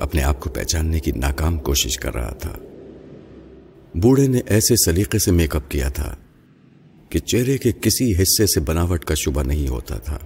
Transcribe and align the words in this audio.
اپنے 0.00 0.22
آپ 0.22 0.40
کو 0.40 0.50
پہچاننے 0.50 1.00
کی 1.00 1.12
ناکام 1.12 1.58
کوشش 1.58 1.96
کر 1.96 2.14
رہا 2.14 2.30
تھا۔ 2.30 2.56
بوڑھے 3.94 4.28
نے 4.28 4.40
ایسے 4.46 4.74
سلیقے 4.76 5.18
سے 5.18 5.30
میک 5.30 5.56
اپ 5.56 5.70
کیا 5.70 5.88
تھا 5.88 6.16
کہ 7.08 7.18
چہرے 7.18 7.58
کے 7.58 7.72
کسی 7.80 8.12
حصے 8.22 8.46
سے 8.46 8.60
بناوٹ 8.60 9.04
کا 9.04 9.14
شبہ 9.14 9.42
نہیں 9.42 9.68
ہوتا 9.68 9.98
تھا۔ 9.98 10.18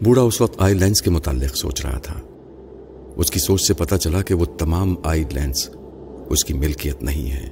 بوڑھا 0.00 0.22
اس 0.22 0.40
وقت 0.40 0.56
آئی 0.58 0.74
لینس 0.74 1.02
کے 1.02 1.10
متعلق 1.10 1.56
سوچ 1.56 1.86
رہا 1.86 1.98
تھا۔ 1.98 2.20
اس 3.16 3.30
کی 3.30 3.38
سوچ 3.38 3.60
سے 3.62 3.74
پتا 3.74 3.98
چلا 3.98 4.22
کہ 4.22 4.34
وہ 4.34 4.44
تمام 4.44 4.94
آئی 5.04 5.24
لینس 5.32 5.70
اس 6.28 6.44
کی 6.44 6.54
ملکیت 6.54 7.02
نہیں 7.02 7.30
ہے 7.30 7.48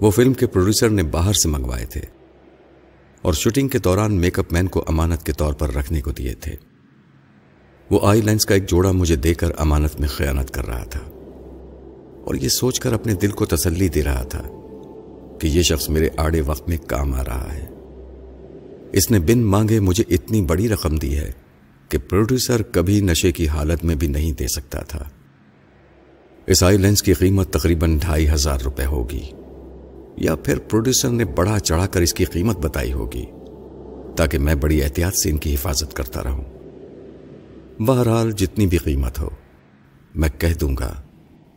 وہ 0.00 0.10
فلم 0.10 0.32
کے 0.32 0.46
پروڈیوسر 0.46 0.90
نے 0.90 1.02
باہر 1.02 1.32
سے 1.32 1.48
منگوائے 1.48 1.86
تھے 1.86 2.00
اور 3.22 3.32
شوٹنگ 3.32 3.68
کے 3.68 3.78
دوران 3.78 4.14
میک 4.14 4.38
اپ 4.38 4.52
مین 4.52 4.66
کو 4.66 4.84
امانت 4.88 5.22
کے 5.22 5.32
طور 5.32 5.52
پر 5.52 5.74
رکھنے 5.74 6.00
کو 6.00 6.10
دیے 6.10 6.34
تھے۔ 6.34 6.71
وہ 7.92 8.00
آئی 8.02 8.20
لینس 8.20 8.46
کا 8.46 8.54
ایک 8.54 8.68
جوڑا 8.68 8.92
مجھے 8.92 9.16
دے 9.16 9.34
کر 9.34 9.46
امانت 9.58 10.00
میں 10.00 10.08
خیانت 10.08 10.50
کر 10.50 10.66
رہا 10.66 10.84
تھا 10.84 11.00
اور 12.24 12.34
یہ 12.34 12.48
سوچ 12.48 12.80
کر 12.80 12.92
اپنے 12.92 13.14
دل 13.14 13.30
کو 13.30 13.46
تسلی 13.46 13.88
دے 13.88 14.02
رہا 14.02 14.22
تھا 14.22 14.42
کہ 15.38 15.46
یہ 15.46 15.62
شخص 15.62 15.88
میرے 15.88 16.08
آڑے 16.16 16.40
وقت 16.40 16.68
میں 16.68 16.76
کام 16.86 17.14
آ 17.14 17.24
رہا 17.24 17.54
ہے۔ 17.54 17.66
اس 18.92 19.10
نے 19.10 19.18
بن 19.18 19.38
مانگے 19.38 19.80
مجھے 19.80 20.04
اتنی 20.10 20.42
بڑی 20.42 20.68
رقم 20.68 20.96
دی 20.96 21.18
ہے 21.18 21.32
کہ 21.88 21.98
پروڈیوسر 21.98 22.62
کبھی 22.62 23.00
نشے 23.00 23.32
کی 23.32 23.48
حالت 23.48 23.84
میں 23.84 23.94
بھی 23.94 24.06
نہیں 24.06 24.32
دے 24.32 24.46
سکتا 24.48 24.82
تھا۔ 24.82 25.04
اس 26.46 26.62
آئی 26.62 26.78
لینس 26.78 27.02
کی 27.02 27.14
قیمت 27.14 27.52
تقریباً 27.52 27.98
ڈھائی 27.98 28.28
ہزار 28.28 28.60
روپے 28.60 28.84
ہوگی۔ 28.84 29.30
یا 30.16 30.34
پھر 30.34 30.58
پروڈیوسر 30.58 31.08
نے 31.08 31.24
بڑا 31.24 31.58
چڑھا 31.58 31.86
کر 31.86 32.00
اس 32.00 32.14
کی 32.14 32.24
قیمت 32.24 32.58
بتائی 32.58 32.92
ہوگی 32.92 33.24
تاکہ 34.16 34.38
میں 34.38 34.54
بڑی 34.54 34.82
احتیاط 34.82 35.14
سے 35.14 35.30
ان 35.30 35.36
کی 35.36 35.54
حفاظت 35.54 35.94
کرتا 35.94 36.22
رہوں۔ 36.22 36.61
بہرحال 37.78 38.32
جتنی 38.32 38.66
بھی 38.66 38.78
قیمت 38.78 39.18
ہو، 39.18 39.28
میں 40.14 40.28
کہہ 40.38 40.58
دوں 40.60 40.76
گا 40.76 41.02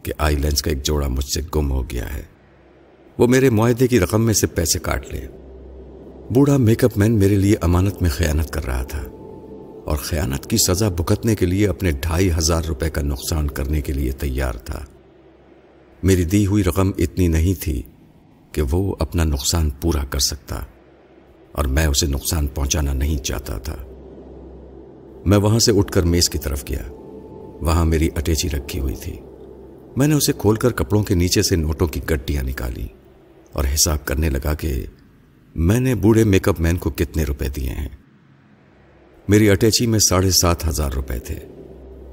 کہ 0.04 0.14
آئی 0.18 0.36
لینس 0.36 0.62
کا 0.62 0.70
ایک 0.70 0.84
جوڑا 0.84 1.08
مجھ 1.08 1.26
سے 1.26 1.42
گم 1.56 1.72
ہو 1.72 1.90
گیا 1.90 2.14
ہے۔ 2.14 2.22
وہ 3.18 3.28
میرے 3.28 3.50
معاہدے 3.50 3.88
کی 3.88 4.00
رقم 4.00 4.26
میں 4.26 4.34
سے 4.34 4.48
پیسے 4.48 4.80
کاٹ 4.80 5.14
لے۔ 5.14 5.28
بوڑھا 6.34 6.58
میک 6.58 6.84
اپ 6.84 6.98
مین 6.98 7.20
میرے 7.20 7.36
لیے 7.36 7.56
امانت 7.62 8.02
میں 8.02 8.10
خیانت 8.10 8.52
کر 8.52 8.66
رہا 8.66 8.84
تھا 8.84 9.02
اور 9.86 9.98
خیانت 9.98 10.50
کی 10.50 10.58
سزا 10.58 10.90
بھگتنے 10.90 11.36
کے 11.36 11.46
لیے 11.46 11.68
اپنے 11.68 11.92
ڈھائی 11.92 12.32
ہزار 12.38 12.64
روپے 12.64 12.90
کا 12.90 13.02
نقصان 13.02 13.48
کرنے 13.48 13.82
کے 13.82 13.94
لیے 13.94 14.12
تیار 14.12 14.54
تھا۔ 14.54 14.86
میری 16.04 16.24
دی 16.24 16.46
ہوئی 16.46 16.64
رقم 16.64 16.92
اتنی 16.98 17.28
نہیں 17.28 17.62
تھی 17.62 17.82
کہ 18.52 18.62
وہ 18.72 18.96
اپنا 19.00 19.24
نقصان 19.24 19.70
پورا 19.70 20.06
کر 20.06 20.20
سکتا 20.20 20.60
اور 21.52 21.66
میں 21.66 21.86
اسے 21.86 22.06
نقصان 22.06 22.48
پہنچانا 22.48 22.94
نہیں 22.94 23.18
چاہتا 23.18 23.58
تھا۔ 23.58 23.76
میں 25.26 25.38
وہاں 25.38 25.60
سے 25.60 25.72
اٹھ 25.72 25.92
کر 25.92 26.04
میز 26.04 26.30
کی 26.30 26.38
طرف 26.38 26.64
گیا۔ 26.70 26.92
وہاں 27.62 27.86
میری 27.86 28.10
اٹیچی 28.16 28.50
رکھی 28.50 28.80
ہوئی 28.80 28.96
تھی۔ 28.96 29.20
میں 29.96 30.08
نے 30.08 30.16
اسے 30.16 30.34
کھول 30.38 30.56
کر 30.56 30.72
کپڑوں 30.72 31.04
کے 31.04 31.16
نیچے 31.16 31.42
سے 31.42 31.56
نوٹوں 31.56 31.88
کی 31.88 32.02
گڈیاں 32.10 32.44
نکالی 32.44 32.88
اور 33.54 33.64
حساب 33.64 34.06
کرنے 34.06 34.30
لگا 34.30 34.54
کہ 34.54 34.86
میں 35.56 35.80
نے 35.80 35.96
بوڑھے 35.96 36.24
میک 36.24 36.50
اپ 36.50 36.60
مین 36.60 36.78
کو 36.78 36.90
کتنے 36.90 37.24
روپے 37.24 37.50
دیے 37.56 37.70
ہیں۔ 37.70 37.90
میری 39.28 39.50
اٹیچی 39.50 39.88
میں 39.88 40.00
ساڑھے 40.00 40.32
سات 40.32 40.68
ہزار 40.68 40.92
روپے 40.92 41.20
تھے 41.20 41.36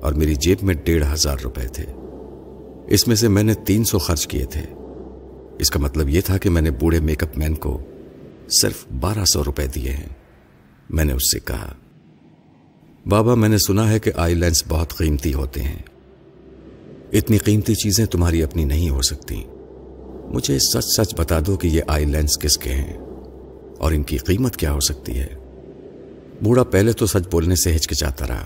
اور 0.00 0.12
میری 0.12 0.34
جیب 0.34 0.58
میں 0.62 0.74
ڈیڑھ 0.74 1.04
ہزار 1.12 1.36
روپے 1.44 1.68
تھے۔ 1.68 1.84
اس 2.86 3.08
میں 3.08 3.16
سے 3.16 3.28
میں 3.28 3.42
نے 3.42 3.54
تین 3.54 3.84
سو 3.84 3.98
خرچ 3.98 4.26
کیے 4.26 4.44
تھے۔ 4.44 4.62
اس 5.58 5.70
کا 5.70 5.80
مطلب 5.80 6.08
یہ 6.08 6.20
تھا 6.20 6.38
کہ 6.38 6.50
میں 6.50 6.62
نے 6.62 6.70
بوڑھے 6.70 7.00
میک 7.00 7.22
اپ 7.22 7.38
مین 7.38 7.54
کو 7.54 7.80
صرف 8.62 8.86
بارہ 9.00 9.24
سو 9.24 9.44
روپے 9.44 9.66
دیے 9.66 9.90
ہیں۔ 9.90 10.08
میں 10.90 11.04
نے 11.04 11.12
اس 11.12 11.32
سے 11.32 11.38
کہا 11.40 11.74
بابا، 13.06 13.34
میں 13.34 13.48
نے 13.48 13.58
سنا 13.58 13.90
ہے 13.90 13.98
کہ 13.98 14.12
آئی 14.16 14.34
لینس 14.34 14.64
بہت 14.68 14.96
قیمتی 14.96 15.34
ہوتے 15.34 15.62
ہیں۔ 15.62 15.78
اتنی 17.12 17.38
قیمتی 17.38 17.74
چیزیں 17.74 18.06
تمہاری 18.06 18.42
اپنی 18.42 18.64
نہیں 18.64 18.90
ہو 18.90 19.02
سکتی۔ 19.02 19.44
مجھے 20.24 20.58
سچ 20.58 20.84
سچ 20.84 21.14
بتا 21.16 21.38
دو 21.46 21.56
کہ 21.56 21.68
یہ 21.68 21.82
آئی 21.86 22.04
لینس 22.04 22.38
کس 22.38 22.58
کے 22.58 22.70
ہیں 22.70 22.98
اور 23.78 23.92
ان 23.92 24.02
کی 24.02 24.16
قیمت 24.16 24.56
کیا 24.56 24.72
ہو 24.72 24.80
سکتی 24.80 25.18
ہے۔ 25.18 25.34
بوڑھا 26.42 26.62
پہلے 26.62 26.92
تو 26.92 27.06
سچ 27.06 27.28
بولنے 27.30 27.54
سے 27.56 27.76
ہچکچاتا 27.76 28.26
رہا، 28.28 28.44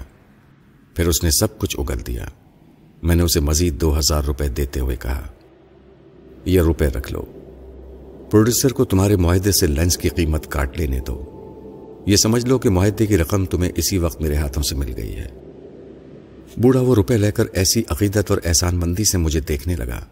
پھر 0.94 1.08
اس 1.08 1.24
نے 1.24 1.30
سب 1.30 1.58
کچھ 1.58 1.80
اگل 1.80 2.06
دیا۔ 2.06 2.26
میں 3.02 3.16
نے 3.16 3.22
اسے 3.22 3.40
مزید 3.40 3.80
دو 3.80 3.98
ہزار 3.98 4.24
روپے 4.24 4.48
دیتے 4.48 4.80
ہوئے 4.80 4.96
کہا، 4.96 5.22
یہ 6.44 6.60
روپے 6.60 6.86
رکھ 6.86 7.12
لو۔ 7.12 7.22
پروڈیوسر 8.30 8.72
کو 8.72 8.84
تمہارے 8.84 9.16
معاہدے 9.16 9.52
سے 9.52 9.66
لینس 9.66 9.98
کی 9.98 10.08
قیمت 10.08 10.46
کاٹ 10.50 10.78
لینے 10.78 11.00
دو۔ 11.06 11.35
یہ 12.06 12.16
سمجھ 12.16 12.46
لو 12.46 12.58
کہ 12.58 12.70
معاہدے 12.70 13.06
کی 13.06 13.18
رقم 13.18 13.44
تمہیں 13.44 13.72
اسی 13.76 13.98
وقت 13.98 14.20
میرے 14.20 14.34
ہاتھوں 14.36 14.62
سے 14.62 14.74
مل 14.74 14.92
گئی 14.96 15.16
ہے۔ 15.16 15.28
بوڑھا 16.56 16.80
وہ 16.80 16.94
روپے 16.94 17.16
لے 17.16 17.32
کر 17.32 17.44
ایسی 17.52 17.82
عقیدت 17.88 18.30
اور 18.30 18.38
احسان 18.44 18.76
مندی 18.76 19.04
سے 19.04 19.18
مجھے 19.18 19.40
دیکھنے 19.40 19.76
لگا، 19.76 20.04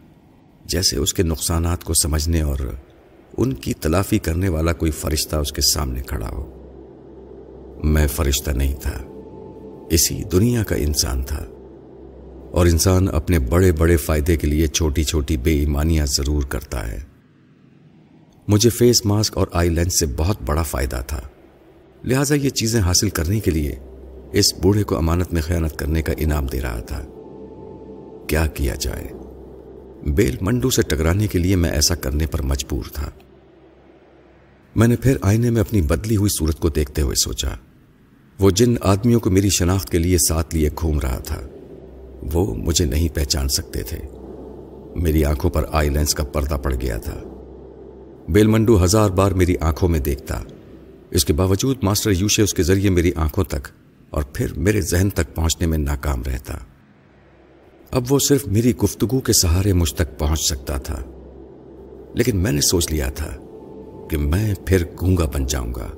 جیسے 0.65 0.97
اس 0.97 1.15
کے 1.15 1.23
نقصانات 1.23 1.85
کو 1.85 1.95
سمجھنے 1.95 2.41
اور 2.41 2.59
ان 3.37 3.53
کی 3.53 3.75
تلافی 3.75 4.19
کرنے 4.19 4.49
والا 4.49 4.73
کوئی 4.73 4.91
فرشتہ 4.91 5.37
اس 5.37 5.53
کے 5.53 5.63
سامنے 5.75 6.03
کھڑا 6.03 6.29
ہو۔ 6.29 6.51
میں 7.85 8.07
فرشتہ 8.07 8.51
نہیں 8.51 8.75
تھا، 8.83 9.03
اسی 9.91 10.23
دنیا 10.23 10.63
کا 10.63 10.75
انسان 10.75 11.23
تھا۔ 11.23 11.45
اور 12.51 12.67
انسان 12.67 13.09
اپنے 13.13 13.39
بڑے 13.39 13.73
بڑے 13.73 13.97
فائدے 13.97 14.37
کے 14.37 14.47
لیے 14.47 14.67
چھوٹی 14.67 15.05
چھوٹی 15.05 15.37
بے 15.37 15.59
ایمانیاں 15.59 16.07
ضرور 16.07 16.43
کرتا 16.43 16.91
ہے۔ 16.91 16.99
مجھے 18.49 18.71
فیس 18.71 19.07
ماسک 19.07 19.39
اور 19.39 19.47
آئی 19.53 19.71
لینس 19.71 19.99
سے 19.99 20.07
بہت 20.17 20.37
بڑا 20.47 20.63
فائدہ 20.63 21.03
تھا۔ 21.07 21.21
لہذا 22.05 22.35
یہ 22.35 22.51
چیزیں 22.51 22.81
حاصل 22.81 23.09
کرنے 23.09 23.41
کے 23.41 23.51
لیے 23.51 23.77
اس 24.33 24.55
بوڑھے 24.63 24.83
کو 24.83 24.97
امانت 24.97 25.33
میں 25.33 25.43
خیانت 25.43 25.79
کرنے 25.79 26.03
کا 26.03 26.13
انعام 26.17 26.47
دے 26.47 26.61
رہا 26.61 26.81
تھا۔ 26.81 27.05
کیا 28.29 28.47
کیا 28.47 28.75
جائے؟ 28.75 29.09
بیل 30.11 30.37
منڈو 30.41 30.71
سے 30.71 30.83
ٹکرانے 30.83 31.27
کے 31.27 31.39
لیے 31.39 31.57
میں 31.57 31.71
ایسا 31.71 31.95
کرنے 31.95 32.27
پر 32.27 32.43
مجبور 32.43 32.85
تھا۔ 32.93 33.11
میں 34.77 34.89
نے 34.89 34.97
پھر 34.97 35.17
آئینے 35.23 35.51
میں 35.51 35.61
اپنی 35.61 35.83
بدلی 35.83 36.17
ہوئی 36.17 36.29
صورت 36.39 36.61
کو 36.61 36.69
دیکھتے 36.69 37.03
ہوئے 37.03 37.15
سوچا، 37.15 37.49
وہ 38.39 38.51
جن 38.51 38.75
آدمیوں 38.81 39.21
کو 39.21 39.31
میری 39.31 39.49
شناخت 39.49 39.91
کے 39.91 39.99
لیے 39.99 40.19
ساتھ 40.29 40.55
لیے 40.55 40.71
گھوم 40.81 41.01
رہا 41.01 41.19
تھا، 41.19 41.41
وہ 42.33 42.55
مجھے 42.55 42.85
نہیں 42.85 43.09
پہچان 43.15 43.49
سکتے 43.49 43.83
تھے۔ 43.83 43.99
میری 44.97 45.25
آنکھوں 45.25 45.51
پر 45.51 45.65
آئی 45.73 45.89
لینس 45.89 46.15
کا 46.15 46.25
پردہ 46.25 46.55
پڑ 46.55 46.75
گیا 46.75 46.97
تھا۔ 46.97 47.21
بیل 48.29 48.47
منڈو 48.47 48.85
ہزار 48.85 49.11
بار 49.11 49.31
میری 49.31 49.55
آنکھوں 49.61 49.89
میں 49.89 50.01
دیکھتا 50.01 50.41
اس 51.15 51.25
کے 51.25 51.33
باوجود 51.33 51.77
ماسٹر 51.83 52.11
یوشے 52.11 52.43
اس 52.43 52.55
کے 52.55 52.63
ذریعے 52.63 52.91
میری 52.91 53.13
آنکھوں 53.17 53.45
تک 53.45 53.69
اور 54.11 54.23
پھر 54.23 54.53
میرے 54.57 54.81
ذہن 54.81 55.11
تک 55.11 55.35
پہنچنے 55.35 55.67
میں 55.67 55.79
ناکام 55.79 56.23
رہتا۔ 56.23 56.55
اب 57.91 58.05
وہ 58.11 58.19
صرف 58.19 58.47
میری 58.47 58.77
گفتگو 58.77 59.21
کے 59.21 59.33
سہارے 59.33 59.73
مجھ 59.73 59.95
تک 59.95 60.19
پہنچ 60.19 60.41
سکتا 60.41 60.79
تھا۔ 60.79 61.03
لیکن 62.15 62.37
میں 62.37 62.53
نے 62.53 62.61
سوچ 62.61 62.93
لیا 62.93 63.09
تھا 63.09 63.31
کہ 64.11 64.17
میں 64.17 64.55
پھر 64.67 64.85
گونگا 65.01 65.25
بن 65.25 65.47
جاؤں 65.47 65.75
گا۔ 65.75 65.89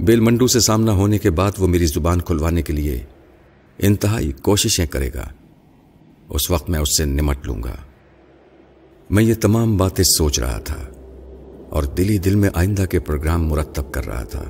بیل 0.00 0.20
منڈو 0.20 0.46
سے 0.46 0.60
سامنا 0.60 0.92
ہونے 0.92 1.18
کے 1.18 1.30
بعد 1.30 1.52
وہ 1.58 1.66
میری 1.66 1.86
زبان 1.86 2.20
کھلوانے 2.20 2.62
کے 2.62 2.72
لیے 2.72 3.04
انتہائی 3.78 4.32
کوششیں 4.32 4.86
کرے 4.86 5.10
گا۔ 5.14 5.28
اس 6.28 6.50
وقت 6.50 6.70
میں 6.70 6.78
اس 6.78 6.96
سے 6.96 7.04
نمٹ 7.04 7.46
لوں 7.46 7.62
گا۔ 7.62 7.74
میں 9.10 9.22
یہ 9.22 9.34
تمام 9.34 9.76
باتیں 9.76 10.04
سوچ 10.04 10.40
رہا 10.40 10.58
تھا۔ 10.58 10.91
اور 11.72 11.82
دلی 11.82 12.18
دل 12.18 12.34
میں 12.34 12.50
آئندہ 12.54 12.84
کے 12.84 13.00
پروگرام 13.00 13.48
مرتب 13.48 13.92
کر 13.92 14.06
رہا 14.06 14.24
تھا۔ 14.24 14.44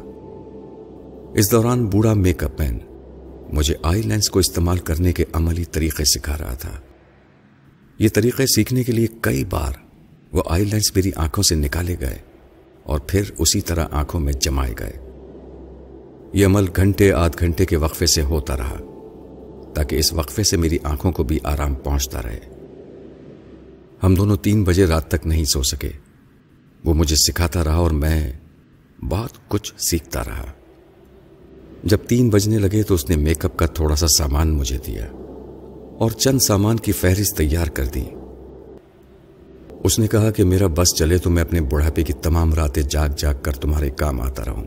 اس 1.34 1.53
دوران 1.53 1.87
بوڑھا 1.87 2.15
میک 2.15 2.44
اپ 2.44 2.60
مین 2.60 2.78
مجھے 3.53 3.75
آئی 3.83 4.03
لینس 4.03 4.31
کو 4.31 4.38
استعمال 4.38 4.78
کرنے 4.78 5.12
کے 5.12 5.25
عملی 5.32 5.65
طریقے 5.65 6.05
سکھا 6.05 6.38
رہا 6.38 6.55
تھا۔ 6.55 6.71
یہ 7.99 8.09
طریقے 8.15 8.47
سیکھنے 8.47 8.84
کے 8.84 8.93
لیے 8.93 9.06
کئی 9.21 9.44
بار 9.44 9.72
وہ 10.32 10.43
آئی 10.47 10.65
لینس 10.65 10.97
میری 10.97 11.11
آنکھوں 11.16 11.43
سے 11.43 11.55
نکالے 11.55 11.97
گئے 12.00 12.19
اور 12.82 13.00
پھر 13.06 13.22
اسی 13.38 13.61
طرح 13.61 13.87
آنکھوں 13.91 14.21
میں 14.21 14.32
جمائے 14.32 14.75
گئے۔ 14.78 14.93
یہ 16.32 16.47
عمل 16.47 16.65
گھنٹے 16.77 17.12
آدھ 17.12 17.37
گھنٹے 17.38 17.66
کے 17.66 17.77
وقفے 17.77 18.06
سے 18.06 18.22
ہوتا 18.22 18.56
رہا 18.56 18.78
تاکہ 19.75 19.96
اس 19.96 20.12
وقفے 20.12 20.43
سے 20.43 20.56
میری 20.56 20.79
آنکھوں 20.82 21.12
کو 21.12 21.25
بھی 21.25 21.38
آرام 21.44 21.75
پہنچتا 21.75 22.23
رہے۔ 22.23 22.41
ہم 24.02 24.14
دونوں 24.14 24.37
تین 24.37 24.64
بجے 24.64 24.87
رات 24.87 25.08
تک 25.08 25.26
نہیں 25.26 25.44
سو 25.44 25.62
سکے۔ 25.62 26.01
وہ 26.84 26.94
مجھے 26.94 27.17
سکھاتا 27.17 27.64
رہا 27.64 27.75
اور 27.75 27.90
میں 27.90 28.32
بہت 29.08 29.49
کچھ 29.49 29.73
سیکھتا 29.79 30.23
رہا۔ 30.25 30.44
جب 31.84 31.99
تین 32.08 32.31
بجنے 32.31 32.58
لگے 32.58 32.82
تو 32.82 32.94
اس 32.94 33.11
نے 33.11 33.17
میک 33.17 33.44
اپ 33.44 33.56
کا 33.56 33.67
تھوڑا 33.67 33.96
سا 33.96 34.06
سامان 34.08 34.50
مجھے 34.50 34.79
دیا 34.87 35.06
اور 35.99 36.11
چند 36.11 36.38
سامان 36.38 36.76
کی 36.76 36.93
فہرست 36.93 37.37
تیار 37.37 37.67
کر 37.67 37.84
دی۔ 37.84 38.05
اس 39.84 39.99
نے 39.99 40.06
کہا 40.06 40.31
کہ 40.31 40.44
میرا 40.44 40.67
بس 40.67 40.94
چلے 40.96 41.19
تو 41.19 41.31
میں 41.31 41.43
اپنے 41.43 41.61
بڑھاپے 41.61 42.02
کی 42.02 42.12
تمام 42.12 42.55
راتیں 42.55 42.82
جاگ 42.82 43.08
جاگ 43.17 43.34
کر 43.43 43.52
تمہارے 43.52 43.90
کام 43.90 44.20
آتا 44.20 44.44
رہوں۔ 44.46 44.64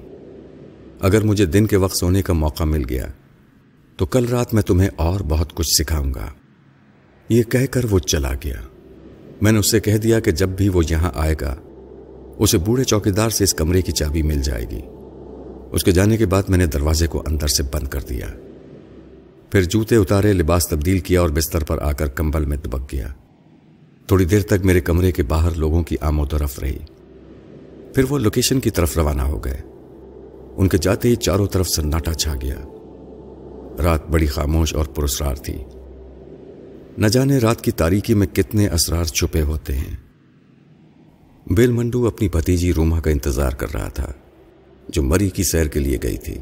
اگر 1.00 1.24
مجھے 1.24 1.46
دن 1.46 1.66
کے 1.66 1.78
وقت 1.78 1.98
سونے 1.98 2.22
کا 2.22 2.34
موقع 2.34 2.64
مل 2.64 2.84
گیا 2.90 3.08
تو 3.98 4.06
کل 4.06 4.26
رات 4.26 4.54
میں 4.54 4.64
تمہیں 4.64 4.90
اور 4.96 5.20
بہت 5.20 5.54
کچھ 5.54 5.82
سکھاؤں 5.82 6.14
گا۔ 6.14 6.26
یہ 7.30 7.44
کہہ 7.44 7.66
کر 7.66 7.86
وہ 7.90 8.00
چلا 8.00 8.32
گیا۔ 8.44 8.62
میں 9.42 9.52
نے 9.52 9.60
اس 9.60 9.72
سے 9.72 9.80
کہہ 9.80 9.98
دیا 9.98 10.20
کہ 10.20 10.32
جب 10.32 10.50
بھی 10.50 10.70
وہ 10.70 10.84
یہاں 10.90 11.12
آئے 11.16 11.36
گا 11.42 11.56
اسے 12.38 12.58
بوڑھے 12.58 12.84
چوکیدار 12.84 13.30
سے 13.30 13.44
اس 13.44 13.54
کمرے 13.54 13.82
کی 13.82 13.92
چابی 13.92 14.22
مل 14.22 14.42
جائے 14.42 14.66
گی۔ 14.72 14.82
اس 15.72 15.84
کے 15.84 15.92
جانے 15.92 16.18
کے 16.18 16.26
بعد 16.26 16.44
میں 16.48 16.58
نے 16.58 16.66
دروازے 16.66 17.08
کو 17.08 17.24
اندر 17.28 17.48
سے 17.48 17.64
بند 17.64 17.88
کر 17.88 18.02
دیا۔ 18.02 18.28
پھر 19.52 19.64
جوتے 19.64 19.96
اتارے، 19.96 20.34
لباس 20.34 20.68
تبدیل 20.68 21.00
کیا 21.00 21.22
اور 21.22 21.30
بستر 21.30 21.64
پر 21.64 21.80
آ 21.82 21.92
کر 21.92 22.08
کمبل 22.08 22.46
میں 22.46 22.58
دبک 22.58 22.94
گیا۔ 22.94 23.08
تھوڑی 24.08 24.26
دیر 24.26 24.42
تک 24.42 24.66
میرے 24.66 24.82
کمرے 24.82 25.12
کے 25.12 25.24
باہر 25.24 25.52
لوگوں 25.52 25.84
کی 25.84 25.96
آمد 26.02 26.34
و 26.34 26.38
رفت 26.38 26.60
رہی۔ 26.60 26.78
پھر 27.94 28.04
وہ 28.10 28.18
لوکیشن 28.18 28.60
کی 28.60 28.70
طرف 28.70 28.98
روانہ 28.98 29.22
ہو 29.22 29.46
گئے۔ 29.46 29.62
ان 30.56 30.68
کے 30.68 30.78
جاتے 30.78 31.10
ہی 31.10 31.16
چاروں 31.16 31.48
طرف 31.48 31.70
سناٹا 31.70 32.14
چھا 32.14 32.34
گیا۔ 32.42 32.56
رات 33.84 34.08
بڑی 34.08 34.26
خاموش 34.26 34.76
اور 34.76 34.86
پرسرار 34.86 35.36
تھی۔ 35.36 35.58
نہ 36.98 37.08
جانے 37.08 37.38
رات 37.38 37.62
کی 37.62 37.72
تاریکی 37.72 38.14
میں 38.14 38.28
کتنے 38.28 38.68
اسرار 38.68 39.06
چھپے 39.06 39.42
ہوتے 39.42 39.74
ہیں۔ 39.74 40.05
بیل 41.52 41.72
منڈو 41.72 42.08
اپنی 42.08 42.30
بھتیجی 42.30 42.74
روما 42.74 43.00
کا 43.00 43.12
انتظار 43.12 43.52
کر 43.52 43.74
رہا 43.74 43.90
تھا، 43.90 44.12
جو 44.90 45.04
مری 45.04 45.30
کی 45.30 45.44
سیر 45.44 45.66
کے 45.66 45.80
لیے 45.80 45.98
گئی 46.04 46.18
تھی۔ 46.18 46.38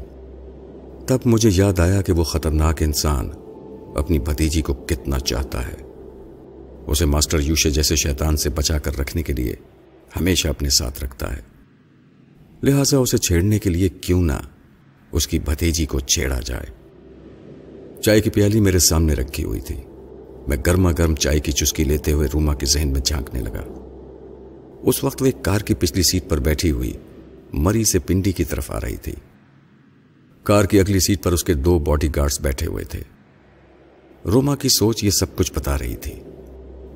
تب 1.06 1.18
مجھے 1.24 1.50
یاد 1.52 1.78
آیا 1.78 2.02
کہ 2.02 2.12
وہ 2.12 2.24
خطرناک 2.24 2.82
انسان 2.82 3.30
اپنی 3.96 4.18
بھتیجی 4.18 4.62
کو 4.62 4.74
کتنا 4.74 5.18
چاہتا 5.18 5.68
ہے۔ 5.68 5.76
اسے 6.86 7.04
ماسٹر 7.04 7.40
یوشے 7.40 7.70
جیسے 7.70 7.96
شیطان 7.96 8.36
سے 8.36 8.50
بچا 8.50 8.78
کر 8.78 8.98
رکھنے 8.98 9.22
کے 9.22 9.32
لیے 9.32 9.54
ہمیشہ 10.20 10.48
اپنے 10.48 10.70
ساتھ 10.70 11.04
رکھتا 11.04 11.36
ہے۔ 11.36 11.42
لہذا 12.62 12.98
اسے 12.98 13.18
چھیڑنے 13.18 13.58
کے 13.58 13.70
لیے 13.70 13.88
کیوں 13.88 14.22
نہ 14.22 14.40
اس 15.12 15.26
کی 15.26 15.38
بھتیجی 15.38 15.86
کو 15.86 16.00
چھیڑا 16.00 16.40
جائے۔ 16.40 16.66
چائے 18.02 18.20
کی 18.20 18.30
پیالی 18.30 18.60
میرے 18.60 18.78
سامنے 18.78 19.14
رکھی 19.14 19.44
ہوئی 19.44 19.60
تھی۔ 19.60 19.76
میں 20.48 20.56
گرما 20.66 20.92
گرم 20.98 21.14
چائے 21.14 21.40
کی 21.40 21.52
چسکی 21.52 21.84
لیتے 21.84 22.12
ہوئے 22.12 22.28
روما 22.34 22.54
کے 22.54 22.66
ذہن 22.66 22.88
میں 22.88 23.00
جھانکنے 23.00 23.40
لگا۔ 23.40 23.83
اس 24.86 25.04
وقت 25.04 25.22
وہ 25.22 25.26
ایک 25.26 25.42
کار 25.42 25.60
کی 25.60 25.74
پچھلی 25.74 26.02
سیٹ 26.02 26.28
پر 26.28 26.40
بیٹھی 26.40 26.70
ہوئی 26.70 26.92
مری 27.52 27.84
سے 27.84 27.98
پنڈی 27.98 28.32
کی 28.32 28.44
طرف 28.44 28.70
آ 28.70 28.80
رہی 28.80 28.96
تھی۔ 28.96 29.12
کار 30.42 30.64
کی 30.64 30.80
اگلی 30.80 31.00
سیٹ 31.00 31.22
پر 31.22 31.32
اس 31.32 31.44
کے 31.44 31.54
دو 31.54 31.78
باڈی 31.78 32.08
گارڈز 32.16 32.40
بیٹھے 32.40 32.66
ہوئے 32.66 32.84
تھے۔ 32.84 33.00
روما 34.24 34.56
کی 34.56 34.68
سوچ 34.68 35.04
یہ 35.04 35.10
سب 35.10 35.36
کچھ 35.36 35.52
بتا 35.52 35.78
رہی 35.78 35.96
تھی۔ 35.96 36.12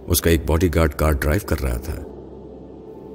اس 0.06 0.20
کا 0.20 0.30
ایک 0.30 0.40
باڈی 0.46 0.74
گارڈ 0.74 0.94
کار 0.94 1.12
ڈرائیو 1.12 1.46
کر 1.46 1.60
رہا 1.60 1.76
تھا۔ 1.76 1.94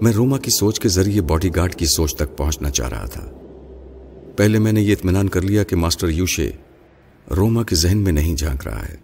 میں 0.01 0.11
روما 0.11 0.37
کی 0.37 0.51
سوچ 0.51 0.79
کے 0.79 0.89
ذریعے 0.89 1.21
باڈی 1.21 1.49
گارڈ 1.55 1.75
کی 1.75 1.85
سوچ 1.85 2.15
تک 2.15 2.37
پہنچنا 2.37 2.69
چاہ 2.69 2.89
رہا 2.89 3.05
تھا۔ 3.05 3.31
پہلے 4.35 4.59
میں 4.59 4.71
نے 4.71 4.81
یہ 4.81 4.91
اطمینان 4.91 5.27
کر 5.29 5.41
لیا 5.41 5.63
کہ 5.63 5.75
ماسٹر 5.75 6.09
یوشے 6.09 6.51
روما 7.37 7.63
کے 7.63 7.75
ذہن 7.75 7.97
میں 7.97 8.11
نہیں 8.11 8.35
جھانک 8.35 8.67
رہا 8.67 8.85
ہے۔ 8.89 8.95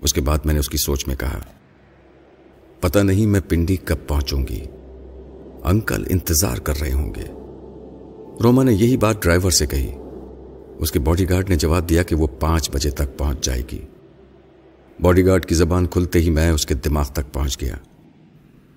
اس 0.00 0.14
کے 0.14 0.20
بعد 0.20 0.38
میں 0.44 0.54
نے 0.54 0.60
اس 0.60 0.68
کی 0.68 0.76
سوچ 0.76 1.06
میں 1.06 1.16
کہا، 1.16 1.40
پتہ 2.80 2.98
نہیں 2.98 3.26
میں 3.26 3.40
پنڈی 3.48 3.76
کب 3.76 3.96
پہنچوں 4.06 4.46
گی۔ 4.50 4.64
انکل 5.64 6.04
انتظار 6.08 6.56
کر 6.56 6.80
رہے 6.80 6.92
ہوں 6.92 7.14
گے۔ 7.14 7.24
روما 8.42 8.62
نے 8.62 8.72
یہی 8.72 8.96
بات 8.96 9.22
ڈرائیور 9.22 9.50
سے 9.50 9.66
کہی۔ 9.66 9.92
اس 10.78 10.92
کے 10.92 10.98
باڈی 10.98 11.30
گارڈ 11.30 11.50
نے 11.50 11.56
جواب 11.56 11.88
دیا 11.88 12.02
کہ 12.02 12.14
وہ 12.16 12.26
پانچ 12.40 12.70
بجے 12.70 12.90
تک 12.90 13.18
پہنچ 13.18 13.44
جائے 13.44 13.62
گی۔ 13.72 13.78
باڈی 15.00 15.26
گارڈ 15.26 15.44
کی 15.44 15.54
زبان 15.54 15.86
کھلتے 15.86 16.20
ہی 16.20 16.30
میں 16.30 16.50
اس 16.50 16.66
کے 16.66 16.74
دماغ 16.74 17.04
تک 17.12 17.32
پہنچ 17.32 17.60
گیا۔ 17.60 17.76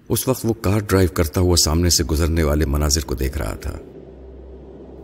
اس 0.09 0.27
وقت 0.27 0.45
وہ 0.45 0.53
کار 0.61 0.79
ڈرائیو 0.79 1.09
کرتا 1.13 1.41
ہوا 1.41 1.55
سامنے 1.55 1.89
سے 1.89 2.03
گزرنے 2.03 2.43
والے 2.43 2.65
مناظر 2.65 3.01
کو 3.05 3.15
دیکھ 3.15 3.37
رہا 3.37 3.55
تھا۔ 3.55 3.77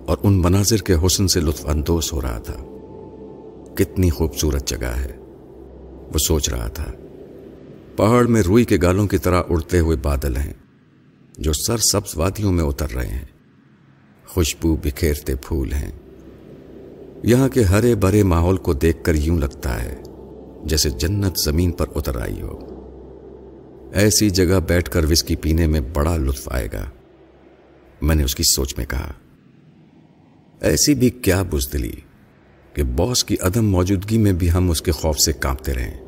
اور 0.05 0.17
ان 0.23 0.41
مناظر 0.41 0.77
کے 0.77 0.95
حسن 1.05 1.27
سے 1.27 1.39
لطف 1.39 1.65
اندوز 1.65 2.13
ہو 2.13 2.21
رہا 2.21 2.37
تھا۔ 2.37 2.63
کتنی 3.75 4.09
خوبصورت 4.09 4.67
جگہ 4.67 4.85
ہے۔ 4.85 5.11
وہ 6.13 6.17
سوچ 6.27 6.49
رہا 6.49 6.67
تھا۔ 6.67 6.91
پہاڑ 7.95 8.27
میں 8.27 8.41
روئی 8.41 8.65
کے 8.65 8.77
گالوں 8.81 9.07
کی 9.07 9.17
طرح 9.17 9.41
اڑتے 9.49 9.79
ہوئے 9.79 9.97
بادل 10.01 10.37
ہیں۔ 10.37 10.53
جو 11.37 11.53
سر 11.53 11.77
سبز 11.77 12.17
وادیوں 12.17 12.51
میں 12.51 12.63
اتر 12.63 12.91
رہے 12.91 13.07
ہیں۔ 13.07 13.25
خوشبو 14.27 14.75
بکھیرتے 14.75 15.35
پھول 15.35 15.73
ہیں۔ 15.73 15.91
یہاں 17.23 17.49
کے 17.49 17.63
ہرے 17.63 17.95
بھرے 17.95 18.23
ماحول 18.23 18.57
کو 18.57 18.73
دیکھ 18.73 19.03
کر 19.03 19.15
یوں 19.15 19.37
لگتا 19.37 19.83
ہے 19.83 19.95
جیسے 20.63 20.89
جنت 20.89 21.39
زمین 21.45 21.71
پر 21.71 21.85
اتر 21.95 22.21
آئی 22.21 22.41
ہو۔ 22.41 22.59
ایسی 23.93 24.29
جگہ 24.29 24.59
بیٹھ 24.59 24.89
کر 24.89 25.05
وسکی 25.09 25.35
پینے 25.35 25.67
میں 25.67 25.81
بڑا 25.93 26.17
لطف 26.17 26.49
آئے 26.51 26.67
گا۔ 26.73 26.85
میں 28.01 28.15
نے 28.15 28.23
اس 28.23 28.35
کی 28.35 28.43
سوچ 28.43 28.77
میں 28.77 28.85
کہا، 28.85 29.11
ایسی 30.61 30.93
بھی 30.93 31.09
کیا 31.09 31.43
بزدلی 31.43 31.93
کہ 32.73 32.83
باس 32.83 33.23
کی 33.23 33.35
عدم 33.41 33.69
موجودگی 33.69 34.17
میں 34.17 34.33
بھی 34.33 34.51
ہم 34.51 34.69
اس 34.69 34.81
کے 34.81 34.91
خوف 34.91 35.19
سے 35.19 35.33
کانپتے 35.33 35.73
رہیں۔ 35.73 36.05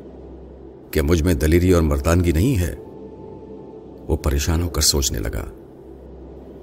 کہ 0.90 1.02
مجھ 1.02 1.22
میں 1.22 1.34
دلیری 1.34 1.72
اور 1.72 1.82
مردانگی 1.82 2.32
نہیں 2.32 2.56
ہے؟ 2.56 2.74
وہ 4.08 4.16
پریشان 4.16 4.62
ہو 4.62 4.68
کر 4.68 4.80
سوچنے 4.80 5.18
لگا۔ 5.18 5.44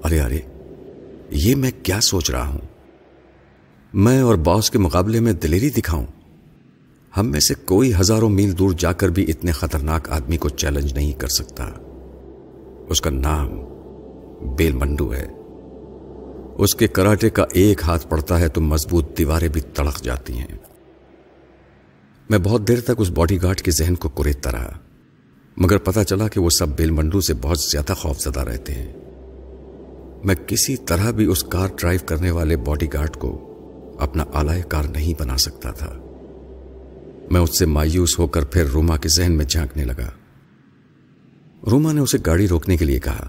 ارے 0.04 0.20
ارے، 0.20 0.38
یہ 1.30 1.54
میں 1.54 1.70
کیا 1.82 2.00
سوچ 2.00 2.30
رہا 2.30 2.48
ہوں؟ 2.48 2.58
میں 3.94 4.20
اور 4.20 4.34
باس 4.34 4.70
کے 4.70 4.78
مقابلے 4.78 5.20
میں 5.20 5.32
دلیری 5.32 5.70
دکھاؤں۔ 5.70 6.06
ہم 7.16 7.30
میں 7.30 7.40
سے 7.40 7.54
کوئی 7.64 7.92
ہزاروں 8.00 8.28
میل 8.28 8.58
دور 8.58 8.70
جا 8.78 8.92
کر 8.92 9.08
بھی 9.08 9.24
اتنے 9.28 9.52
خطرناک 9.52 10.10
آدمی 10.10 10.36
کو 10.36 10.48
چیلنج 10.48 10.92
نہیں 10.92 11.12
کر 11.12 11.28
سکتا۔ 11.28 11.70
اس 12.88 13.00
کا 13.00 13.10
نام 13.10 13.48
بیل 14.56 14.72
منڈو 14.72 15.14
ہے۔ 15.14 15.26
اس 16.58 16.74
کے 16.74 16.86
کراٹے 16.86 17.30
کا 17.30 17.44
ایک 17.52 17.82
ہاتھ 17.82 18.06
پڑتا 18.08 18.40
ہے 18.40 18.48
تو 18.48 18.60
مضبوط 18.60 19.18
دیواریں 19.18 19.48
بھی 19.48 19.60
تڑک 19.60 20.02
جاتی 20.02 20.38
ہیں۔ 20.38 20.58
میں 22.30 22.38
بہت 22.38 22.68
دیر 22.68 22.80
تک 22.80 22.92
اس 22.98 23.10
باڈی 23.10 23.42
گارڈ 23.42 23.60
کے 23.60 23.70
ذہن 23.70 23.94
کو 23.94 24.08
کریدتا 24.08 24.52
رہا۔ 24.52 24.78
مگر 25.56 25.78
پتا 25.78 26.04
چلا 26.04 26.28
کہ 26.28 26.40
وہ 26.40 26.50
سب 26.50 26.68
بیل 26.68 26.90
منڈو 26.90 27.20
سے 27.20 27.34
بہت 27.42 27.58
زیادہ 27.58 27.92
خوف 27.92 28.20
زدہ 28.20 28.40
رہتے 28.40 28.74
ہیں۔ 28.74 28.92
میں 30.24 30.34
کسی 30.34 30.76
طرح 30.76 31.10
بھی 31.10 31.24
اس 31.24 31.44
کار 31.44 31.68
ڈرائیو 31.76 32.00
کرنے 32.06 32.30
والے 32.30 32.56
باڈی 32.56 32.86
گارڈ 32.92 33.16
کو 33.16 33.50
اپنا 33.98 34.24
آلائے 34.32 34.62
کار 34.68 34.84
نہیں 34.84 35.20
بنا 35.20 35.36
سکتا 35.36 35.70
تھا۔ 35.70 35.92
میں 37.30 37.40
اس 37.40 37.58
سے 37.58 37.66
مایوس 37.66 38.18
ہو 38.18 38.26
کر 38.26 38.44
پھر 38.44 38.64
روما 38.64 38.96
کے 38.96 39.08
ذہن 39.08 39.32
میں 39.32 39.44
جھانکنے 39.44 39.84
لگا۔ 39.84 40.10
روما 41.70 41.92
نے 41.92 42.00
اسے 42.00 42.18
گاڑی 42.26 42.48
روکنے 42.48 42.76
کے 42.76 42.84
لیے 42.84 43.00
کہا۔ 43.00 43.28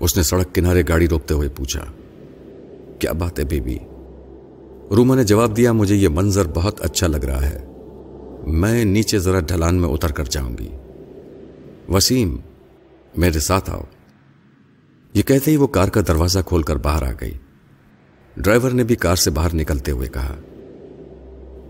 اس 0.00 0.16
نے 0.16 0.22
سڑک 0.22 0.54
کنارے 0.54 0.82
گاڑی 0.88 1.08
روکتے 1.08 1.34
ہوئے 1.34 1.48
پوچھا، 1.48 1.84
کیا 2.98 3.12
بات 3.12 3.38
ہے 3.38 3.44
بیبی؟ 3.44 3.78
روما 4.96 5.14
نے 5.14 5.24
جواب 5.24 5.56
دیا، 5.56 5.72
مجھے 5.72 5.94
یہ 5.94 6.08
منظر 6.08 6.46
بہت 6.54 6.80
اچھا 6.80 7.06
لگ 7.06 7.16
رہا 7.16 7.50
ہے۔ 7.50 7.64
میں 8.46 8.84
نیچے 8.84 9.18
ذرا 9.18 9.40
ڈھلان 9.40 9.74
میں 9.74 9.88
اتر 9.88 10.12
کر 10.12 10.24
جاؤں 10.24 10.58
گی۔ 10.58 10.68
وسیم، 11.88 12.36
میرے 13.16 13.40
ساتھ 13.40 13.70
آؤ۔ 13.70 13.80
یہ 15.14 15.22
کہتے 15.22 15.50
ہی 15.50 15.56
وہ 15.56 15.66
کار 15.66 15.88
کا 15.88 16.00
دروازہ 16.08 16.38
کھول 16.46 16.62
کر 16.62 16.76
باہر 16.76 17.02
آ 17.02 17.12
گئی۔ 17.20 17.32
ڈرائیور 18.36 18.70
نے 18.70 18.84
بھی 18.84 18.96
کار 18.96 19.16
سے 19.16 19.30
باہر 19.30 19.54
نکلتے 19.54 19.90
ہوئے 19.90 20.08
کہا، 20.08 20.36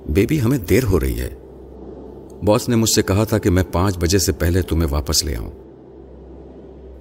بیبی، 0.08 0.40
ہمیں 0.40 0.58
دیر 0.58 0.84
ہو 0.84 1.00
رہی 1.00 1.20
ہے۔ 1.20 1.30
باس 2.44 2.68
نے 2.68 2.76
مجھ 2.76 2.90
سے 2.90 3.02
کہا 3.02 3.24
تھا 3.24 3.38
کہ 3.38 3.50
میں 3.50 3.64
پانچ 3.72 3.98
بجے 3.98 4.18
سے 4.18 4.32
پہلے 4.32 4.62
تمہیں 4.62 4.88
واپس 4.90 5.24
لے 5.24 5.36
آؤں۔ 5.36 5.50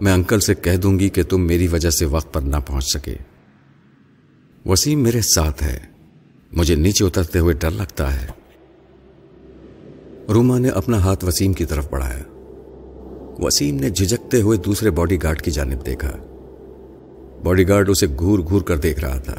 میں 0.01 0.13
انکل 0.13 0.39
سے 0.39 0.55
کہہ 0.55 0.75
دوں 0.75 0.99
گی 0.99 1.09
کہ 1.09 1.23
تم 1.23 1.47
میری 1.47 1.67
وجہ 1.67 1.89
سے 1.89 2.05
وقت 2.05 2.33
پر 2.33 2.41
نہ 2.41 2.55
پہنچ 2.67 2.83
سکے۔ 2.83 3.15
وسیم 4.65 4.99
میرے 4.99 5.21
ساتھ 5.21 5.63
ہے۔ 5.63 5.79
مجھے 6.51 6.75
نیچے 6.75 7.05
اترتے 7.05 7.39
ہوئے 7.39 7.53
ڈر 7.53 7.71
لگتا 7.71 8.21
ہے۔ 8.21 8.27
روما 10.29 10.59
نے 10.59 10.69
اپنا 10.69 10.97
ہاتھ 10.97 11.25
وسیم 11.25 11.53
کی 11.53 11.65
طرف 11.65 11.89
بڑھایا۔ 11.89 12.40
وسیم 13.39 13.75
نے 13.75 13.89
جھجکتے 13.89 14.41
ہوئے 14.41 14.57
دوسرے 14.57 14.89
باڈی 14.89 15.23
گارڈ 15.23 15.41
کی 15.41 15.51
جانب 15.51 15.85
دیکھا۔ 15.85 16.11
باڈی 17.43 17.67
گارڈ 17.67 17.89
اسے 17.89 18.07
گور 18.19 18.39
گور 18.39 18.61
کر 18.61 18.77
دیکھ 18.77 18.99
رہا 18.99 19.17
تھا۔ 19.17 19.35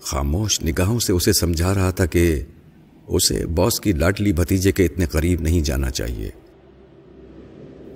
خاموش 0.00 0.62
نگاہوں 0.64 0.98
سے 0.98 1.12
اسے 1.12 1.32
سمجھا 1.32 1.74
رہا 1.74 1.90
تھا 1.90 2.06
کہ 2.06 2.42
اسے 3.06 3.46
باس 3.46 3.80
کی 3.80 3.92
لاڈلی 3.92 4.32
بھتیجے 4.32 4.72
کے 4.72 4.84
اتنے 4.84 5.06
قریب 5.06 5.40
نہیں 5.40 5.60
جانا 5.60 5.90
چاہیے۔ 5.90 6.30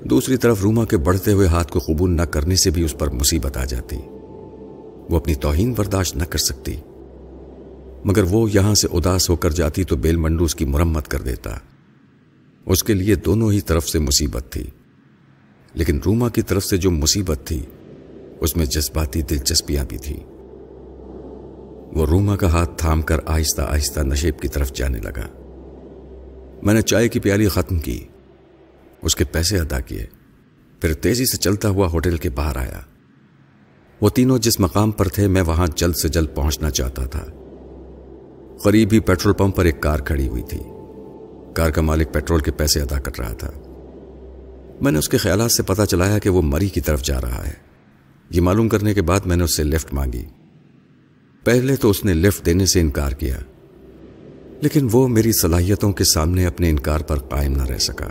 دوسری 0.05 0.37
طرف 0.37 0.63
روما 0.63 0.85
کے 0.85 0.97
بڑھتے 0.97 1.33
ہوئے 1.33 1.47
ہاتھ 1.47 1.73
کو 1.73 1.79
قبول 1.79 2.11
نہ 2.11 2.23
کرنے 2.23 2.57
سے 2.57 2.71
بھی 2.71 2.85
اس 2.85 2.99
پر 2.99 3.11
مصیبت 3.11 3.57
آ 3.57 3.65
جاتی۔ 3.65 3.97
وہ 5.11 5.17
اپنی 5.17 5.35
توہین 5.35 5.73
برداشت 5.77 6.17
نہ 6.17 6.25
کر 6.25 6.39
سکتی۔ 6.39 6.77
مگر 8.05 8.23
وہ 8.23 8.51
یہاں 8.53 8.75
سے 8.75 8.89
اداس 8.93 9.31
ہو 9.31 9.37
کر 9.37 9.51
جاتی 9.51 9.85
تو 9.85 9.97
بیل 9.97 10.17
منڈو 10.17 10.45
اس 10.45 10.55
کی 10.55 10.65
مرمت 10.65 11.09
کر 11.09 11.21
دیتا۔ 11.21 11.51
اس 12.67 12.83
کے 12.83 12.95
لیے 12.95 13.15
دونوں 13.15 13.53
ہی 13.53 13.61
طرف 13.61 13.89
سے 13.89 13.99
مصیبت 13.99 14.53
تھی۔ 14.53 14.65
لیکن 15.75 16.01
روما 16.07 16.29
کی 16.29 16.43
طرف 16.43 16.65
سے 16.65 16.77
جو 16.77 16.91
مصیبت 16.91 17.39
تھی، 17.45 17.63
اس 18.41 18.57
میں 18.57 18.67
جذباتی 18.67 19.23
دلچسپیاں 19.23 19.85
بھی 19.89 19.99
تھیں۔ 19.99 20.25
وہ 21.97 22.07
روما 22.07 22.37
کا 22.37 22.51
ہاتھ 22.51 22.71
تھام 22.77 23.03
کر 23.03 23.17
آہستہ 23.27 23.63
آہستہ 23.63 24.01
نشیب 24.01 24.41
کی 24.41 24.49
طرف 24.49 24.73
جانے 24.73 24.99
لگا۔ 24.99 25.27
میں 26.63 26.75
نے 26.75 26.83
چائے 26.83 27.09
کی 27.09 27.21
پیالی 27.21 27.49
ختم 27.49 27.79
کی، 27.79 28.05
اس 29.03 29.17
کے 29.17 29.25
پیسے 29.25 29.59
ادا 29.59 29.81
کیے۔ 29.81 30.07
پھر 30.81 30.95
تیزی 30.95 31.25
سے 31.25 31.37
چلتا 31.37 31.69
ہوا 31.69 31.89
ہوٹل 31.89 32.17
کے 32.17 32.31
باہر 32.31 32.57
آیا۔ 32.57 32.81
وہ 34.01 34.09
تینوں 34.09 34.39
جس 34.39 34.61
مقام 34.61 34.91
پر 34.91 35.09
تھے، 35.09 35.29
میں 35.29 35.43
وہاں 35.43 35.67
جلد 35.77 35.95
سے 35.95 36.09
جلد 36.09 36.29
پہنچنا 36.35 36.71
چاہتا 36.71 37.07
تھا۔ 37.07 37.25
قریب 38.63 38.89
ہی 38.93 39.01
پیٹرول 39.01 39.35
پمپ 39.35 39.57
پر 39.57 39.65
ایک 39.65 39.81
کار 39.81 39.99
کھڑی 39.99 40.29
ہوئی 40.29 40.43
تھی۔ 40.43 40.61
کار 41.55 41.71
کا 41.71 41.83
مالک 41.83 42.13
پیٹرول 42.13 42.41
کے 42.41 42.51
پیسے 42.51 42.81
ادا 42.81 42.99
کر 42.99 43.13
رہا 43.19 43.33
تھا۔ 43.33 43.51
میں 44.81 44.93
نے 44.93 44.99
اس 44.99 45.09
کے 45.09 45.17
خیالات 45.17 45.53
سے 45.53 45.63
پتا 45.63 45.87
چلایا 45.87 46.19
کہ 46.19 46.31
وہ 46.31 46.43
مری 46.43 46.69
کی 46.69 46.81
طرف 46.81 47.03
جا 47.03 47.21
رہا 47.21 47.47
ہے۔ 47.47 47.53
یہ 48.31 48.41
معلوم 48.41 48.69
کرنے 48.69 48.95
کے 48.95 49.03
بعد 49.03 49.21
میں 49.21 49.37
نے 49.37 49.45
اس 49.45 49.57
سے 49.57 49.65
لفٹ 49.65 49.95
مانگی۔ 49.95 50.25
پہلے 51.45 51.77
تو 51.77 51.91
اس 51.91 52.05
نے 52.05 52.15
لفٹ 52.15 52.47
دینے 52.47 52.67
سے 52.67 52.81
انکار 52.81 53.13
کیا، 53.13 53.39
لیکن 54.63 54.89
وہ 54.93 55.09
میری 55.09 55.33
صلاحیتوں 55.33 55.93
کے 55.93 56.05
سامنے 56.05 56.47
اپنے 56.47 56.71
انکار 56.71 57.01
پر 57.01 57.19
قائم 57.19 57.53
نہ 57.53 57.63
رہ 57.63 57.79
سکا۔ 57.79 58.09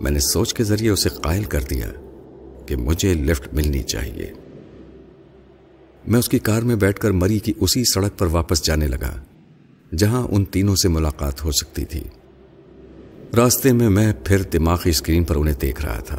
میں 0.00 0.10
نے 0.10 0.20
سوچ 0.20 0.54
کے 0.54 0.64
ذریعے 0.64 0.90
اسے 0.90 1.08
قائل 1.08 1.44
کر 1.44 1.60
دیا 1.60 1.90
کہ 2.66 2.76
مجھے 2.76 3.14
لفٹ 3.14 3.54
ملنی 3.54 3.82
چاہیے۔ 3.82 4.32
میں 6.06 6.18
اس 6.18 6.28
کی 6.28 6.38
کار 6.38 6.62
میں 6.62 6.76
بیٹھ 6.76 7.00
کر 7.00 7.10
مری 7.10 7.38
کی 7.38 7.52
اسی 7.60 7.84
سڑک 7.84 8.18
پر 8.18 8.26
واپس 8.26 8.64
جانے 8.64 8.86
لگا، 8.86 9.12
جہاں 9.96 10.28
ان 10.30 10.44
تینوں 10.44 10.76
سے 10.76 10.88
ملاقات 10.88 11.44
ہو 11.44 11.52
سکتی 11.52 11.84
تھی۔ 11.84 12.00
راستے 13.36 13.72
میں 13.72 13.88
میں 13.88 14.12
پھر 14.24 14.42
دماغی 14.42 14.90
اسکرین 14.90 15.24
پر 15.24 15.36
انہیں 15.36 15.54
دیکھ 15.54 15.86
رہا 15.86 16.00
تھا۔ 16.00 16.16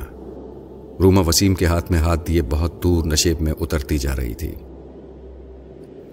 روما 0.99 1.21
وسیم 1.21 1.55
کے 1.55 1.65
ہاتھ 1.65 1.91
میں 1.91 1.99
ہاتھ 1.99 2.27
دیے 2.27 2.41
بہت 2.41 2.83
دور 2.83 3.05
نشیب 3.05 3.41
میں 3.41 3.53
اترتی 3.59 3.97
جا 3.97 4.15
رہی 4.15 4.33
تھی۔ 4.33 4.55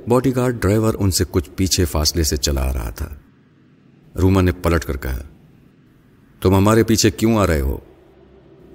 باڈی 0.09 0.37
گارڈ 0.37 0.63
ڈرائیور 0.63 0.95
ان 0.99 1.11
سے 1.11 1.25
کچھ 1.31 1.51
پیچھے 1.57 1.85
فاصلے 1.85 2.23
سے 2.23 2.37
چلا 2.37 2.71
آ 2.71 2.73
رہا 2.73 2.91
تھا۔ 2.91 3.09
روما 4.23 4.41
نے 4.41 4.53
پلٹ 4.53 4.85
کر 4.85 4.97
کہا، 4.97 5.19
تم 6.41 6.55
ہمارے 6.55 6.85
پیچھے 6.85 7.11
کیوں 7.11 7.37
آ 7.37 7.47
رہے 7.47 7.61
ہو؟ 7.61 7.79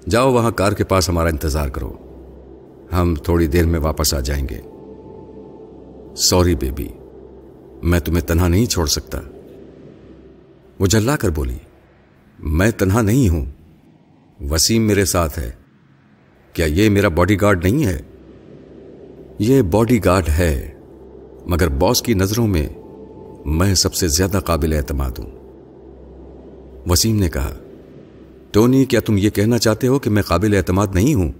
جاؤ 0.08 0.32
وہاں 0.32 0.50
کار 0.50 0.72
کے 0.72 0.84
پاس 0.84 1.08
ہمارا 1.08 1.28
انتظار 1.28 1.68
کرو۔ 1.68 1.92
ہم 2.92 3.14
تھوڑی 3.14 3.46
دیر 3.46 3.66
میں 3.66 3.80
واپس 3.80 4.14
آ 4.14 4.20
جائیں 4.20 4.46
گے۔ 4.50 4.60
سوری 6.16 6.54
بیبی، 6.54 6.88
میں 7.82 8.00
تمہیں 8.00 8.22
تنہا 8.22 8.48
نہیں 8.48 8.66
چھوڑ 8.66 8.86
سکتا۔ 8.86 9.20
وہ 10.80 10.86
جلا 10.86 11.16
کر 11.16 11.28
بولی 11.28 11.58
میں 12.38 12.70
تنہا 12.70 13.02
نہیں 13.02 13.28
ہوں۔ 13.28 13.44
وسیم 14.50 14.82
میرے 14.82 15.04
ساتھ 15.04 15.38
ہے۔ 15.38 15.50
کیا 16.52 16.66
یہ 16.66 16.90
میرا 16.90 17.08
باڈی 17.08 17.40
گارڈ 17.40 17.64
نہیں 17.64 17.86
ہے؟ 17.86 17.98
یہ 19.38 19.62
باڈی 19.62 20.04
گارڈ 20.04 20.28
ہے، 20.28 20.74
مگر 21.46 21.68
باس 21.68 22.02
کی 22.02 22.14
نظروں 22.14 22.46
میں 22.46 22.68
میں 23.44 23.74
سب 23.74 23.94
سے 23.94 24.08
زیادہ 24.08 24.40
قابل 24.44 24.72
اعتماد 24.72 25.10
ہوں۔ 25.18 25.30
وسیم 26.88 27.16
نے 27.16 27.28
کہا، 27.28 27.54
ٹونی، 28.50 28.84
کیا 28.84 29.00
تم 29.00 29.16
یہ 29.16 29.30
کہنا 29.30 29.58
چاہتے 29.58 29.86
ہو 29.86 29.98
کہ 29.98 30.10
میں 30.10 30.22
قابل 30.22 30.56
اعتماد 30.56 30.86
نہیں 30.94 31.14
ہوں؟ 31.14 31.32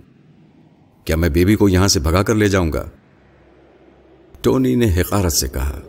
کیا 1.05 1.17
میں 1.17 1.29
بیبی 1.29 1.55
کو 1.55 1.69
یہاں 1.69 1.89
سے 1.89 2.01
بھگا 2.01 2.23
کر 2.23 2.35
لے 2.35 2.49
جاؤں 2.49 2.73
گا؟ 2.73 2.85
ٹونی 4.41 4.75
نے 4.75 4.93
حقارت 5.01 5.33
سے 5.33 5.49
کہا 5.49 5.81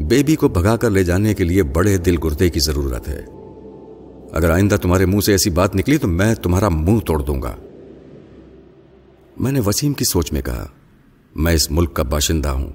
بیبی 0.00 0.36
کو 0.36 0.48
بھگا 0.48 0.76
کر 0.76 0.90
لے 0.90 1.04
جانے 1.04 1.34
کے 1.34 1.44
لیے 1.44 1.62
بڑے 1.62 1.96
دل 1.96 2.14
گردے 2.24 2.50
کی 2.50 2.60
ضرورت 2.60 3.08
ہے۔ 3.08 3.26
اگر 4.32 4.50
آئندہ 4.50 4.76
تمہارے 4.76 5.06
منہ 5.06 5.20
سے 5.20 5.32
ایسی 5.32 5.50
بات 5.50 5.76
نکلی 5.76 5.98
تو 5.98 6.08
میں 6.08 6.34
تمہارا 6.34 6.68
منہ 6.68 6.98
توڑ 6.98 7.22
دوں 7.22 7.42
گا۔ 7.42 7.56
میں 9.36 9.52
نے 9.52 9.60
وسیم 9.60 9.92
کی 9.92 10.04
سوچ 10.04 10.32
میں 10.32 10.42
کہا، 10.42 10.66
میں 11.34 11.52
اس 11.52 11.70
ملک 11.70 11.94
کا 11.94 12.02
باشندہ 12.02 12.48
ہوں 12.48 12.72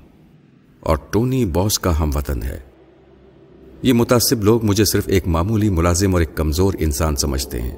اور 0.80 0.98
ٹونی 1.10 1.46
باس 1.46 1.80
کا 1.80 2.00
ہم 2.00 2.12
وطن 2.16 2.44
ہے۔ 2.44 2.60
یہ 3.82 3.94
متاثب 3.94 4.44
لوگ 4.44 4.66
مجھے 4.66 4.86
صرف 4.86 5.04
ایک 5.08 5.28
معمولی 5.28 5.70
ملازم 5.70 6.14
اور 6.14 6.22
ایک 6.22 6.36
کمزور 6.36 6.74
انسان 6.80 7.16
سمجھتے 7.16 7.62
ہیں۔ 7.62 7.78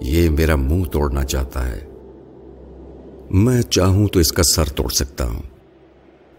یہ 0.00 0.30
میرا 0.30 0.56
منہ 0.56 0.84
توڑنا 0.84 1.24
چاہتا 1.24 1.68
ہے۔ 1.68 1.86
میں 3.30 3.62
چاہوں 3.62 4.08
تو 4.08 4.20
اس 4.20 4.32
کا 4.32 4.42
سر 4.42 4.64
توڑ 4.64 4.88
سکتا 4.88 5.24
ہوں، 5.24 5.42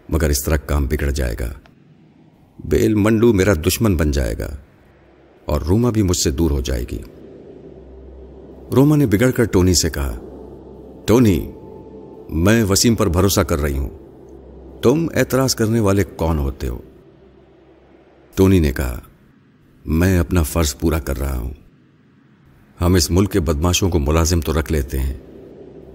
مگر 0.10 0.30
اس 0.30 0.44
طرح 0.44 0.56
کام 0.56 0.86
بگڑ 0.86 1.12
جائے 1.12 1.36
گا۔ 1.40 1.54
بیل 2.66 2.96
منڈو 2.96 3.34
میرا 3.34 3.54
دشمن 3.54 3.98
بن 3.98 4.12
جائے 4.12 4.38
گا۔ 4.40 4.56
اور 5.52 5.62
روما 5.62 5.90
بھی 5.90 6.02
مجھ 6.02 6.18
سے 6.18 6.32
دور 6.32 6.52
ہو 6.52 6.62
جائے 6.62 6.86
گی۔ 6.92 6.98
روما 8.76 8.96
نے 8.96 9.06
بگڑ 9.06 9.32
کر 9.32 9.44
ٹونی 9.44 9.74
سے 9.74 9.90
کہا، 9.90 10.20
ٹونی، 11.06 11.52
میں 12.30 12.64
وسیم 12.64 12.96
پر 12.96 13.08
بھروسہ 13.08 13.42
کر 13.42 13.58
رہی 13.58 13.78
ہوں۔ 13.78 13.90
تم 14.82 15.08
اعتراض 15.16 15.56
کرنے 15.56 15.80
والے 15.80 16.04
کون 16.04 16.40
ہوتے 16.40 16.68
ہو؟ 16.68 16.78
ٹونی 18.36 18.60
نے 18.60 18.72
کہا، 18.72 19.00
میں 19.86 20.20
اپنا 20.20 20.44
فرض 20.44 20.76
پورا 20.78 21.00
کر 21.00 21.20
رہا 21.20 21.38
ہوں۔ 21.38 21.54
ہم 22.82 22.94
اس 22.94 23.12
ملک 23.12 23.32
کے 23.32 23.40
بدماشوں 23.40 23.90
کو 23.90 24.00
ملازم 24.00 24.42
تو 24.42 24.60
رکھ 24.60 24.72
لیتے 24.72 25.00
ہیں، 25.00 25.18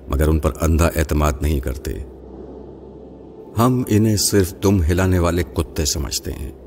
مگر 0.09 0.29
ان 0.29 0.39
پر 0.39 0.53
اندھا 0.61 0.91
اعتماد 0.97 1.33
نہیں 1.41 1.61
کرتے۔ 1.61 1.93
ہم 3.59 3.83
انہیں 3.89 4.17
صرف 4.17 4.55
تم 4.63 4.83
ہلانے 4.83 5.19
والے 5.19 5.43
کتے 5.43 5.85
سمجھتے 5.85 6.33
ہیں۔ 6.33 6.66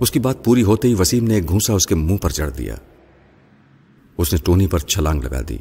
اس 0.00 0.10
کی 0.10 0.18
بات 0.18 0.44
پوری 0.44 0.62
ہوتے 0.62 0.88
ہی 0.88 0.94
وسیم 0.94 1.24
نے 1.24 1.34
ایک 1.34 1.48
گھونسا 1.48 1.72
اس 1.72 1.86
کے 1.86 1.94
منہ 1.94 2.16
پر 2.16 2.30
چڑھ 2.30 2.50
دیا۔ 2.58 2.74
اس 4.18 4.32
نے 4.32 4.38
ٹونی 4.44 4.66
پر 4.66 4.78
چھلانگ 4.78 5.22
لگا 5.22 5.40
دی۔ 5.48 5.56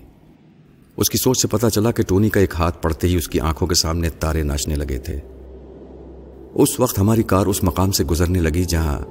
اس 0.97 1.09
کی 1.09 1.17
سوچ 1.17 1.41
سے 1.41 1.47
پتا 1.47 1.69
چلا 1.69 1.91
کہ 1.91 2.03
ٹونی 2.03 2.29
کا 2.29 2.39
ایک 2.39 2.53
ہاتھ 2.57 2.81
پڑتے 2.81 3.07
ہی 3.07 3.15
اس 3.15 3.27
کی 3.27 3.39
آنکھوں 3.39 3.67
کے 3.67 3.75
سامنے 3.75 4.09
تارے 4.09 4.43
ناچنے 4.43 4.75
لگے 4.75 4.97
تھے۔ 4.97 5.19
اس 6.53 6.79
وقت 6.79 6.99
ہماری 6.99 7.23
کار 7.23 7.45
اس 7.45 7.63
مقام 7.63 7.91
سے 7.91 8.03
گزرنے 8.03 8.39
لگی 8.39 8.63
جہاں 8.63 9.01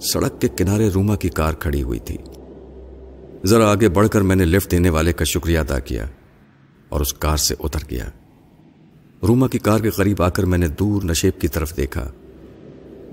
سڑک 0.00 0.40
کے 0.40 0.48
کنارے 0.48 0.88
روما 0.88 1.16
کی 1.16 1.28
کار 1.28 1.52
کھڑی 1.52 1.82
ہوئی 1.82 1.98
تھی۔ 1.98 2.16
ذرا 3.44 3.70
آگے 3.70 3.88
بڑھ 3.88 4.08
کر 4.08 4.20
میں 4.20 4.36
نے 4.36 4.44
لفٹ 4.44 4.70
دینے 4.70 4.90
والے 4.90 5.12
کا 5.12 5.24
شکریہ 5.24 5.58
ادا 5.58 5.78
کیا 5.78 6.06
اور 6.88 7.00
اس 7.00 7.14
کار 7.14 7.36
سے 7.36 7.54
اتر 7.58 7.80
گیا۔ 7.90 8.08
روما 9.22 9.48
کی 9.48 9.58
کار 9.58 9.78
کے 9.78 9.90
قریب 9.90 10.22
آ 10.22 10.28
کر 10.28 10.44
میں 10.44 10.58
نے 10.58 10.68
دور 10.68 11.02
نشیب 11.02 11.40
کی 11.40 11.48
طرف 11.48 11.76
دیکھا۔ 11.76 12.10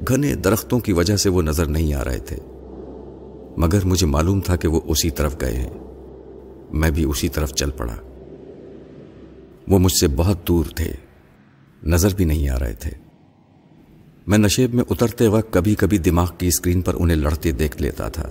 گھنے 0.08 0.36
درختوں 0.36 0.80
کی 0.80 0.94
وجہ 0.94 1.16
سے 1.16 1.30
وہ 1.30 1.42
نظر 1.42 1.66
نہیں 1.66 1.94
آ 1.94 2.04
رہے 2.04 2.18
تھے۔ 2.18 2.36
مگر 3.58 3.86
مجھے 3.86 4.08
معلوم 4.08 4.42
تھا 4.42 4.56
کہ 4.56 4.68
وہ 4.68 4.82
اسی 4.84 5.10
طرف 5.10 5.36
گئے 5.42 5.54
ہیں۔ 5.54 5.70
میں 6.72 6.92
بھی 6.92 7.04
اسی 7.04 7.30
طرف 7.30 7.54
چل 7.54 7.72
پڑا۔ 7.72 7.96
وہ 9.68 9.80
مجھ 9.80 9.94
سے 10.00 10.08
بہت 10.08 10.48
دور 10.48 10.66
تھے۔ 10.76 10.92
نظر 11.84 12.16
بھی 12.16 12.26
نہیں 12.26 12.50
آ 12.50 12.60
رہے 12.60 12.74
تھے۔ 12.74 12.92
میں 14.28 14.38
نشیب 14.38 14.74
میں 14.74 14.84
اترتے 14.90 15.28
وقت 15.28 15.54
کبھی 15.54 15.76
کبھی 15.76 15.98
دماغ 15.98 16.32
کی 16.38 16.48
اسکرین 16.48 16.82
پر 16.82 16.96
انہیں 17.00 17.18
لڑتے 17.18 17.52
دیکھ 17.52 17.82
لیتا 17.82 18.10
تھا۔ 18.10 18.30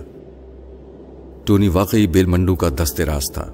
ٹونی 1.45 1.67
واقعی 1.67 2.07
بیل 2.07 2.25
منڈو 2.25 2.55
کا 2.55 2.69
دست 2.83 3.01
راز 3.01 3.31
تھا 3.33 3.53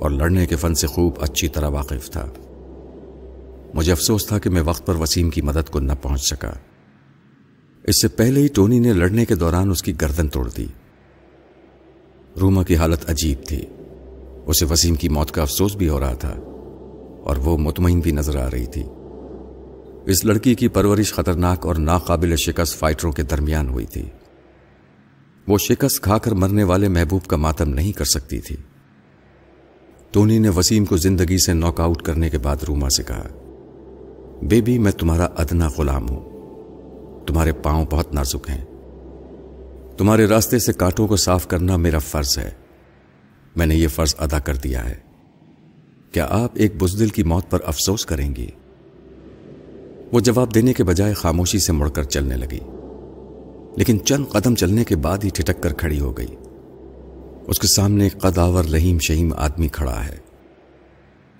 اور 0.00 0.10
لڑنے 0.10 0.46
کے 0.46 0.56
فن 0.56 0.74
سے 0.74 0.86
خوب 0.86 1.12
اچھی 1.20 1.48
طرح 1.48 1.68
واقف 1.68 2.10
تھا۔ 2.10 2.26
مجھے 3.74 3.92
افسوس 3.92 4.26
تھا 4.26 4.38
کہ 4.38 4.50
میں 4.50 4.62
وقت 4.62 4.86
پر 4.86 4.94
وسیم 4.94 5.30
کی 5.30 5.42
مدد 5.42 5.70
کو 5.70 5.80
نہ 5.80 5.92
پہنچ 6.02 6.20
سکا۔ 6.20 6.52
اس 7.82 8.02
سے 8.02 8.08
پہلے 8.08 8.40
ہی 8.40 8.48
ٹونی 8.48 8.78
نے 8.78 8.92
لڑنے 8.92 9.24
کے 9.24 9.34
دوران 9.34 9.70
اس 9.70 9.82
کی 9.82 9.92
گردن 10.00 10.28
توڑ 10.28 10.50
دی۔ 10.56 10.66
روما 12.40 12.62
کی 12.62 12.76
حالت 12.76 13.10
عجیب 13.10 13.44
تھی۔ 13.46 13.66
اسے 14.46 14.64
وسیم 14.64 14.94
کی 14.94 15.08
موت 15.08 15.30
کا 15.30 15.42
افسوس 15.42 15.76
بھی 15.76 15.88
ہو 15.88 16.00
رہا 16.00 16.14
تھا 16.14 16.34
اور 17.24 17.36
وہ 17.36 17.58
مطمئن 17.58 18.00
بھی 18.00 18.10
نظر 18.10 18.36
آ 18.36 18.50
رہی 18.50 18.66
تھی۔ 18.66 18.82
اس 20.06 20.24
لڑکی 20.24 20.54
کی 20.54 20.68
پرورش 20.68 21.12
خطرناک 21.12 21.66
اور 21.66 21.74
ناقابل 21.74 22.36
شکست 22.36 22.78
فائٹروں 22.78 23.12
کے 23.12 23.22
درمیان 23.22 23.68
ہوئی 23.68 23.86
تھی۔ 23.86 24.08
وہ 25.48 25.58
شکست 25.58 26.00
کھا 26.00 26.18
کر 26.18 26.32
مرنے 26.32 26.64
والے 26.64 26.88
محبوب 26.88 27.24
کا 27.24 27.36
ماتم 27.36 27.68
نہیں 27.68 27.92
کر 27.92 28.04
سکتی 28.04 28.38
تھی۔ 28.38 28.56
ٹونی 30.10 30.38
نے 30.38 30.48
وسیم 30.48 30.84
کو 30.84 30.96
زندگی 30.96 31.38
سے 31.38 31.52
ناک 31.52 31.80
آؤٹ 31.80 32.02
کرنے 32.02 32.30
کے 32.30 32.38
بعد 32.38 32.56
روما 32.68 32.88
سے 32.88 33.02
کہا، 33.02 33.28
بیبی، 34.42 34.78
میں 34.78 34.92
تمہارا 34.92 35.24
ادنا 35.24 35.68
غلام 35.78 36.08
ہوں۔ 36.08 36.31
تمہارے 37.26 37.52
پاؤں 37.52 37.86
بہت 37.90 38.14
نازک 38.14 38.50
ہیں۔ 38.50 38.64
تمہارے 39.96 40.26
راستے 40.26 40.58
سے 40.58 40.72
کانٹوں 40.72 41.08
کو 41.08 41.16
صاف 41.16 41.48
کرنا 41.48 41.76
میرا 41.76 41.98
فرض 41.98 42.38
ہے۔ 42.38 42.50
میں 43.56 43.66
نے 43.66 43.74
یہ 43.74 43.88
فرض 43.88 44.14
ادا 44.18 44.38
کر 44.38 44.54
دیا 44.54 44.88
ہے۔ 44.88 44.94
کیا 46.12 46.26
آپ 46.30 46.50
ایک 46.54 46.82
بزدل 46.82 47.08
کی 47.08 47.22
موت 47.22 47.50
پر 47.50 47.58
افسوس 47.66 48.06
کریں 48.06 48.36
گی 48.36 48.50
وہ 50.12 50.20
جواب 50.20 50.54
دینے 50.54 50.72
کے 50.72 50.84
بجائے 50.84 51.14
خاموشی 51.14 51.58
سے 51.58 51.72
مڑ 51.72 51.88
کر 51.88 52.02
چلنے 52.02 52.36
لگی۔ 52.36 52.60
لیکن 53.76 54.04
چند 54.04 54.24
قدم 54.28 54.54
چلنے 54.54 54.84
کے 54.84 54.96
بعد 54.96 55.18
ہی 55.24 55.28
ٹھٹک 55.28 55.62
کر 55.62 55.72
کھڑی 55.72 56.00
ہو 56.00 56.18
گئی۔ 56.18 56.36
اس 57.46 57.58
کے 57.58 57.66
سامنے 57.76 58.04
ایک 58.04 58.18
قداور 58.18 58.64
لہیم 58.64 58.98
شہیم 58.98 59.32
آدمی 59.36 59.68
کھڑا 59.68 60.04
ہے۔ 60.06 60.16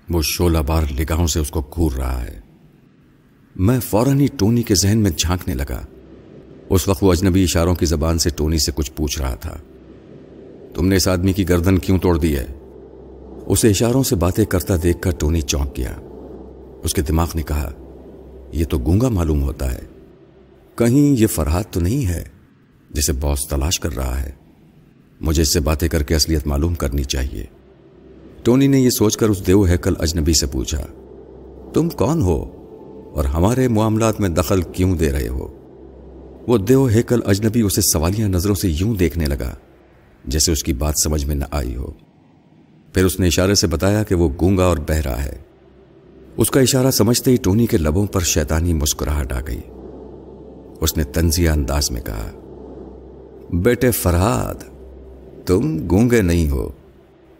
وہ 0.09 0.21
شولہ 0.21 0.57
بار 0.57 0.83
لگاہوں 0.99 1.27
سے 1.27 1.39
اس 1.39 1.51
کو 1.51 1.61
گور 1.61 1.91
رہا 1.91 2.23
ہے۔ 2.23 2.42
میں 3.55 3.79
فوراً 3.79 4.19
ہی 4.19 4.27
ٹونی 4.37 4.63
کے 4.63 4.75
ذہن 4.75 4.97
میں 4.97 5.11
جھانکنے 5.17 5.53
لگا۔ 5.53 5.81
اس 6.69 6.87
وقت 6.87 7.03
وہ 7.03 7.11
اجنبی 7.11 7.43
اشاروں 7.43 7.75
کی 7.75 7.85
زبان 7.85 8.19
سے 8.19 8.29
ٹونی 8.29 8.57
سے 8.57 8.71
کچھ 8.75 8.91
پوچھ 8.91 9.21
رہا 9.21 9.35
تھا۔ 9.35 9.57
تم 10.73 10.87
نے 10.87 10.95
اس 10.95 11.07
آدمی 11.07 11.33
کی 11.33 11.49
گردن 11.49 11.77
کیوں 11.77 11.97
توڑ 11.97 12.17
دی 12.17 12.37
ہے؟ 12.37 12.45
اسے 13.45 13.69
اشاروں 13.69 14.03
سے 14.03 14.15
باتیں 14.15 14.45
کرتا 14.45 14.73
دیکھ 14.83 15.01
کر 15.01 15.11
ٹونی 15.11 15.41
چونک 15.41 15.77
گیا۔ 15.77 15.91
اس 16.83 16.93
کے 16.93 17.01
دماغ 17.01 17.27
نے 17.35 17.41
کہا، 17.41 17.71
یہ 18.51 18.65
تو 18.65 18.79
گونگا 18.79 19.09
معلوم 19.09 19.43
ہوتا 19.43 19.73
ہے۔ 19.73 19.81
کہیں 20.75 21.21
یہ 21.21 21.27
فرحات 21.27 21.73
تو 21.73 21.79
نہیں 21.79 22.07
ہے 22.07 22.23
جسے 22.91 23.13
باس 23.13 23.47
تلاش 23.47 23.79
کر 23.79 23.95
رہا 23.95 24.21
ہے۔ 24.23 24.31
مجھے 25.21 25.41
اس 25.41 25.53
سے 25.53 25.59
باتیں 25.59 25.87
کر 25.87 26.03
کے 26.03 26.15
اصلیت 26.15 26.47
معلوم 26.47 26.75
کرنی 26.75 27.03
چاہیے۔ 27.03 27.45
ٹونی 28.43 28.67
نے 28.67 28.79
یہ 28.79 28.89
سوچ 28.89 29.17
کر 29.17 29.29
اس 29.29 29.47
دیو 29.47 29.63
ہیکل 29.63 29.93
اجنبی 29.99 30.33
سے 30.33 30.45
پوچھا، 30.47 30.85
تم 31.73 31.89
کون 31.89 32.21
ہو؟ 32.21 32.62
اور 33.13 33.25
ہمارے 33.25 33.67
معاملات 33.67 34.19
میں 34.19 34.29
دخل 34.29 34.61
کیوں 34.61 34.97
دے 34.97 35.11
رہے 35.11 35.27
ہو؟ 35.27 35.47
وہ 36.47 36.57
دیو 36.57 36.85
ہیکل 36.85 37.19
اجنبی 37.25 37.61
اسے 37.61 37.81
سوالیہ 37.81 38.25
نظروں 38.25 38.55
سے 38.55 38.69
یوں 38.69 38.95
دیکھنے 38.95 39.25
لگا، 39.25 39.55
جیسے 40.25 40.51
اس 40.51 40.63
کی 40.63 40.73
بات 40.73 40.93
سمجھ 41.03 41.25
میں 41.25 41.35
نہ 41.35 41.45
آئی 41.51 41.75
ہو۔ 41.75 41.91
پھر 42.93 43.05
اس 43.05 43.19
نے 43.19 43.27
اشارے 43.27 43.55
سے 43.55 43.67
بتایا 43.67 44.03
کہ 44.03 44.15
وہ 44.15 44.29
گونگا 44.41 44.65
اور 44.65 44.77
بہرا 44.77 45.25
ہے۔ 45.25 45.37
اس 46.37 46.51
کا 46.51 46.59
اشارہ 46.59 46.91
سمجھتے 46.91 47.31
ہی 47.31 47.35
ٹونی 47.35 47.65
کے 47.65 47.77
لبوں 47.77 48.05
پر 48.05 48.19
شیطانی 48.19 48.73
مسکراہٹ 48.73 49.33
آ 49.33 49.39
گئی۔ 49.47 49.61
اس 50.81 50.97
نے 50.97 51.03
تنزیہ 51.03 51.49
انداز 51.49 51.91
میں 51.91 52.01
کہا، 52.01 52.31
بیٹے 53.53 53.91
فرحاد، 53.91 54.63
تم 55.45 55.87
گونگے 55.91 56.21
نہیں 56.21 56.49
ہو، 56.49 56.69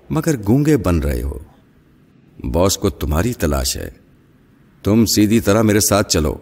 مگر 0.10 0.36
گونگے 0.48 0.78
بن 0.78 1.00
رہے 1.00 1.22
ہو۔ 1.22 1.38
باس 2.52 2.78
کو 2.78 2.90
تمہاری 2.90 3.34
تلاش 3.34 3.78
ہے۔ 3.78 4.03
تم 4.84 5.06
سیدھی 5.06 5.40
طرح 5.40 5.62
میرے 5.62 5.80
ساتھ 5.80 6.10
چلو، 6.10 6.36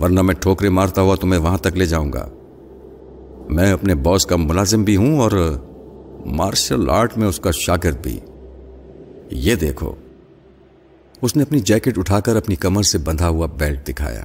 ورنہ 0.00 0.22
میں 0.22 0.34
ٹھوکرے 0.34 0.68
مارتا 0.68 1.02
ہوا 1.02 1.14
تمہیں 1.14 1.40
وہاں 1.40 1.58
تک 1.58 1.76
لے 1.76 1.86
جاؤں 1.86 2.12
گا۔ 2.12 2.28
میں 3.50 3.72
اپنے 3.72 3.94
باس 3.94 4.26
کا 4.26 4.36
ملازم 4.36 4.82
بھی 4.82 4.96
ہوں 4.96 5.18
اور 5.18 5.58
مارشل 6.26 6.90
آرٹ 6.90 7.18
میں 7.18 7.28
اس 7.28 7.40
کا 7.40 7.50
شاگرد 7.50 8.02
بھی۔ 8.02 8.20
یہ 9.30 9.54
دیکھو۔ 9.54 9.94
اس 11.22 11.36
نے 11.36 11.42
اپنی 11.42 11.60
جیکٹ 11.60 11.98
اٹھا 11.98 12.20
کر 12.20 12.36
اپنی 12.36 12.56
کمر 12.56 12.82
سے 12.82 12.98
بندھا 12.98 13.28
ہوا 13.28 13.46
بیلٹ 13.46 13.88
دکھایا۔ 13.88 14.24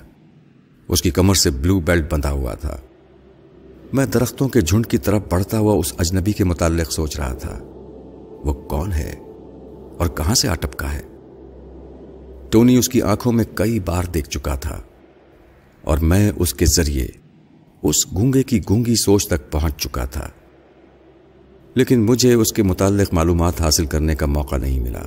اس 0.87 1.01
کی 1.01 1.11
کمر 1.11 1.33
سے 1.33 1.49
بلو 1.49 1.79
بیلٹ 1.79 2.13
بندھا 2.13 2.31
ہوا 2.31 2.53
تھا۔ 2.53 2.77
میں 3.93 4.05
درختوں 4.05 4.47
کے 4.47 4.61
جھنڈ 4.61 4.87
کی 4.87 4.97
طرف 4.97 5.21
بڑھتا 5.29 5.59
ہوا 5.59 5.73
اس 5.73 5.93
اجنبی 5.97 6.31
کے 6.31 6.43
متعلق 6.43 6.91
سوچ 6.91 7.19
رہا 7.19 7.33
تھا۔ 7.33 7.59
وہ 8.45 8.53
کون 8.53 8.93
ہے 8.93 9.15
اور 9.97 10.07
کہاں 10.07 10.35
سے 10.35 10.47
آٹپکا 10.47 10.93
ہے؟ 10.93 11.01
ٹونی 12.55 12.77
اس 12.77 12.89
کی 12.89 13.01
آنکھوں 13.01 13.31
میں 13.31 13.43
کئی 13.53 13.79
بار 13.79 14.03
دیکھ 14.03 14.29
چکا 14.29 14.55
تھا 14.55 14.81
اور 15.81 15.97
میں 15.97 16.31
اس 16.35 16.53
کے 16.53 16.65
ذریعے 16.77 17.07
اس 17.83 18.13
گونگے 18.13 18.43
کی 18.43 18.59
گونگی 18.69 18.95
سوچ 18.95 19.27
تک 19.27 19.51
پہنچ 19.51 19.77
چکا 19.77 20.05
تھا۔ 20.05 20.29
لیکن 21.75 21.99
مجھے 21.99 22.33
اس 22.33 22.53
کے 22.53 22.63
متعلق 22.63 23.13
معلومات 23.13 23.61
حاصل 23.61 23.85
کرنے 23.85 24.15
کا 24.15 24.25
موقع 24.25 24.55
نہیں 24.55 24.79
ملا، 24.79 25.03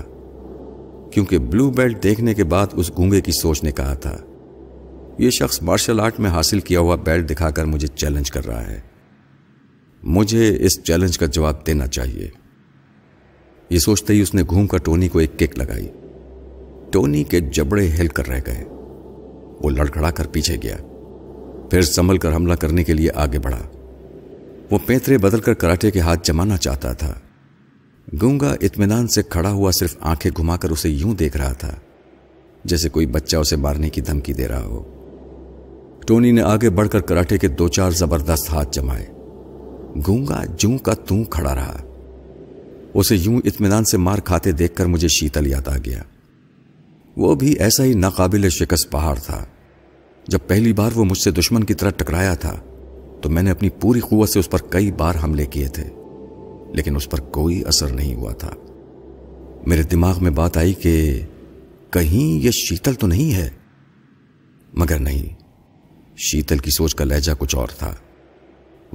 کیونکہ 1.11 1.39
بلو 1.39 1.71
بیلٹ 1.71 2.03
دیکھنے 2.03 2.35
کے 2.35 2.45
بعد 2.45 2.67
اس 2.73 2.91
گونگے 2.99 3.21
کی 3.21 3.33
سوچ 3.33 3.65
نے 3.65 3.73
کہا 3.73 3.95
تھا، 3.95 4.17
یہ 5.19 5.31
شخص 5.31 5.63
مارشل 5.63 6.01
آرٹ 6.01 6.21
میں 6.21 6.31
حاصل 6.31 6.61
کیا 6.61 6.81
ہوا 6.81 6.97
بیلٹ 6.97 7.31
دکھا 7.31 7.51
کر 7.51 7.65
مجھے 7.65 7.89
چیلنج 7.89 8.31
کر 8.31 8.47
رہا 8.47 8.67
ہے۔ 8.67 8.81
مجھے 10.03 10.57
اس 10.61 10.83
چیلنج 10.83 11.19
کا 11.19 11.27
جواب 11.27 11.67
دینا 11.67 11.87
چاہیے۔ 11.87 12.29
یہ 13.71 13.79
سوچتے 13.79 14.13
ہی 14.13 14.21
اس 14.21 14.35
نے 14.35 14.43
گھوم 14.43 14.67
کر 14.67 14.79
ٹونی 14.79 15.09
کو 15.09 15.19
ایک 15.19 15.39
کک 15.39 15.59
لگائی۔ 15.59 15.89
ٹونی 16.91 17.25
کے 17.25 17.41
جبڑے 17.41 17.89
ہل 17.99 18.09
کر 18.09 18.27
رہ 18.27 18.41
گئے۔ 18.47 18.65
وہ 19.63 19.71
لڑکڑا 19.71 20.11
کر 20.11 20.27
پیچھے 20.27 20.57
گیا۔ 20.63 20.77
پھر 21.71 21.83
سنبھل 21.83 22.19
کر 22.19 22.35
حملہ 22.35 22.55
کرنے 22.55 22.85
کے 22.85 22.93
لیے 22.93 23.11
آگے 23.15 23.39
بڑھا۔ 23.39 23.63
وہ 24.71 24.79
پیترے 24.87 25.19
بدل 25.19 25.41
کر 25.41 25.55
کراٹے 25.55 25.91
کے 25.91 26.01
ہاتھ 26.01 26.21
جمانا 26.25 26.57
چاہتا 26.57 26.93
تھا۔ 26.93 27.15
گونگا 28.23 28.55
اطمینان 28.61 29.09
سے 29.09 29.23
کھڑا 29.23 29.51
ہوا 29.51 29.71
صرف 29.71 29.97
آنکھیں 30.01 30.31
گھما 30.37 30.57
کر 30.57 30.71
اسے 30.71 30.89
یوں 30.89 31.15
دیکھ 31.15 31.37
رہا 31.37 31.53
تھا، 31.53 31.75
جیسے 32.65 32.89
کوئی 32.89 33.07
بچہ 33.07 33.37
اسے 33.37 33.57
مارنے 33.57 33.91
کی 33.91 34.01
دھمکی 34.01 34.33
دے 34.33 34.49
رہا 34.49 34.63
ہو۔ 34.63 34.83
ٹونی 36.07 36.31
نے 36.31 36.43
آگے 36.43 36.71
بڑھ 36.71 36.89
کر 36.89 37.01
کراٹے 37.01 37.39
کے 37.39 37.49
دو 37.49 37.69
چار 37.69 37.91
زبردست 37.91 38.51
ہاتھ 38.51 38.69
جمائے۔ 38.73 39.07
گونگا 40.09 40.45
جوں 40.59 40.79
کا 40.79 40.95
توں 40.95 41.25
کھڑا 41.25 41.55
رہا۔ 41.55 41.77
اسے 42.95 43.17
یوں 43.17 43.41
اطمینان 43.45 43.85
سے 43.85 43.97
مار 43.97 44.19
کھاتے 44.19 44.53
دیکھ 44.53 44.75
کر 44.75 44.87
مجھے 44.87 45.09
شیتل 45.09 45.47
یاد 45.47 45.69
آ 45.69 45.77
گیا۔ 45.77 46.03
وہ 47.19 47.35
بھی 47.35 47.53
ایسا 47.53 47.85
ہی 47.85 47.95
ناقابل 47.95 48.49
شکست 48.49 48.91
پہاڑ 48.91 49.19
تھا۔ 49.19 49.45
جب 50.29 50.39
پہلی 50.47 50.73
بار 50.73 50.91
وہ 50.95 51.05
مجھ 51.05 51.19
سے 51.19 51.31
دشمن 51.31 51.65
کی 51.65 51.75
طرح 51.75 51.91
ٹکرایا 51.91 52.35
تھا، 52.35 52.57
تو 53.23 53.29
میں 53.29 53.43
نے 53.43 53.51
اپنی 53.51 53.69
پوری 53.69 54.01
قوت 54.01 54.29
سے 54.29 54.39
اس 54.39 54.51
پر 54.51 54.59
کئی 54.71 54.93
بار 54.93 55.15
حملے 55.23 55.47
کیے 55.47 55.69
تھے، 55.69 55.85
لیکن 56.75 56.97
اس 56.97 57.11
پر 57.11 57.21
کوئی 57.21 57.65
اثر 57.67 57.89
نہیں 57.89 58.15
ہوا 58.15 58.33
تھا۔ 58.33 58.51
میرے 59.67 59.83
دماغ 59.83 60.23
میں 60.23 60.31
بات 60.31 60.57
آئی 60.57 60.75
کہ 60.75 61.21
کہیں 61.91 62.45
یہ 62.45 62.51
شیتل 62.51 62.95
تو 62.95 63.07
نہیں 63.07 63.35
ہے؟ 63.35 63.51
مگر 64.75 64.99
نہیں، 64.99 65.35
شیتل 66.17 66.59
کی 66.59 66.71
سوچ 66.71 66.95
کا 66.95 67.05
لہجہ 67.05 67.33
کچھ 67.39 67.57
اور 67.57 67.69
تھا۔ 67.79 67.95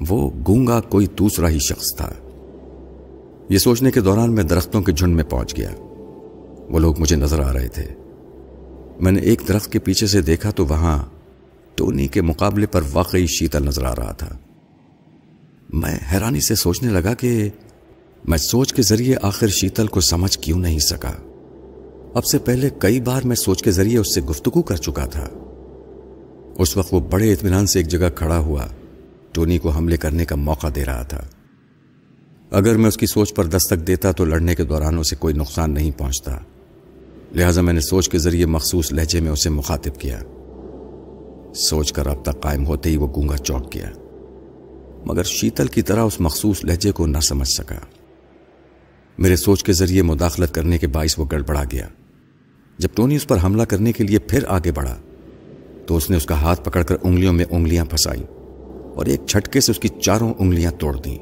وہ 0.10 0.32
گونگا 0.48 0.82
کوئی 0.82 1.08
دوسرا 1.08 1.50
ہی 1.50 1.60
شخص 1.60 1.98
تھا۔ 1.98 2.10
یہ 3.50 3.58
سوچنے 3.58 3.92
کے 3.92 4.02
دوران 4.02 4.36
میں 4.36 4.44
درختوں 4.44 4.82
کے 4.82 4.92
جھنڈ 4.92 5.16
میں 5.16 5.24
پہنچ 5.24 5.58
گیا۔ 5.58 5.70
وہ 6.70 6.80
لوگ 6.80 7.00
مجھے 7.00 7.16
نظر 7.16 7.40
آ 7.40 7.54
رہے 7.54 7.68
تھے۔ 7.68 8.03
میں 9.00 9.12
نے 9.12 9.22
ایک 9.22 9.42
درخت 9.48 9.72
کے 9.72 9.80
پیچھے 9.80 10.08
سے 10.08 10.22
دیکھا 10.22 10.52
تو 10.52 10.66
وہاں 10.66 11.04
ٹونی 11.76 12.08
کے 12.08 12.22
مقابلے 12.22 12.66
پر 12.66 12.82
واقعی 12.94 13.28
شیتل 13.28 13.66
نظر 13.66 13.86
آ 13.86 13.96
رہا 13.96 14.12
تھا۔ 14.12 14.38
میں 15.74 16.00
حیرانی 16.12 16.42
سے 16.42 16.56
سوچنے 16.56 16.92
لگا 16.92 17.14
کہ 17.14 17.50
میں 18.28 18.38
سوچ 18.38 18.74
کے 18.74 18.82
ذریعے 18.82 19.16
آخر 19.22 19.48
شیتل 19.48 19.88
کو 19.88 20.02
سمجھ 20.02 20.40
کیوں 20.40 20.60
نہیں 20.60 20.80
سکا۔ 20.80 21.12
اب 22.14 22.26
سے 22.26 22.38
پہلے 22.38 22.70
کئی 22.80 23.02
بار 23.02 23.22
میں 23.22 23.36
سوچ 23.36 23.64
کے 23.64 23.72
ذریعے 23.72 23.98
اس 23.98 24.16
سے 24.16 24.22
گفتگو 24.22 24.62
کر 24.62 24.76
چکا 24.76 25.06
تھا۔ 25.06 25.28
اس 26.60 26.78
وقت 26.78 26.94
وہ 26.94 27.00
بڑے 27.00 27.34
اطمینان 27.34 27.68
سے 27.68 27.80
ایک 27.80 27.88
جگہ 27.88 28.10
کھڑا 28.16 28.38
ہوا 28.38 28.66
ٹونی 29.32 29.58
کو 29.58 29.70
حملے 29.70 29.98
کرنے 29.98 30.26
کا 30.26 30.36
موقع 30.36 30.68
دے 30.76 30.86
رہا 30.86 31.04
تھا۔ 31.04 31.22
اگر 32.52 32.78
میں 32.78 32.88
اس 32.88 32.98
کی 32.98 33.06
سوچ 33.06 33.34
پر 33.34 33.46
دستک 33.46 33.88
دیتا 33.88 34.12
تو 34.12 34.26
لڑنے 34.26 34.56
کے 34.56 34.64
دوران 34.64 34.98
اسے 34.98 35.16
کوئی 35.16 35.34
نقصان 35.34 35.74
نہیں 35.74 35.92
پہنچتا۔ 35.92 36.38
لہذا 37.34 37.62
میں 37.62 37.74
نے 37.74 37.80
سوچ 37.80 38.10
کے 38.10 38.18
ذریعے 38.18 38.46
مخصوص 38.46 38.94
لہجے 38.94 39.20
میں 39.20 39.32
اسے 39.32 39.50
مخاطب 39.50 40.00
کیا۔ 40.00 40.20
سوچ 41.56 41.94
کر 41.94 42.06
رابطہ 42.06 42.32
قائم 42.32 42.66
ہوتے 42.66 42.90
ہی 42.90 42.98
وہ 42.98 43.08
گونگا 43.16 43.38
چوک 43.38 43.76
گیا۔ 43.76 43.90
مگر 45.06 45.24
شیتل 45.24 45.68
کی 45.68 45.82
طرح 45.82 46.02
اس 46.02 46.22
مخصوص 46.22 46.66
لہجے 46.66 46.92
کو 46.92 47.08
نہ 47.08 47.18
سمجھ 47.18 47.48
سکا۔ 47.48 47.76
میرے 49.18 49.36
سوچ 49.36 49.64
کے 49.64 49.74
ذریعے 49.74 50.02
مداخلت 50.02 50.54
کرنے 50.54 50.78
کے 50.78 50.88
باعث 50.88 51.20
وہ 51.20 51.26
گڑبڑا 51.32 51.64
گیا۔ 51.72 51.88
جب 52.78 52.90
ٹونی 52.96 53.16
اس 53.16 53.28
پر 53.28 53.38
حملہ 53.44 53.64
کرنے 53.64 53.92
کے 53.92 54.04
لیے 54.04 54.20
پھر 54.20 54.44
آگے 54.48 54.72
بڑھا، 54.72 54.98
تو 55.86 55.96
اس 55.96 56.10
نے 56.10 56.18
اس 56.18 56.26
کا 56.26 56.42
ہاتھ 56.42 56.64
پکڑ 56.64 56.84
کر 56.84 56.96
انگلیوں 57.04 57.34
میں 57.34 57.46
انگلیاں 57.52 57.86
پھنسائی 57.86 58.24
اور 58.96 59.06
ایک 59.06 59.22
جھٹکے 59.28 59.62
سے 59.62 59.72
اس 59.72 59.80
کی 59.80 59.88
چاروں 59.88 60.34
انگلیاں 60.40 60.72
توڑ 60.72 60.98
دیں۔ 60.98 61.18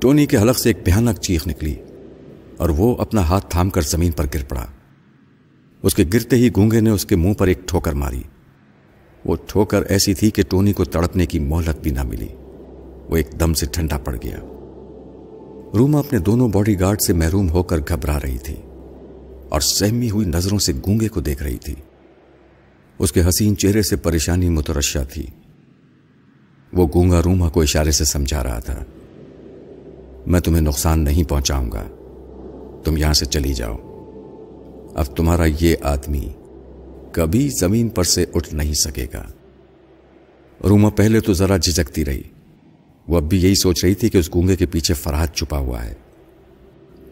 ٹونی 0.00 0.26
کے 0.26 0.36
حلق 0.36 0.58
سے 0.58 0.68
ایک 0.68 0.78
بھیانک 0.84 1.20
چیخ 1.20 1.46
نکلی۔ 1.46 1.74
اور 2.56 2.68
وہ 2.68 2.96
اپنا 2.96 3.20
ہاتھ 3.20 3.46
تھام 3.50 3.70
کر 3.70 3.82
زمین 3.82 4.12
پر 4.12 4.26
گر 4.34 4.44
پڑا۔ 4.44 4.66
اس 5.82 5.94
کے 5.94 6.04
گرتے 6.12 6.36
ہی 6.36 6.50
گونگے 6.56 6.80
نے 6.80 6.90
اس 6.90 7.06
کے 7.06 7.16
منہ 7.16 7.32
پر 7.32 7.46
ایک 7.46 7.58
ٹھوکر 7.66 7.92
ماری۔ 7.92 8.22
وہ 9.24 9.36
ٹھوکر 9.46 9.82
ایسی 9.82 10.14
تھی 10.14 10.30
کہ 10.30 10.42
ٹونی 10.48 10.72
کو 10.72 10.84
تڑپنے 10.84 11.26
کی 11.26 11.38
مہلت 11.38 11.80
بھی 11.82 11.90
نہ 11.90 12.02
ملی۔ 12.02 12.28
وہ 13.08 13.16
ایک 13.16 13.40
دم 13.40 13.54
سے 13.54 13.66
ٹھنڈا 13.66 13.98
پڑ 13.98 14.16
گیا۔ 14.22 14.36
روما 15.74 15.98
اپنے 15.98 16.18
دونوں 16.18 16.48
باڈی 16.48 16.80
گارڈ 16.80 17.00
سے 17.00 17.12
محروم 17.12 17.48
ہو 17.48 17.62
کر 17.62 17.78
گھبرا 17.88 18.18
رہی 18.22 18.38
تھی 18.38 18.56
اور 19.48 19.60
سہمی 19.60 20.10
ہوئی 20.10 20.26
نظروں 20.26 20.58
سے 20.58 20.72
گونگے 20.72 21.08
کو 21.08 21.20
دیکھ 21.20 21.42
رہی 21.42 21.56
تھی۔ 21.56 21.74
اس 22.98 23.12
کے 23.12 23.22
حسین 23.28 23.56
چہرے 23.56 23.82
سے 23.82 23.96
پریشانی 23.96 24.48
مترشہ 24.48 24.98
تھی۔ 25.12 25.26
وہ 26.72 26.86
گونگا 26.94 27.22
روما 27.22 27.48
کو 27.48 27.62
اشارے 27.62 27.90
سے 27.90 28.04
سمجھا 28.04 28.44
رہا 28.44 28.58
تھا۔ 28.58 28.84
میں 30.26 30.40
تمہیں 30.40 30.62
نقصان 30.62 31.04
نہیں 31.04 31.24
پہنچاؤں 31.24 31.72
گا۔ 31.72 31.84
تم 32.86 32.96
یہاں 32.96 33.12
سے 33.12 33.26
چلی 33.26 33.54
جاؤ۔ 33.54 33.76
اب 34.94 35.16
تمہارا 35.16 35.44
یہ 35.60 35.76
آدمی 35.82 36.28
کبھی 37.12 37.48
زمین 37.60 37.88
پر 37.88 38.04
سے 38.04 38.24
اٹھ 38.34 38.54
نہیں 38.54 38.72
سکے 38.72 39.06
گا۔ 39.14 39.22
روما 40.68 40.88
پہلے 40.88 41.20
تو 41.20 41.32
ذرا 41.32 41.56
جھجکتی 41.56 42.04
رہی۔ 42.04 42.22
وہ 43.08 43.16
اب 43.16 43.22
بھی 43.22 43.42
یہی 43.42 43.54
سوچ 43.54 43.84
رہی 43.84 43.94
تھی 43.94 44.08
کہ 44.08 44.18
اس 44.18 44.34
گونگے 44.34 44.56
کے 44.56 44.66
پیچھے 44.66 44.94
فرحت 44.94 45.34
چھپا 45.34 45.58
ہوا 45.58 45.84
ہے۔ 45.84 45.94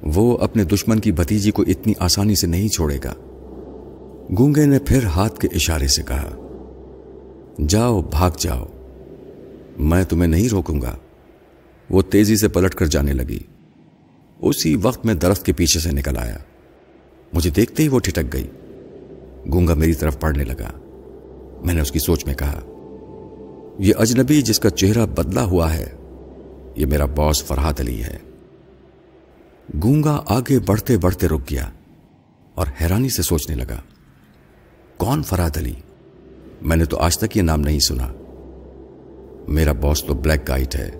وہ 0.02 0.38
اپنے 0.38 0.64
دشمن 0.64 1.00
کی 1.00 1.12
بھتیجی 1.12 1.50
کو 1.50 1.62
اتنی 1.62 1.92
آسانی 1.98 2.34
سے 2.34 2.46
نہیں 2.46 2.68
چھوڑے 2.68 2.98
گا۔ 3.04 3.14
گونگے 4.38 4.66
نے 4.66 4.78
پھر 4.78 5.04
ہاتھ 5.04 5.40
کے 5.40 5.48
اشارے 5.54 5.88
سے 5.88 6.02
کہا، 6.02 6.36
جاؤ، 7.68 8.02
بھاگ 8.02 8.30
جاؤ۔ 8.38 8.64
میں 9.78 10.04
تمہیں 10.04 10.30
نہیں 10.30 10.48
روکوں 10.48 10.82
گا۔ 10.82 10.96
وہ 11.90 12.02
تیزی 12.02 12.36
سے 12.36 12.48
پلٹ 12.48 12.74
کر 12.74 12.86
جانے 12.86 13.12
لگی۔ 13.12 13.38
اسی 14.40 14.74
وقت 14.74 15.06
میں 15.06 15.14
درخت 15.14 15.46
کے 15.46 15.52
پیچھے 15.52 15.80
سے 15.80 15.90
نکل 15.92 16.16
آیا۔ 16.16 16.38
مجھے 17.32 17.50
دیکھتے 17.50 17.82
ہی 17.82 17.88
وہ 17.88 17.98
ٹھٹک 17.98 18.32
گئی۔ 18.32 18.50
گونگا 19.52 19.74
میری 19.74 19.94
طرف 19.94 20.20
پڑنے 20.20 20.44
لگا۔ 20.44 20.70
میں 21.64 21.74
نے 21.74 21.80
اس 21.80 21.92
کی 21.92 21.98
سوچ 21.98 22.26
میں 22.26 22.34
کہا، 22.34 22.60
یہ 23.78 23.94
اجنبی 23.98 24.42
جس 24.42 24.60
کا 24.60 24.70
چہرہ 24.70 25.06
بدلا 25.06 25.44
ہوا 25.44 25.74
ہے، 25.74 25.92
یہ 26.76 26.86
میرا 26.86 27.04
باس 27.04 27.44
فرحاد 27.44 27.80
علی 27.80 28.02
ہے۔ 28.02 28.16
گونگا 29.84 30.22
آگے 30.26 30.58
بڑھتے 30.58 30.98
بڑھتے 30.98 31.28
رک 31.28 31.50
گیا 31.50 31.70
اور 32.54 32.66
حیرانی 32.80 33.08
سے 33.08 33.22
سوچنے 33.22 33.56
لگا، 33.56 33.82
کون 34.96 35.22
فرحاد 35.22 35.56
علی؟ 35.56 35.74
میں 36.62 36.76
نے 36.76 36.84
تو 36.84 36.96
آج 36.96 37.18
تک 37.18 37.36
یہ 37.36 37.42
نام 37.42 37.60
نہیں 37.60 37.78
سنا۔ 37.78 38.08
میرا 39.48 39.72
باس 39.72 40.04
تو 40.04 40.14
بلیک 40.14 40.48
گائٹ 40.48 40.76
ہے۔ 40.76 40.90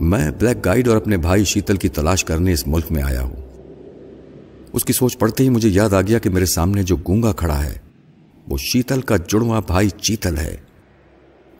میں 0.00 0.30
بلیک 0.30 0.64
گائیڈ 0.64 0.88
اور 0.88 0.96
اپنے 0.96 1.16
بھائی 1.16 1.44
شیتل 1.44 1.76
کی 1.76 1.88
تلاش 1.88 2.24
کرنے 2.24 2.52
اس 2.52 2.66
ملک 2.66 2.84
میں 2.90 3.02
آیا 3.02 3.22
ہوں۔ 3.22 3.36
اس 4.72 4.84
کی 4.84 4.92
سوچ 4.92 5.18
پڑتے 5.18 5.44
ہی 5.44 5.48
مجھے 5.48 5.68
یاد 5.68 5.92
آ 5.92 6.00
گیا 6.00 6.18
کہ 6.18 6.30
میرے 6.30 6.46
سامنے 6.46 6.82
جو 6.82 6.96
گونگا 6.96 7.32
کھڑا 7.32 7.64
ہے، 7.64 7.74
وہ 8.48 8.56
شیتل 8.58 9.00
کا 9.00 9.16
جڑواں 9.16 9.60
بھائی 9.66 9.88
چیتل 9.90 10.38
ہے، 10.38 10.56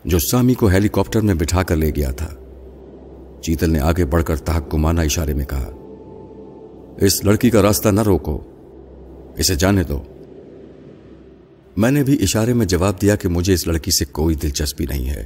جو 0.04 0.18
سامی 0.18 0.54
کو 0.54 0.66
ہیلی 0.66 0.88
کاپٹر 0.88 1.20
میں 1.20 1.34
بٹھا 1.34 1.62
کر 1.62 1.76
لے 1.76 1.90
گیا 1.90 2.10
تھا۔ 2.10 2.28
چیتل 3.42 3.70
نے 3.70 3.80
آگے 3.80 4.04
بڑھ 4.04 4.24
کر 4.24 4.36
تحق 4.36 4.70
کمانا 4.70 5.02
اشارے 5.02 5.34
میں 5.34 5.44
کہا، 5.44 5.70
اس 7.00 7.24
لڑکی 7.24 7.50
کا 7.50 7.62
راستہ 7.62 7.88
نہ 7.88 8.02
روکو، 8.02 8.40
اسے 9.36 9.54
جانے 9.54 9.82
دو۔ 9.82 10.02
میں 11.76 11.90
نے 11.90 12.02
بھی 12.02 12.18
اشارے 12.22 12.52
میں 12.52 12.66
جواب 12.66 13.02
دیا 13.02 13.16
کہ 13.16 13.28
مجھے 13.28 13.54
اس 13.54 13.66
لڑکی 13.66 13.90
سے 13.90 14.04
کوئی 14.04 14.34
دلچسپی 14.34 14.86
نہیں 14.88 15.10
ہے۔ 15.10 15.24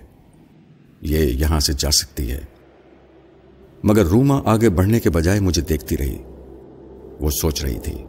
یہ 1.01 1.19
یہاں 1.19 1.61
سے 1.61 1.73
جا 1.79 1.91
سکتی 1.91 2.31
ہے۔ 2.31 2.41
مگر 3.83 4.05
روما 4.05 4.41
آگے 4.45 4.69
بڑھنے 4.69 5.01
کے 5.01 5.11
بجائے 5.11 5.41
مجھے 5.41 5.63
دیکھتی 5.63 5.97
رہی۔ 5.97 6.19
وہ 7.21 7.31
سوچ 7.31 7.65
رہی 7.65 7.79
تھی، 7.79 8.05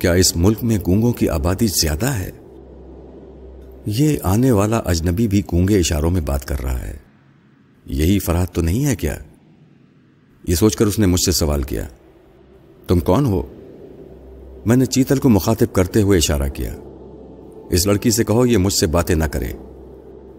کیا 0.00 0.12
اس 0.12 0.36
ملک 0.36 0.64
میں 0.64 0.78
گونگوں 0.86 1.12
کی 1.12 1.28
آبادی 1.28 1.66
زیادہ 1.66 2.06
ہے؟ 2.06 2.30
یہ 3.86 4.16
آنے 4.22 4.50
والا 4.50 4.78
اجنبی 4.78 5.28
بھی 5.28 5.42
گونگے 5.52 5.78
اشاروں 5.78 6.10
میں 6.10 6.20
بات 6.20 6.44
کر 6.44 6.62
رہا 6.62 6.88
ہے۔ 6.88 6.96
یہی 7.86 8.18
فرحت 8.18 8.54
تو 8.54 8.62
نہیں 8.62 8.86
ہے 8.86 8.96
کیا؟ 8.96 9.16
یہ 10.48 10.54
سوچ 10.54 10.76
کر 10.76 10.86
اس 10.86 10.98
نے 10.98 11.06
مجھ 11.06 11.24
سے 11.24 11.32
سوال 11.32 11.62
کیا، 11.62 11.88
تم 12.86 13.00
کون 13.00 13.26
ہو؟ 13.26 13.42
میں 14.66 14.76
نے 14.76 14.86
چیتل 14.86 15.18
کو 15.18 15.28
مخاطب 15.28 15.74
کرتے 15.74 16.02
ہوئے 16.02 16.18
اشارہ 16.18 16.48
کیا، 16.48 16.76
اس 17.70 17.86
لڑکی 17.86 18.10
سے 18.10 18.24
کہو 18.24 18.46
یہ 18.46 18.56
مجھ 18.56 18.72
سے 18.72 18.86
باتیں 18.86 19.14
نہ 19.14 19.24
کرے۔ 19.24 19.52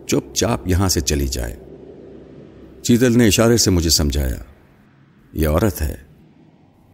چپ 0.06 0.36
چاپ 0.36 0.68
یہاں 0.68 0.90
سے 0.90 1.02
چلی 1.02 1.28
جائے۔ 1.28 1.56
چیتل 2.82 3.18
نے 3.18 3.28
اشارے 3.28 3.58
سے 3.58 3.72
مجھے 3.72 3.90
سمجھایا، 3.90 4.36
یہ 5.34 5.48
عورت 5.48 5.82
ہے۔ 5.82 5.96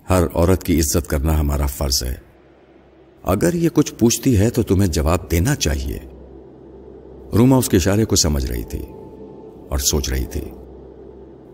ہر 0.10 0.24
عورت 0.34 0.64
کی 0.64 0.80
عزت 0.80 1.08
کرنا 1.08 1.40
ہمارا 1.40 1.66
فرض 1.66 2.04
ہے۔ 2.04 2.16
اگر 3.24 3.54
یہ 3.54 3.70
کچھ 3.74 3.94
پوچھتی 3.94 4.38
ہے 4.38 4.50
تو 4.50 4.64
تمہیں 4.64 4.88
جواب 4.88 5.32
دینا 5.32 5.56
چاہیے۔ 5.56 6.00
روما 7.34 7.58
اس 7.58 7.70
کے 7.70 7.78
اشارے 7.78 8.06
کو 8.06 8.16
سمجھ 8.16 8.46
رہی 8.46 8.64
تھی 8.64 8.82
اور 9.70 9.78
سوچ 9.78 10.10
رہی 10.10 10.26
تھی، 10.26 10.42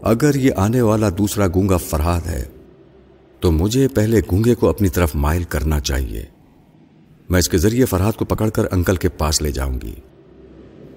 اگر 0.01 0.35
یہ 0.35 0.51
آنے 0.55 0.81
والا 0.81 1.09
دوسرا 1.17 1.47
گونگا 1.47 1.77
فرحاد 1.77 2.21
ہے، 2.21 2.45
تو 3.39 3.51
مجھے 3.51 3.87
پہلے 3.87 4.21
گونگے 4.31 4.55
کو 4.55 4.69
اپنی 4.69 4.89
طرف 4.89 5.15
مائل 5.15 5.43
کرنا 5.43 5.79
چاہیے۔ 5.79 6.25
میں 7.29 7.39
اس 7.39 7.49
کے 7.49 7.57
ذریعے 7.57 7.85
فرحاد 7.85 8.13
کو 8.13 8.25
پکڑ 8.25 8.49
کر 8.49 8.63
انکل 8.71 8.95
کے 8.95 9.09
پاس 9.09 9.41
لے 9.41 9.51
جاؤں 9.51 9.81
گی۔ 9.81 9.95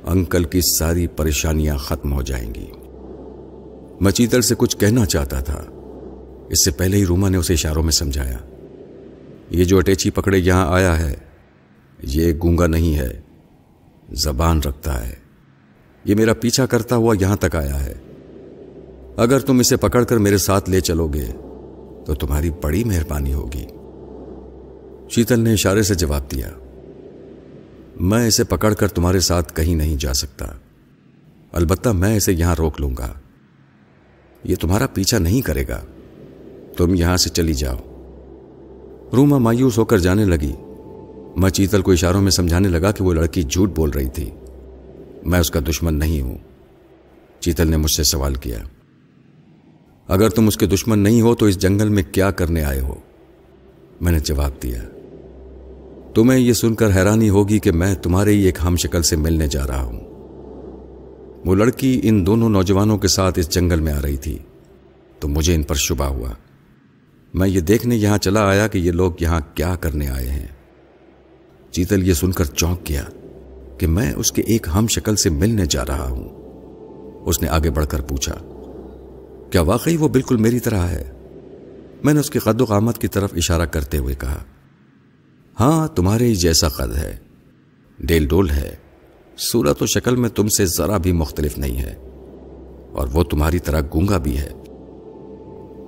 انکل 0.06 0.44
کی 0.44 0.60
ساری 0.78 1.06
پریشانیاں 1.06 1.76
ختم 1.76 2.12
ہو 2.12 2.22
جائیں 2.22 2.54
گی۔ 2.54 2.66
میں 4.00 4.12
چیتل 4.12 4.42
سے 4.42 4.54
کچھ 4.58 4.76
کہنا 4.76 5.06
چاہتا 5.06 5.40
تھا۔ 5.40 5.64
اس 6.50 6.64
سے 6.64 6.70
پہلے 6.70 6.96
ہی 6.96 7.06
روما 7.06 7.28
نے 7.28 7.36
اسے 7.36 7.52
اشاروں 7.52 7.82
میں 7.82 7.92
سمجھایا۔ 7.92 8.38
یہ 9.50 9.64
جو 9.64 9.78
اٹیچی 9.78 10.10
پکڑے 10.10 10.38
یہاں 10.38 10.72
آیا 10.72 11.00
ہے، 11.00 11.14
یہ 12.02 12.32
گونگا 12.42 12.66
نہیں 12.66 12.96
ہے، 12.96 13.20
زبان 14.12 14.60
رکھتا 14.60 15.08
ہے۔ 15.08 15.14
یہ 16.04 16.14
میرا 16.14 16.34
پیچھا 16.34 16.66
کرتا 16.66 16.96
ہوا 16.96 17.14
یہاں 17.20 17.36
تک 17.36 17.56
آیا 17.56 17.84
ہے۔ 17.84 17.94
اگر 19.16 19.38
تم 19.38 19.58
اسے 19.58 19.76
پکڑ 19.76 20.04
کر 20.04 20.16
میرے 20.16 20.38
ساتھ 20.38 20.70
لے 20.70 20.80
چلو 20.80 21.08
گے، 21.08 21.26
تو 22.06 22.14
تمہاری 22.14 22.50
بڑی 22.50 22.84
مہربانی 22.84 23.34
ہوگی۔ 23.34 23.66
شیتل 25.08 25.40
نے 25.40 25.52
اشارے 25.52 25.82
سے 25.82 25.94
جواب 25.94 26.30
دیا۔ 26.30 26.50
میں 28.00 28.28
اسے 28.28 28.44
پکڑ 28.44 28.74
کر 28.74 28.88
تمہارے 28.88 29.20
ساتھ 29.20 29.54
کہیں 29.54 29.74
نہیں 29.74 29.96
جا 29.96 30.12
سکتا۔ 30.12 30.46
البتہ 31.52 31.88
میں 31.88 32.16
اسے 32.16 32.32
یہاں 32.32 32.54
روک 32.58 32.80
لوں 32.80 32.94
گا۔ 32.98 33.12
یہ 34.48 34.56
تمہارا 34.60 34.86
پیچھا 34.86 35.18
نہیں 35.18 35.40
کرے 35.40 35.68
گا۔ 35.68 35.80
تم 36.76 36.94
یہاں 36.94 37.16
سے 37.16 37.30
چلی 37.30 37.54
جاؤ۔ 37.54 37.76
روما 39.12 39.38
مایوس 39.38 39.78
ہو 39.78 39.84
کر 39.84 39.98
جانے 39.98 40.24
لگی۔ 40.24 40.52
میں 41.36 41.50
چیتل 41.50 41.82
کو 41.82 41.92
اشاروں 41.92 42.22
میں 42.22 42.30
سمجھانے 42.30 42.68
لگا 42.68 42.92
کہ 42.92 43.04
وہ 43.04 43.12
لڑکی 43.12 43.42
جھوٹ 43.42 43.76
بول 43.76 43.90
رہی 43.90 44.08
تھی۔ 44.08 44.30
میں 45.26 45.40
اس 45.40 45.50
کا 45.50 45.60
دشمن 45.68 45.94
نہیں 45.94 46.20
ہوں۔ 46.20 46.38
چیتل 47.40 47.70
نے 47.70 47.76
مجھ 47.76 47.96
سے 47.96 48.04
سوال 48.04 48.34
کیا۔ 48.34 48.58
اگر 50.08 50.28
تم 50.28 50.46
اس 50.46 50.56
کے 50.56 50.66
دشمن 50.66 50.98
نہیں 50.98 51.20
ہو 51.20 51.34
تو 51.34 51.46
اس 51.46 51.58
جنگل 51.58 51.88
میں 51.88 52.02
کیا 52.12 52.30
کرنے 52.30 52.64
آئے 52.64 52.80
ہو؟ 52.80 52.94
میں 54.00 54.12
نے 54.12 54.18
جواب 54.18 54.50
دیا۔ 54.62 54.82
تمہیں 56.14 56.40
یہ 56.40 56.52
سن 56.52 56.74
کر 56.74 56.96
حیرانی 56.96 57.28
ہوگی 57.28 57.58
کہ 57.58 57.72
میں 57.72 57.94
تمہارے 57.94 58.30
ہی 58.30 58.42
ایک 58.42 58.58
ہم 58.64 58.76
شکل 58.76 59.02
سے 59.02 59.16
ملنے 59.16 59.46
جا 59.46 59.66
رہا 59.66 59.82
ہوں۔ 59.82 60.15
وہ 61.46 61.54
لڑکی 61.54 62.00
ان 62.02 62.26
دونوں 62.26 62.48
نوجوانوں 62.48 62.98
کے 62.98 63.08
ساتھ 63.08 63.38
اس 63.38 63.48
جنگل 63.48 63.80
میں 63.80 63.92
آ 63.92 64.02
رہی 64.02 64.16
تھی، 64.16 64.38
تو 65.20 65.28
مجھے 65.28 65.54
ان 65.54 65.62
پر 65.62 65.74
شبہ 65.74 66.04
ہوا۔ 66.04 66.30
میں 67.34 67.48
یہ 67.48 67.60
دیکھنے 67.60 67.96
یہاں 67.96 68.18
چلا 68.18 68.48
آیا 68.48 68.66
کہ 68.68 68.78
یہ 68.78 68.90
لوگ 68.90 69.12
یہاں 69.20 69.40
کیا 69.54 69.74
کرنے 69.76 70.08
آئے 70.08 70.30
ہیں۔ 70.30 70.46
چیتل 71.70 72.08
یہ 72.08 72.12
سن 72.12 72.32
کر 72.32 72.44
چونک 72.44 72.88
گیا 72.88 73.04
کہ 73.78 73.86
میں 73.86 74.12
اس 74.12 74.32
کے 74.32 74.42
ایک 74.42 74.66
ہم 74.74 74.86
شکل 74.86 75.16
سے 75.16 75.30
ملنے 75.30 75.66
جا 75.66 75.86
رہا 75.86 76.08
ہوں۔ 76.10 76.28
اس 77.26 77.42
نے 77.42 77.48
آگے 77.48 77.70
بڑھ 77.70 77.86
کر 77.86 78.00
پوچھا، 78.00 78.34
کیا 79.50 79.60
واقعی 79.60 79.96
وہ 79.96 80.08
بالکل 80.08 80.36
میری 80.36 80.60
طرح 80.60 80.82
ہے؟ 80.86 81.12
میں 82.04 82.14
نے 82.14 82.20
اس 82.20 82.30
کے 82.30 82.38
قد 82.38 82.60
و 82.60 82.64
قامت 82.64 82.98
کی 82.98 83.08
طرف 83.08 83.34
اشارہ 83.36 83.66
کرتے 83.66 83.98
ہوئے 83.98 84.14
کہا 84.14 84.42
ہاں 85.60 85.88
تمہارے 85.88 86.24
ہی 86.24 86.34
جیسا 86.34 86.68
قد 86.68 86.96
ہے، 86.96 87.16
ڈیل 87.98 88.26
ڈول 88.26 88.50
ہے۔ 88.50 88.74
صورت 89.38 89.82
و 89.82 89.86
شکل 89.86 90.16
میں 90.16 90.28
تم 90.28 90.48
سے 90.48 90.66
ذرا 90.66 90.96
بھی 90.96 91.12
مختلف 91.12 91.58
نہیں 91.58 91.78
ہے 91.78 91.94
اور 92.92 93.08
وہ 93.12 93.22
تمہاری 93.22 93.58
طرح 93.58 93.80
گونگا 93.94 94.18
بھی 94.18 94.38
ہے۔ 94.38 94.50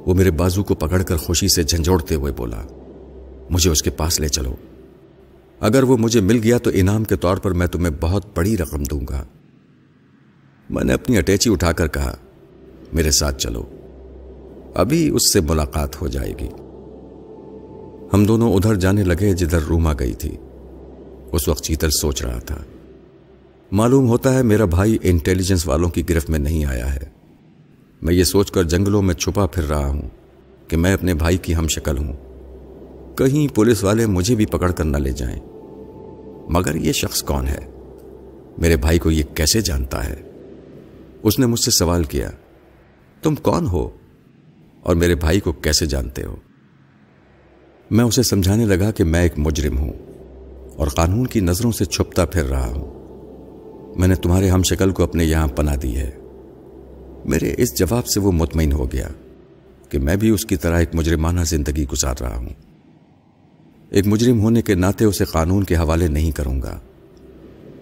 وہ 0.07 0.15
میرے 0.15 0.31
بازو 0.31 0.65
کو 0.65 0.75
پکڑ 0.75 1.03
کر 1.03 1.17
خوشی 1.17 1.49
سے 1.49 1.63
جھنجھوڑتے 1.63 2.15
ہوئے 2.15 2.33
بولا، 2.33 2.63
مجھے 3.51 3.71
اس 3.71 3.83
کے 3.83 3.91
پاس 3.91 4.21
لے 4.21 4.29
چلو۔ 4.29 4.55
اگر 5.61 5.83
وہ 5.83 5.97
مجھے 5.97 6.21
مل 6.21 6.41
گیا 6.43 6.59
تو 6.59 6.71
انعام 6.75 7.05
کے 7.05 7.17
طور 7.17 7.37
پر 7.37 7.51
میں 7.51 7.67
تمہیں 7.67 7.95
بہت 8.01 8.25
بڑی 8.37 8.57
رقم 8.57 8.83
دوں 8.83 9.01
گا۔ 9.09 9.25
میں 10.71 10.85
نے 10.85 10.93
اپنی 10.93 11.19
اٹیچی 11.19 11.53
اٹھا 11.53 11.73
کر 11.73 11.89
کہا، 11.89 12.17
میرے 12.93 13.11
ساتھ 13.11 13.39
چلو، 13.39 13.65
ابھی 14.75 15.09
اس 15.09 15.33
سے 15.33 15.41
ملاقات 15.41 16.03
ہو 16.03 16.09
جائے 16.09 16.33
گی۔ 16.41 16.49
ہم 18.13 18.25
دونوں 18.25 18.53
ادھر 18.53 18.75
جانے 18.75 19.05
لگے 19.05 19.33
جدھر 19.33 19.61
روما 19.61 19.93
گئی 20.01 20.15
تھی۔ 20.15 20.37
اس 21.33 21.49
وقت 21.49 21.63
چیتل 21.63 21.91
سوچ 21.91 22.23
رہا 22.23 22.39
تھا۔ 22.39 22.57
معلوم 23.73 24.09
ہوتا 24.09 24.35
ہے 24.35 24.43
میرا 24.43 24.65
بھائی 24.65 24.99
انٹیلیجنس 25.03 25.69
والوں 25.69 25.91
کی 25.91 26.09
گرفت 26.09 26.31
میں 26.31 26.39
نہیں 26.39 26.65
آیا 26.65 26.95
ہے۔ 26.95 27.01
میں 28.03 28.15
یہ 28.15 28.25
سوچ 28.25 28.51
کر 28.51 28.63
جنگلوں 28.63 29.03
میں 29.03 29.15
چھپا 29.15 29.47
پھر 29.47 29.63
رہا 29.63 29.87
ہوں 29.87 30.03
کہ 30.69 30.77
میں 30.77 30.93
اپنے 30.93 31.15
بھائی 31.15 31.37
کی 31.37 31.55
ہم 31.55 31.69
شکل 31.69 31.99
ہوں۔ 31.99 32.13
کہیں 33.17 33.55
پولیس 33.55 33.85
والے 33.85 34.07
مجھے 34.07 34.35
بھی 34.35 34.47
پکڑ 34.47 34.71
کر 34.73 34.85
نہ 34.85 34.97
لے 34.97 35.11
جائیں۔ 35.11 35.41
مگر 36.49 36.75
یہ 36.75 36.93
شخص 36.93 37.23
کون 37.23 37.49
ہے؟ 37.49 37.59
میرے 38.59 38.77
بھائی 38.77 38.99
کو 38.99 39.11
یہ 39.11 39.23
کیسے 39.35 39.61
جانتا 39.61 40.11
ہے؟ 40.11 40.23
اس 41.23 41.39
نے 41.39 41.47
مجھ 41.47 41.61
سے 41.61 41.71
سوال 41.71 42.05
کیا، 42.05 42.31
تم 43.23 43.35
کون 43.35 43.67
ہو؟ 43.67 43.91
اور 44.81 44.97
میرے 44.97 45.15
بھائی 45.15 45.41
کو 45.41 45.53
کیسے 45.53 45.87
جانتے 45.87 46.25
ہو؟ 46.25 46.37
میں 47.91 48.05
اسے 48.05 48.23
سمجھانے 48.23 48.65
لگا 48.65 48.91
کہ 48.91 49.05
میں 49.05 49.23
ایک 49.23 49.33
مجرم 49.37 49.79
ہوں 49.79 49.93
اور 50.77 50.87
قانون 50.87 51.27
کی 51.27 51.41
نظروں 51.41 51.73
سے 51.73 51.85
چھپتا 51.85 52.25
پھر 52.25 52.45
رہا 52.45 52.67
ہوں۔ 52.67 52.98
میں 53.99 54.09
نے 54.09 54.15
تمہارے 54.15 54.51
ہم 54.51 54.63
شکل 54.63 54.91
کو 54.91 55.03
اپنے 55.03 55.25
یہاں 55.25 55.49
پنا 55.49 55.73
دی 55.83 55.97
ہے۔ 55.97 56.11
میرے 57.25 57.55
اس 57.59 57.79
جواب 57.79 58.07
سے 58.07 58.21
وہ 58.21 58.33
مطمئن 58.33 58.73
ہو 58.73 58.93
گیا 58.93 59.09
کہ 59.89 59.99
میں 59.99 60.17
بھی 60.17 60.31
اس 60.31 60.45
کی 60.47 60.57
طرح 60.57 60.79
ایک 60.79 60.89
مجرمانہ 60.95 61.41
زندگی 61.41 61.87
گزار 61.93 62.15
رہا 62.21 62.37
ہوں۔ 62.37 62.49
ایک 63.91 64.07
مجرم 64.07 64.41
ہونے 64.41 64.63
کے 64.63 64.75
ناطے 64.75 65.05
اسے 65.05 65.25
قانون 65.25 65.65
کے 65.65 65.77
حوالے 65.77 66.09
نہیں 66.09 66.31
کروں 66.31 66.63
گا۔ 66.63 66.81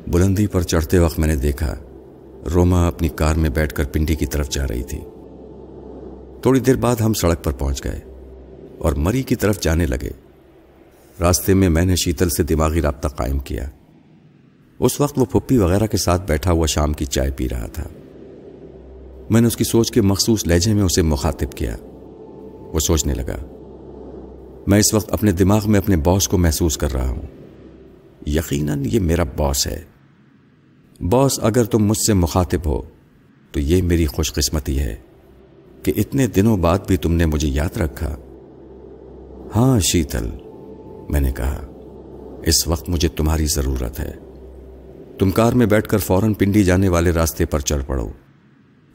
بلندی 0.07 0.46
پر 0.46 0.62
چڑھتے 0.62 0.98
وقت 0.98 1.18
میں 1.18 1.29
نے 1.29 1.37
دیکھا، 1.37 1.74
روما 2.55 2.87
اپنی 2.87 3.09
کار 3.09 3.35
میں 3.35 3.50
بیٹھ 3.50 3.74
کر 3.74 3.85
پنڈی 3.85 4.14
کی 4.14 4.26
طرف 4.26 4.50
جا 4.50 4.66
رہی 4.68 4.83
تھی۔ 4.83 4.98
تھوڑی 6.42 6.61
دیر 6.61 6.76
بعد 6.76 6.96
ہم 6.96 7.14
سڑک 7.14 7.44
پر 7.44 7.52
پہنچ 7.52 7.85
گئے 7.85 8.00
اور 8.79 8.92
مری 8.92 9.22
کی 9.22 9.37
طرف 9.37 9.61
جانے 9.61 9.87
لگے۔ 9.87 10.11
راستے 11.20 11.55
میں 11.55 11.68
میں 11.68 11.85
نے 11.85 11.96
شیتل 11.96 12.29
سے 12.29 12.42
دماغی 12.42 12.83
رابطہ 12.83 13.09
قائم 13.09 13.38
کیا۔ 13.38 13.70
اس 14.78 15.00
وقت 15.00 15.18
وہ 15.18 15.24
پھپھی 15.24 15.58
وغیرہ 15.58 15.86
کے 15.86 15.96
ساتھ 15.96 16.22
بیٹھا 16.28 16.52
ہوا 16.52 16.66
شام 16.66 16.92
کی 16.92 17.04
چائے 17.04 17.30
پی 17.30 17.48
رہا 17.48 17.66
تھا۔ 17.66 17.84
میں 19.30 19.40
نے 19.40 19.46
اس 19.46 19.56
کی 19.56 19.64
سوچ 19.64 19.90
کے 19.90 20.02
مخصوص 20.02 20.46
لہجے 20.46 20.74
میں 20.74 20.82
اسے 20.82 21.02
مخاطب 21.02 21.52
کیا۔ 21.52 21.76
وہ 22.72 22.78
سوچنے 22.78 23.14
لگا، 23.14 23.36
میں 24.66 24.78
اس 24.78 24.94
وقت 24.94 25.12
اپنے 25.12 25.32
دماغ 25.32 25.70
میں 25.70 25.78
اپنے 25.78 25.96
باس 25.96 26.28
کو 26.28 26.38
محسوس 26.38 26.76
کر 26.76 26.92
رہا 26.92 27.08
ہوں۔ 27.08 27.22
یقیناً 28.26 28.82
یہ 28.92 29.00
میرا 29.00 29.24
باس 29.36 29.66
ہے۔ 29.66 29.82
باس، 31.00 31.40
اگر 31.42 31.64
تم 31.64 31.84
مجھ 31.84 32.06
سے 32.06 32.14
مخاطب 32.14 32.66
ہو، 32.66 32.82
تو 33.52 33.60
یہ 33.60 33.82
میری 33.82 34.06
خوش 34.06 34.32
قسمتی 34.32 34.78
ہے 34.78 34.96
کہ 35.82 35.92
اتنے 35.96 36.26
دنوں 36.26 36.56
بعد 36.56 36.78
بھی 36.86 36.96
تم 36.96 37.12
نے 37.12 37.26
مجھے 37.26 37.48
یاد 37.48 37.76
رکھا۔ 37.76 38.16
ہاں 39.56 39.80
شیتل، 39.80 40.30
میں 41.08 41.20
نے 41.20 41.32
کہا، 41.32 41.66
اس 42.46 42.68
وقت 42.68 42.88
مجھے 42.88 43.08
تمہاری 43.08 43.46
ضرورت 43.46 44.00
ہے۔ 44.00 44.12
تم 45.18 45.31
کار 45.31 45.52
میں 45.52 45.66
بیٹھ 45.66 45.88
کر 45.88 45.98
فوراً 45.98 46.33
پنڈی 46.35 46.64
جانے 46.64 46.88
والے 46.88 47.11
راستے 47.11 47.46
پر 47.46 47.61
چڑھ 47.61 47.83
پڑو 47.87 48.09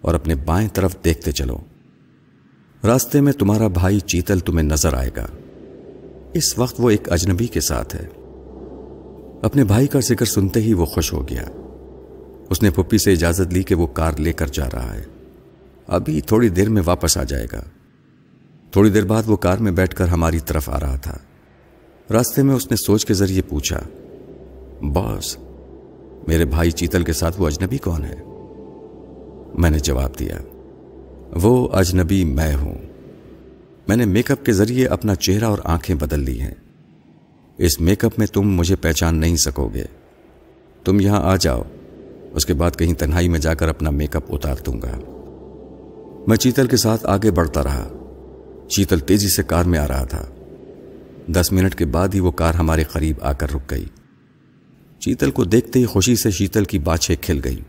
اور 0.01 0.13
اپنے 0.13 0.35
بائیں 0.35 0.69
طرف 0.69 0.95
دیکھتے 1.03 1.31
چلو۔ 1.31 1.57
راستے 2.83 3.21
میں 3.21 3.33
تمہارا 3.33 3.67
بھائی 3.67 3.99
چیتل 3.99 4.39
تمہیں 4.39 4.67
نظر 4.67 4.93
آئے 4.93 5.09
گا۔ 5.17 5.27
اس 6.33 6.59
وقت 6.59 6.75
وہ 6.77 6.89
ایک 6.89 7.11
اجنبی 7.11 7.47
کے 7.47 7.61
ساتھ 7.61 7.95
ہے۔ 7.95 8.07
اپنے 9.41 9.63
بھائی 9.63 9.87
کا 9.87 9.99
ذکر 9.99 10.25
سنتے 10.25 10.61
ہی 10.61 10.73
وہ 10.73 10.85
خوش 10.85 11.13
ہو 11.13 11.27
گیا۔ 11.27 11.43
اس 12.49 12.63
نے 12.63 12.69
پپی 12.69 12.97
سے 12.97 13.11
اجازت 13.11 13.53
لی 13.53 13.63
کہ 13.63 13.75
وہ 13.75 13.87
کار 13.87 14.11
لے 14.17 14.33
کر 14.33 14.47
جا 14.47 14.65
رہا 14.73 14.95
ہے۔ 14.95 15.03
ابھی 15.87 16.21
تھوڑی 16.21 16.49
دیر 16.49 16.69
میں 16.69 16.81
واپس 16.85 17.17
آ 17.17 17.23
جائے 17.23 17.47
گا۔ 17.51 17.63
تھوڑی 18.71 18.89
دیر 18.89 19.05
بعد 19.05 19.23
وہ 19.25 19.37
کار 19.37 19.57
میں 19.57 19.71
بیٹھ 19.71 19.95
کر 19.95 20.07
ہماری 20.07 20.39
طرف 20.39 20.69
آ 20.69 20.79
رہا 20.79 20.95
تھا۔ 20.95 21.17
راستے 22.11 22.43
میں 22.43 22.55
اس 22.55 22.71
نے 22.71 22.77
سوچ 22.77 23.05
کے 23.05 23.13
ذریعے 23.13 23.41
پوچھا 23.41 23.79
باس 24.81 25.37
میرے 26.27 26.45
بھائی 26.45 26.71
چیتل 26.71 27.03
کے 27.03 27.13
ساتھ 27.13 27.41
وہ 27.41 27.47
اجنبی 27.47 27.77
کون 27.77 28.03
ہے؟ 28.03 28.15
میں 29.53 29.69
نے 29.69 29.79
جواب 29.79 30.19
دیا، 30.19 30.37
وہ 31.43 31.69
اجنبی 31.71 32.25
میں 32.25 32.55
ہوں۔ 32.55 32.75
میں 33.87 33.95
نے 33.95 34.05
میک 34.05 34.31
اپ 34.31 34.45
کے 34.45 34.53
ذریعے 34.53 34.87
اپنا 34.87 35.15
چہرہ 35.15 35.45
اور 35.45 35.57
آنکھیں 35.63 35.95
بدل 35.95 36.19
لی 36.19 36.41
ہیں۔ 36.41 36.53
اس 37.57 37.81
میک 37.81 38.05
اپ 38.05 38.11
میں 38.19 38.27
تم 38.27 38.41
مجھے 38.41 38.75
پہچان 38.75 39.19
نہیں 39.19 39.35
سکو 39.35 39.69
گے 39.73 39.83
تم 40.83 40.99
یہاں 40.99 41.21
آ 41.23 41.35
جاؤ، 41.35 41.61
اس 42.33 42.45
کے 42.45 42.53
بعد 42.53 42.71
کہیں 42.77 42.93
تنہائی 42.93 43.29
میں 43.29 43.39
جا 43.39 43.53
کر 43.53 43.67
اپنا 43.67 43.89
میک 43.89 44.15
اپ 44.15 44.23
اتار 44.29 44.55
دوں 44.65 44.81
گا۔ 44.81 44.99
میں 46.27 46.37
چیتل 46.37 46.67
کے 46.67 46.77
ساتھ 46.77 47.05
آگے 47.05 47.31
بڑھتا 47.31 47.63
رہا۔ 47.63 47.89
چیتل 48.67 48.99
تیزی 48.99 49.27
سے 49.27 49.43
کار 49.43 49.65
میں 49.65 49.79
آ 49.79 49.87
رہا 49.87 50.05
تھا۔ 50.05 50.25
دس 51.27 51.51
منٹ 51.51 51.75
کے 51.75 51.85
بعد 51.85 52.07
ہی 52.13 52.19
وہ 52.19 52.31
کار 52.31 52.53
ہمارے 52.53 52.83
قریب 52.83 53.15
آ 53.21 53.33
کر 53.33 53.47
رک 53.53 53.71
گئی۔ 53.71 53.85
چیتل 55.01 55.31
کو 55.31 55.43
دیکھتے 55.43 55.79
ہی 55.79 55.85
خوشی 55.85 56.15
سے 56.15 56.31
شیتل 56.31 56.65
کی 56.65 56.79
باچھیں 56.79 57.15
کھل 57.21 57.39
گئی 57.43 57.59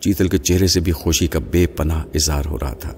چیتل 0.00 0.28
کے 0.28 0.38
چہرے 0.38 0.66
سے 0.66 0.80
بھی 0.80 0.92
خوشی 0.92 1.26
کا 1.26 1.38
بے 1.50 1.66
پناہ 1.66 2.04
اظہار 2.14 2.44
ہو 2.46 2.58
رہا 2.58 2.74
تھا۔ 2.74 2.92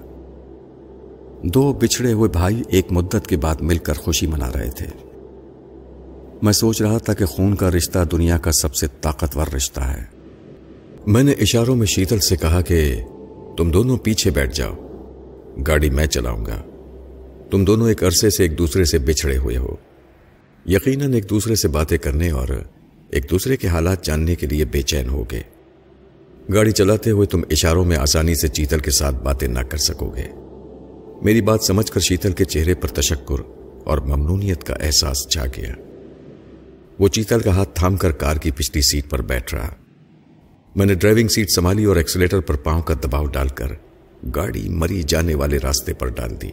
دو 1.43 1.73
بچھڑے 1.73 2.13
ہوئے 2.13 2.29
بھائی 2.29 2.61
ایک 2.69 2.91
مدت 2.91 3.27
کے 3.27 3.37
بعد 3.37 3.55
مل 3.61 3.77
کر 3.77 3.93
خوشی 3.93 4.27
منا 4.27 4.51
رہے 4.53 4.69
تھے۔ 4.69 4.85
میں 6.41 6.53
سوچ 6.53 6.81
رہا 6.81 6.97
تھا 6.97 7.13
کہ 7.13 7.25
خون 7.25 7.55
کا 7.55 7.71
رشتہ 7.71 7.99
دنیا 8.11 8.37
کا 8.37 8.51
سب 8.51 8.75
سے 8.75 8.87
طاقتور 9.01 9.47
رشتہ 9.47 9.79
ہے۔ 9.79 10.03
میں 11.07 11.23
نے 11.23 11.31
اشاروں 11.31 11.75
میں 11.75 11.87
شیتل 11.87 12.19
سے 12.19 12.35
کہا 12.35 12.61
کہ 12.61 13.01
تم 13.57 13.71
دونوں 13.71 13.97
پیچھے 13.97 14.31
بیٹھ 14.31 14.55
جاؤ۔ 14.55 14.73
گاڑی 15.67 15.89
میں 15.89 16.05
چلاؤں 16.05 16.45
گا۔ 16.45 16.61
تم 17.51 17.65
دونوں 17.65 17.89
ایک 17.89 18.03
عرصے 18.03 18.29
سے 18.29 18.43
ایک 18.43 18.57
دوسرے 18.57 18.85
سے 18.85 18.97
بچھڑے 18.97 19.37
ہوئے 19.37 19.57
ہو۔ 19.57 19.75
یقیناً 20.65 21.13
ایک 21.13 21.29
دوسرے 21.29 21.55
سے 21.55 21.67
باتیں 21.67 21.97
کرنے 21.97 22.29
اور 22.29 22.47
ایک 23.13 23.29
دوسرے 23.29 23.57
کے 23.57 23.67
حالات 23.67 24.05
جاننے 24.05 24.35
کے 24.35 24.47
لیے 24.47 24.65
بے 24.65 24.81
چین 24.81 25.09
ہو 25.09 25.23
گے 25.23 25.41
گاڑی 26.53 26.71
چلاتے 26.71 27.11
ہوئے 27.11 27.27
تم 27.27 27.41
اشاروں 27.49 27.85
میں 27.85 27.97
آسانی 27.97 28.35
سے 28.35 28.47
چیتل 28.47 28.79
کے 28.79 28.91
ساتھ 28.91 29.15
باتیں 29.15 29.47
نہ 29.47 29.59
کر 29.59 29.77
سکو 29.77 30.15
گے۔ 30.15 30.23
میری 31.21 31.41
بات 31.41 31.63
سمجھ 31.63 31.91
کر 31.91 31.99
شیتل 31.99 32.31
کے 32.31 32.45
چہرے 32.45 32.75
پر 32.75 32.87
تشکر 32.87 33.41
اور 33.83 33.97
ممنونیت 33.97 34.63
کا 34.63 34.73
احساس 34.73 35.17
جا 35.35 35.45
گیا۔ 35.45 35.73
وہ 36.99 37.07
چیتل 37.07 37.39
کا 37.39 37.55
ہاتھ 37.55 37.69
تھام 37.73 37.95
کر 37.95 38.11
کار 38.11 38.35
کی 38.35 38.51
پچھلی 38.51 38.81
سیٹ 38.81 39.09
پر 39.09 39.21
بیٹھ 39.21 39.55
رہا۔ 39.55 39.73
میں 40.75 40.85
نے 40.85 40.93
ڈرائیونگ 40.93 41.27
سیٹ 41.27 41.47
سنبھالی 41.55 41.85
اور 41.85 41.95
ایکسیلیٹر 41.95 42.39
پر 42.39 42.55
پاؤں 42.55 42.81
کا 42.81 42.93
دباؤ 42.93 43.25
ڈال 43.25 43.47
کر 43.47 43.67
گاڑی 44.35 44.69
مری 44.69 45.03
جانے 45.03 45.35
والے 45.35 45.57
راستے 45.63 45.93
پر 45.93 46.07
ڈال 46.07 46.41
دی۔ 46.41 46.51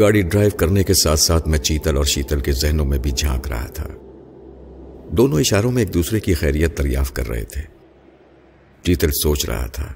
گاڑی 0.00 0.22
ڈرائیو 0.22 0.50
کرنے 0.56 0.82
کے 0.82 0.94
ساتھ 0.94 1.20
ساتھ 1.20 1.48
میں 1.48 1.58
چیتل 1.58 1.96
اور 1.96 2.04
شیتل 2.04 2.40
کے 2.40 2.52
ذہنوں 2.52 2.84
میں 2.84 2.98
بھی 2.98 3.10
جھانک 3.10 3.48
رہا 3.48 3.66
تھا۔ 3.66 3.88
دونوں 5.10 5.40
اشاروں 5.40 5.72
میں 5.72 5.82
ایک 5.82 5.94
دوسرے 5.94 6.20
کی 6.20 6.34
خیریت 6.34 6.78
دریافت 6.78 7.16
کر 7.16 7.28
رہے 7.28 7.44
تھے۔ 7.44 7.62
چیتل 8.82 9.10
سوچ 9.22 9.46
رہا 9.46 9.66
تھا۔ 9.66 9.94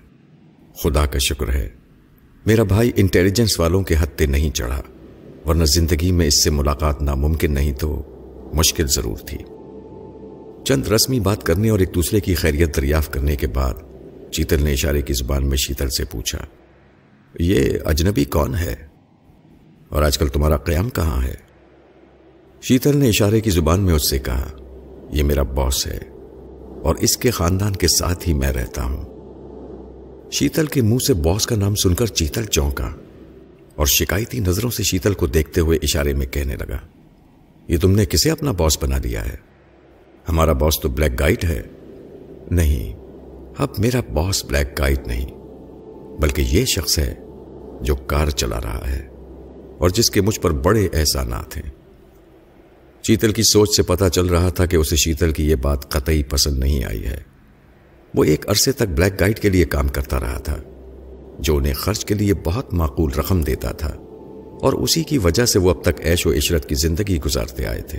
خدا 0.82 1.06
کا 1.06 1.18
شکر 1.18 1.54
ہے، 1.54 1.68
میرا 2.46 2.62
بھائی 2.62 2.92
انٹیلیجنس 2.96 3.60
والوں 3.60 3.82
کے 3.82 3.94
ہتھے 4.02 4.26
نہیں 4.26 4.50
چڑھا، 4.50 4.82
ورنہ 5.46 5.64
زندگی 5.64 6.12
میں 6.12 6.26
اس 6.26 6.44
سے 6.44 6.50
ملاقات 6.50 7.02
ناممکن 7.02 7.52
نہیں 7.52 7.72
تو 7.72 8.02
مشکل 8.54 8.86
ضرور 8.86 9.16
تھی۔ 9.16 9.38
چند 10.64 10.86
رسمی 10.86 11.20
بات 11.20 11.42
کرنے 11.42 11.70
اور 11.70 11.78
ایک 11.78 11.94
دوسرے 11.94 12.20
کی 12.20 12.34
خیریت 12.34 12.76
دریافت 12.76 13.12
کرنے 13.12 13.36
کے 13.36 13.46
بعد 13.46 13.74
چیتل 14.32 14.64
نے 14.64 14.72
اشارے 14.72 15.02
کی 15.02 15.12
زبان 15.12 15.46
میں 15.48 15.56
شیتل 15.56 15.88
سے 15.88 16.04
پوچھا، 16.04 16.38
یہ 17.38 17.78
اجنبی 17.84 18.24
کون 18.24 18.54
ہے؟ 18.54 18.76
اور 19.88 20.02
آج 20.02 20.18
کل 20.18 20.28
تمہارا 20.28 20.56
قیام 20.56 20.90
کہاں 20.90 21.22
ہے؟ 21.22 21.34
شیتل 22.62 22.96
نے 22.96 23.08
اشارے 23.08 23.40
کی 23.40 23.50
زبان 23.50 23.80
میں 23.80 23.94
اس 23.94 24.10
سے 24.10 24.18
کہا 24.18 24.48
یہ 25.12 25.22
میرا 25.22 25.42
باس 25.42 25.86
ہے 25.86 25.98
اور 26.82 26.94
اس 26.94 27.16
کے 27.16 27.30
خاندان 27.30 27.72
کے 27.72 27.88
ساتھ 27.88 28.28
ہی 28.28 28.34
میں 28.34 28.52
رہتا 28.52 28.84
ہوں۔ 28.84 29.04
شیتل 30.30 30.66
کے 30.66 30.82
منہ 30.82 30.98
سے 31.06 31.14
باس 31.14 31.46
کا 31.46 31.56
نام 31.56 31.74
سن 31.74 31.94
کر 31.94 32.06
چیتل 32.06 32.44
چونکا 32.44 32.90
اور 33.76 33.86
شکایتی 33.86 34.40
نظروں 34.40 34.70
سے 34.70 34.82
شیتل 34.82 35.14
کو 35.14 35.26
دیکھتے 35.26 35.60
ہوئے 35.60 35.78
اشارے 35.82 36.12
میں 36.14 36.26
کہنے 36.26 36.56
لگا، 36.56 36.78
یہ 37.68 37.78
تم 37.78 37.90
نے 37.90 38.04
کسے 38.06 38.30
اپنا 38.30 38.52
باس 38.52 38.82
بنا 38.82 38.98
دیا 39.04 39.24
ہے؟ 39.24 39.36
ہمارا 40.28 40.52
باس 40.52 40.80
تو 40.80 40.88
بلیک 40.88 41.20
گائٹ 41.20 41.44
ہے۔ 41.44 41.62
نہیں، 42.50 42.94
اب 43.58 43.68
میرا 43.78 44.00
باس 44.12 44.44
بلیک 44.44 44.78
گائٹ 44.78 45.06
نہیں، 45.06 45.26
بلکہ 46.20 46.42
یہ 46.42 46.64
شخص 46.64 46.98
ہے 46.98 47.14
جو 47.80 47.94
کار 47.94 48.28
چلا 48.28 48.60
رہا 48.60 48.88
ہے 48.88 49.08
اور 49.78 49.90
جس 49.90 50.10
کے 50.10 50.20
مجھ 50.20 50.40
پر 50.40 50.50
بڑے 50.50 50.88
احسانات 50.92 51.56
ہیں۔ 51.56 51.70
چیتل 53.04 53.32
کی 53.32 53.42
سوچ 53.42 53.76
سے 53.76 53.82
پتا 53.82 54.08
چل 54.10 54.26
رہا 54.26 54.48
تھا 54.48 54.66
کہ 54.66 54.76
اسے 54.76 54.96
شیتل 54.96 55.32
کی 55.32 55.48
یہ 55.48 55.56
بات 55.56 55.88
قطعی 55.90 56.22
پسند 56.22 56.58
نہیں 56.58 56.84
آئی 56.84 57.04
ہے۔ 57.06 57.22
وہ 58.14 58.24
ایک 58.24 58.48
عرصے 58.50 58.72
تک 58.72 58.88
بلیک 58.88 59.20
گائٹ 59.20 59.40
کے 59.40 59.48
لیے 59.48 59.64
کام 59.64 59.88
کرتا 59.88 60.20
رہا 60.20 60.38
تھا، 60.38 60.56
جو 61.38 61.56
انہیں 61.56 61.74
خرچ 61.74 62.04
کے 62.04 62.14
لیے 62.14 62.34
بہت 62.44 62.72
معقول 62.74 63.12
رقم 63.12 63.42
دیتا 63.42 63.72
تھا، 63.72 63.92
اور 64.60 64.72
اسی 64.72 65.02
کی 65.04 65.18
وجہ 65.18 65.44
سے 65.44 65.58
وہ 65.58 65.70
اب 65.70 65.82
تک 65.82 66.00
ایش 66.00 66.26
و 66.26 66.32
عشرت 66.32 66.68
کی 66.68 66.74
زندگی 66.74 67.18
گزارتے 67.20 67.66
آئے 67.66 67.82
تھے۔ 67.82 67.98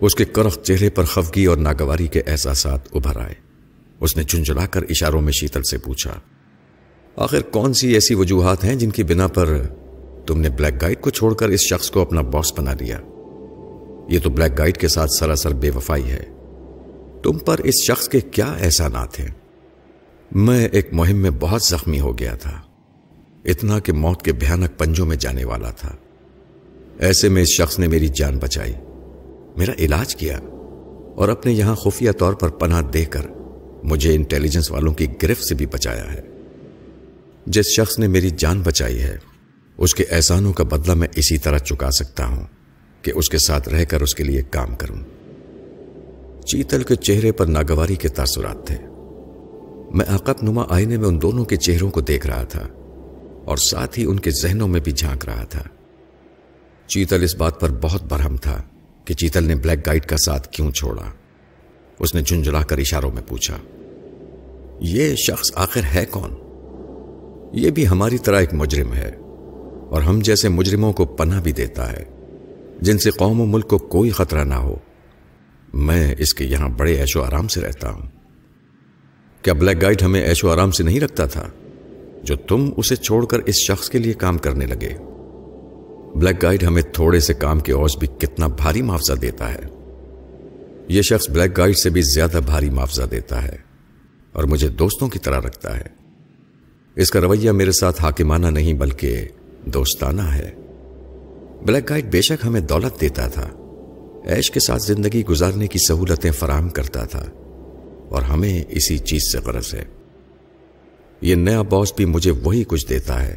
اس 0.00 0.14
کے 0.14 0.24
کرخ 0.24 0.58
چہرے 0.58 0.90
پر 0.90 1.04
خفگی 1.04 1.44
اور 1.44 1.56
ناگواری 1.58 2.06
کے 2.06 2.22
احساسات 2.26 2.88
ابھر 2.92 3.20
آئے۔ 3.20 3.34
اس 4.00 4.16
نے 4.16 4.22
چنجلا 4.24 4.66
کر 4.66 4.82
اشاروں 4.90 5.20
میں 5.20 5.32
شیتل 5.32 5.62
سے 5.62 5.78
پوچھا، 5.78 6.18
آخر 7.16 7.42
کون 7.52 7.74
سی 7.74 7.92
ایسی 7.94 8.14
وجوہات 8.14 8.64
ہیں 8.64 8.74
جن 8.74 8.90
کی 8.90 9.02
بنا 9.04 9.26
پر 9.28 9.56
تم 10.26 10.40
نے 10.40 10.48
بلیک 10.50 10.80
گائٹ 10.82 11.00
کو 11.00 11.10
چھوڑ 11.10 11.34
کر 11.34 11.48
اس 11.48 11.60
شخص 11.60 11.90
کو 11.90 12.00
اپنا 12.00 12.20
باس 12.32 12.52
بنا 12.58 12.72
دیا 12.80 12.98
یہ 14.08 14.18
تو 14.18 14.30
بلیک 14.30 14.58
گائٹ 14.58 14.78
کے 14.78 14.88
ساتھ 14.88 15.10
سراسر 15.18 15.52
بے 15.52 15.70
وفائی 15.70 16.10
ہے۔ 16.10 16.22
تم 17.22 17.38
پر 17.38 17.58
اس 17.58 17.74
شخص 17.86 18.08
کے 18.08 18.20
کیا 18.20 18.56
احسانات 18.60 19.20
ہیں؟ 19.20 19.28
میں 20.32 20.68
ایک 20.68 20.88
مہم 20.92 21.16
میں 21.16 21.30
بہت 21.40 21.62
زخمی 21.62 22.00
ہو 22.00 22.18
گیا 22.18 22.36
تھا۔ 22.36 22.60
اتنا 23.44 23.78
کہ 23.78 23.92
موت 23.92 24.22
کے 24.22 24.32
بھیانک 24.32 24.78
پنجوں 24.78 25.06
میں 25.06 25.16
جانے 25.16 25.44
والا 25.44 25.70
تھا۔ 25.70 25.96
ایسے 26.98 27.28
میں 27.28 27.42
اس 27.42 27.48
شخص 27.48 27.78
نے 27.78 27.88
میری 27.88 28.08
جان 28.08 28.38
بچائی۔ 28.38 28.72
میرا 29.56 29.72
علاج 29.78 30.16
کیا۔ 30.16 30.38
اور 31.14 31.28
اپنے 31.28 31.52
یہاں 31.52 31.74
خفیہ 31.74 32.12
طور 32.12 32.32
پر 32.32 32.48
پناہ 32.48 32.82
دے 32.82 33.04
کر 33.04 33.22
مجھے 33.84 34.14
انٹیلیجنس 34.14 34.70
والوں 34.70 34.94
کی 34.94 35.06
گرفت 35.22 35.44
سے 35.44 35.54
بھی 35.54 35.66
بچایا 35.66 36.12
ہے۔ 36.12 36.22
جس 37.46 37.66
شخص 37.66 37.98
نے 37.98 38.08
میری 38.08 38.30
جان 38.30 38.62
بچائی 38.62 39.02
ہے، 39.02 39.16
اس 39.78 39.94
کے 39.94 40.04
احسانوں 40.10 40.52
کا 40.52 40.64
بدلہ 40.64 40.94
میں 40.94 41.08
اسی 41.16 41.38
طرح 41.38 41.58
چکا 41.58 41.90
سکتا 41.90 42.26
ہوں۔ 42.26 42.44
کہ 43.04 43.12
اس 43.14 43.28
کے 43.28 43.38
ساتھ 43.38 43.68
رہ 43.68 43.84
کر 43.84 44.00
اس 44.00 44.14
کے 44.14 44.24
لیے 44.24 44.42
کام 44.50 44.76
کروں۔ 44.76 44.96
چیتل 46.40 46.82
کے 46.82 46.94
چہرے 46.94 47.32
پر 47.32 47.46
ناگواری 47.46 47.96
کے 47.96 48.08
تاثرات 48.08 48.66
تھے۔ 48.66 48.76
میں 49.94 50.04
عقب 50.08 50.34
نما 50.42 50.64
آئینے 50.68 50.96
میں 50.96 51.08
ان 51.08 51.22
دونوں 51.22 51.44
کے 51.44 51.56
چہروں 51.56 51.90
کو 51.90 52.00
دیکھ 52.00 52.26
رہا 52.26 52.44
تھا 52.44 52.68
اور 53.44 53.56
ساتھ 53.56 53.98
ہی 53.98 54.04
ان 54.04 54.20
کے 54.20 54.30
ذہنوں 54.42 54.68
میں 54.68 54.80
بھی 54.80 54.92
جھانک 54.92 55.24
رہا 55.24 55.44
تھا۔ 55.44 55.62
چیتل 56.86 57.22
اس 57.22 57.36
بات 57.36 57.60
پر 57.60 57.70
بہت 57.80 58.02
برہم 58.02 58.36
تھا 58.36 58.62
کہ 59.04 59.14
چیتل 59.14 59.44
نے 59.44 59.54
بلیک 59.54 59.86
گائٹ 59.86 60.06
کا 60.06 60.16
ساتھ 60.16 60.48
کیوں 60.48 60.70
چھوڑا۔ 60.70 61.12
اس 61.98 62.14
نے 62.14 62.22
جھنجلا 62.22 62.62
کر 62.62 62.78
اشاروں 62.78 63.10
میں 63.10 63.22
پوچھا، 63.28 63.56
یہ 64.80 65.14
شخص 65.14 65.50
آخر 65.54 65.80
ہے 65.94 66.06
کون؟ 66.10 66.34
یہ 67.52 67.70
بھی 67.70 67.88
ہماری 67.88 68.18
طرح 68.18 68.40
ایک 68.40 68.54
مجرم 68.54 68.94
ہے 68.94 69.08
اور 69.90 70.02
ہم 70.02 70.20
جیسے 70.20 70.48
مجرموں 70.48 70.92
کو 70.92 71.04
پناہ 71.04 71.40
بھی 71.40 71.52
دیتا 71.52 71.92
ہے۔ 71.92 72.13
جن 72.80 72.98
سے 72.98 73.10
قوم 73.10 73.40
و 73.40 73.44
ملک 73.44 73.68
کو 73.68 73.78
کوئی 73.78 74.10
خطرہ 74.10 74.44
نہ 74.44 74.54
ہو۔ 74.54 74.76
میں 75.74 76.14
اس 76.18 76.34
کے 76.34 76.44
یہاں 76.44 76.68
بڑے 76.68 76.94
ایشو 76.94 77.22
آرام 77.22 77.48
سے 77.48 77.60
رہتا 77.60 77.90
ہوں۔ 77.90 78.02
کیا 79.42 79.52
بلیک 79.52 79.82
گائٹ 79.82 80.02
ہمیں 80.02 80.22
ایشو 80.22 80.50
آرام 80.50 80.70
سے 80.70 80.82
نہیں 80.82 81.00
رکھتا 81.00 81.26
تھا؟ 81.26 81.46
جو 82.22 82.36
تم 82.36 82.70
اسے 82.76 82.96
چھوڑ 82.96 83.26
کر 83.26 83.38
اس 83.38 83.54
شخص 83.54 83.90
کے 83.90 83.98
لیے 83.98 84.12
کام 84.12 84.38
کرنے 84.38 84.66
لگے۔ 84.66 84.96
بلیک 86.14 86.42
گائٹ 86.42 86.64
ہمیں 86.64 86.82
تھوڑے 86.82 87.20
سے 87.20 87.34
کام 87.34 87.60
کے 87.60 87.72
عوض 87.72 87.96
بھی 87.96 88.06
کتنا 88.06 88.46
بھاری 88.46 88.82
معاوضہ 88.82 89.12
دیتا 89.12 89.54
ہے۔ 89.54 89.60
یہ 90.88 91.02
شخص 91.02 91.30
بلیک 91.30 91.58
گائٹ 91.58 91.78
سے 91.78 91.90
بھی 91.90 92.02
زیادہ 92.02 92.40
بھاری 92.46 92.70
معاوضہ 92.70 93.02
دیتا 93.02 93.42
ہے 93.42 93.56
اور 94.32 94.44
مجھے 94.44 94.68
دوستوں 94.68 95.08
کی 95.08 95.18
طرح 95.18 95.40
رکھتا 95.40 95.76
ہے۔ 95.76 95.84
اس 96.94 97.10
کا 97.10 97.20
رویہ 97.20 97.50
میرے 97.50 97.72
ساتھ 97.72 98.02
حاکمانہ 98.02 98.46
نہیں 98.46 98.72
بلکہ 98.72 99.28
دوستانہ 99.64 100.22
ہے۔ 100.22 100.50
بلیک 101.64 101.90
گائٹ 101.90 102.04
بے 102.04 102.22
شک 102.22 102.46
ہمیں 102.46 102.60
دولت 102.60 103.00
دیتا 103.00 103.28
تھا۔ 103.28 103.48
ایش 104.24 104.50
کے 104.50 104.60
ساتھ 104.60 104.82
زندگی 104.82 105.24
گزارنے 105.24 105.66
کی 105.66 105.78
سہولتیں 105.88 106.30
فراہم 106.30 106.68
کرتا 106.68 107.04
تھا 107.04 107.24
اور 108.08 108.22
ہمیں 108.22 108.64
اسی 108.68 108.98
چیز 108.98 109.32
سے 109.32 109.38
غرض 109.38 109.74
ہے۔ 109.74 109.84
یہ 111.20 111.34
نیا 111.34 111.62
باس 111.62 111.92
بھی 111.96 112.04
مجھے 112.04 112.30
وہی 112.30 112.64
کچھ 112.68 112.88
دیتا 112.88 113.26
ہے 113.26 113.36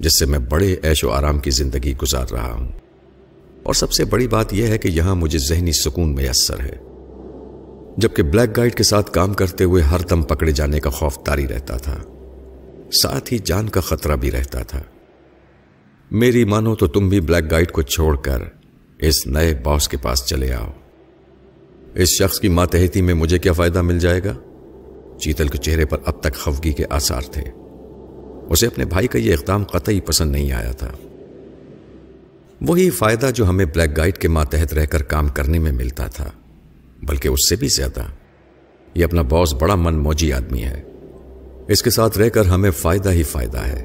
جس 0.00 0.18
سے 0.18 0.26
میں 0.26 0.38
بڑے 0.38 0.76
ایش 0.82 1.04
و 1.04 1.10
آرام 1.10 1.38
کی 1.38 1.50
زندگی 1.50 1.94
گزار 2.02 2.26
رہا 2.32 2.52
ہوں۔ 2.52 2.68
اور 3.62 3.74
سب 3.74 3.92
سے 3.92 4.04
بڑی 4.04 4.28
بات 4.28 4.54
یہ 4.54 4.66
ہے 4.66 4.78
کہ 4.78 4.88
یہاں 4.88 5.14
مجھے 5.14 5.38
ذہنی 5.38 5.72
سکون 5.72 6.14
میسر 6.14 6.60
ہے۔ 6.60 6.76
جبکہ 7.96 8.22
بلیک 8.22 8.56
گائٹ 8.56 8.74
کے 8.74 8.82
ساتھ 8.82 9.10
کام 9.10 9.34
کرتے 9.34 9.64
ہوئے 9.64 9.82
ہر 9.82 10.00
دم 10.00 10.22
پکڑے 10.22 10.52
جانے 10.52 10.80
کا 10.80 10.90
خوف 10.90 11.18
تاری 11.18 11.48
رہتا 11.48 11.76
تھا۔ 11.76 11.98
ساتھ 13.02 13.32
ہی 13.32 13.38
جان 13.38 13.68
کا 13.68 13.80
خطرہ 13.80 14.16
بھی 14.16 14.30
رہتا 14.30 14.62
تھا۔ 14.62 14.82
میری 16.14 16.44
مانو 16.44 16.74
تو 16.74 16.86
تم 16.86 17.08
بھی 17.08 17.20
بلیک 17.20 17.50
گائٹ 17.50 17.72
کو 17.72 17.82
چھوڑ 17.82 18.16
کر 18.16 18.38
اس 18.98 19.26
نئے 19.26 19.54
باس 19.62 19.88
کے 19.88 19.96
پاس 19.96 20.26
چلے 20.26 20.52
آؤ۔ 20.52 20.70
اس 21.94 22.08
شخص 22.18 22.40
کی 22.40 22.48
ماتحتی 22.48 23.02
میں 23.02 23.14
مجھے 23.14 23.38
کیا 23.38 23.52
فائدہ 23.52 23.82
مل 23.82 23.98
جائے 23.98 24.20
گا؟ 24.24 24.34
چیتل 25.18 25.48
کے 25.48 25.58
چہرے 25.58 25.84
پر 25.84 25.98
اب 26.04 26.20
تک 26.20 26.34
خفگی 26.34 26.72
کے 26.72 26.84
آثار 26.90 27.20
تھے۔ 27.20 27.42
اسے 28.50 28.66
اپنے 28.66 28.84
بھائی 28.84 29.06
کا 29.06 29.18
یہ 29.18 29.34
اقدام 29.34 29.64
قطعی 29.64 30.00
پسند 30.00 30.32
نہیں 30.32 30.52
آیا 30.52 30.72
تھا۔ 30.72 30.90
وہی 32.60 32.90
فائدہ 32.90 33.30
جو 33.34 33.48
ہمیں 33.48 33.64
بلیک 33.64 33.96
گائیڈ 33.96 34.18
کے 34.18 34.28
ماتحت 34.28 34.74
رہ 34.74 34.86
کر 34.86 35.02
کام 35.02 35.28
کرنے 35.28 35.58
میں 35.58 35.72
ملتا 35.72 36.06
تھا، 36.06 36.30
بلکہ 37.02 37.28
اس 37.28 37.48
سے 37.48 37.56
بھی 37.56 37.68
زیادہ۔ 37.68 38.02
یہ 38.94 39.04
اپنا 39.04 39.22
باس 39.22 39.54
بڑا 39.54 39.74
من 39.74 39.94
موجی 39.94 40.32
آدمی 40.32 40.64
ہے۔ 40.64 40.82
اس 41.68 41.82
کے 41.82 41.90
ساتھ 41.90 42.18
رہ 42.18 42.28
کر 42.28 42.44
ہمیں 42.44 42.70
فائدہ 42.70 43.12
ہی 43.12 43.22
فائدہ 43.22 43.58
ہے۔ 43.58 43.84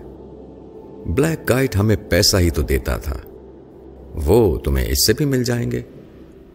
بلیک 1.07 1.49
گائٹ 1.49 1.75
ہمیں 1.75 1.95
پیسہ 2.09 2.37
ہی 2.37 2.49
تو 2.49 2.61
دیتا 2.61 2.97
تھا۔ 2.97 3.17
وہ 4.13 4.57
تمہیں 4.57 4.91
اس 4.91 5.07
سے 5.07 5.13
بھی 5.13 5.25
مل 5.25 5.43
جائیں 5.43 5.71
گے۔ 5.71 5.81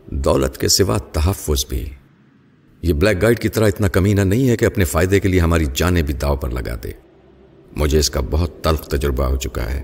دولت 0.06 0.58
کے 0.58 0.68
سوا 0.68 0.98
تحفظ 0.98 1.66
بھی۔ 1.68 1.90
یہ 2.82 2.92
بلیک 2.92 3.22
گائٹ 3.22 3.38
کی 3.38 3.48
طرح 3.48 3.68
اتنا 3.68 3.88
کمینہ 3.88 4.20
نہیں 4.20 4.48
ہے 4.48 4.56
کہ 4.56 4.64
اپنے 4.64 4.84
فائدے 4.84 5.20
کے 5.20 5.28
لیے 5.28 5.40
ہماری 5.40 5.64
جانیں 5.74 6.02
بھی 6.02 6.14
داؤ 6.14 6.36
پر 6.36 6.50
لگا 6.50 6.74
دے۔ 6.84 6.90
مجھے 7.76 7.98
اس 7.98 8.10
کا 8.10 8.20
بہت 8.30 8.64
تلخ 8.64 8.88
تجربہ 8.88 9.24
ہو 9.24 9.36
چکا 9.36 9.70
ہے۔ 9.70 9.82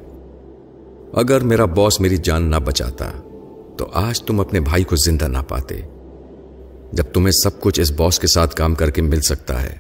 اگر 1.12 1.40
میرا 1.40 1.64
باس 1.64 2.00
میری 2.00 2.16
جان 2.16 2.50
نہ 2.50 2.56
بچاتا، 2.56 3.10
تو 3.78 3.86
آج 3.94 4.22
تم 4.22 4.40
اپنے 4.40 4.60
بھائی 4.60 4.84
کو 4.84 4.96
زندہ 4.96 5.24
نہ 5.24 5.38
پاتے۔ 5.48 5.80
جب 6.92 7.04
تمہیں 7.04 7.32
سب 7.42 7.60
کچھ 7.60 7.80
اس 7.80 7.92
باس 7.92 8.18
کے 8.18 8.26
ساتھ 8.26 8.56
کام 8.56 8.74
کر 8.74 8.90
کے 8.90 9.02
مل 9.02 9.20
سکتا 9.20 9.62
ہے، 9.62 9.76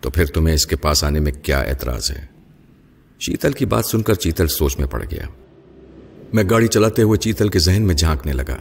تو 0.00 0.10
پھر 0.10 0.26
تمہیں 0.26 0.54
اس 0.54 0.66
کے 0.66 0.76
پاس 0.76 1.04
آنے 1.04 1.20
میں 1.20 1.32
کیا 1.32 1.60
اعتراض 1.60 2.10
ہے؟ 2.10 2.39
چیتل 3.20 3.52
کی 3.52 3.66
بات 3.66 3.86
سن 3.86 4.02
کر 4.02 4.14
چیتل 4.14 4.46
سوچ 4.46 4.78
میں 4.78 4.86
پڑ 4.86 5.04
گیا۔ 5.10 5.26
میں 6.32 6.44
گاڑی 6.50 6.66
چلاتے 6.66 7.02
ہوئے 7.02 7.18
چیتل 7.18 7.48
کے 7.48 7.58
ذہن 7.58 7.82
میں 7.82 7.94
جھانکنے 7.94 8.32
لگا۔ 8.32 8.56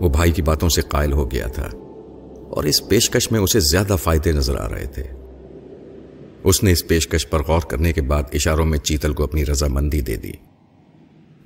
وہ 0.00 0.08
بھائی 0.08 0.32
کی 0.32 0.42
باتوں 0.42 0.68
سے 0.68 0.80
قائل 0.80 1.12
ہو 1.12 1.30
گیا 1.30 1.46
تھا 1.46 1.66
اور 2.50 2.64
اس 2.64 2.88
پیشکش 2.88 3.32
میں 3.32 3.40
اسے 3.40 3.60
زیادہ 3.60 3.96
فائدے 4.02 4.32
نظر 4.32 4.56
آ 4.56 4.68
رہے 4.68 4.86
تھے۔ 4.86 5.02
اس 6.44 6.62
نے 6.62 6.72
اس 6.72 6.88
پیشکش 6.88 7.30
پر 7.30 7.42
غور 7.42 7.60
کرنے 7.60 7.92
کے 7.92 8.02
بعد 8.02 8.22
اشاروں 8.32 8.66
میں 8.66 8.78
چیتل 8.78 9.12
کو 9.12 9.22
اپنی 9.22 9.46
رضامندی 9.46 10.00
دے 10.00 10.16
دی۔ 10.16 10.32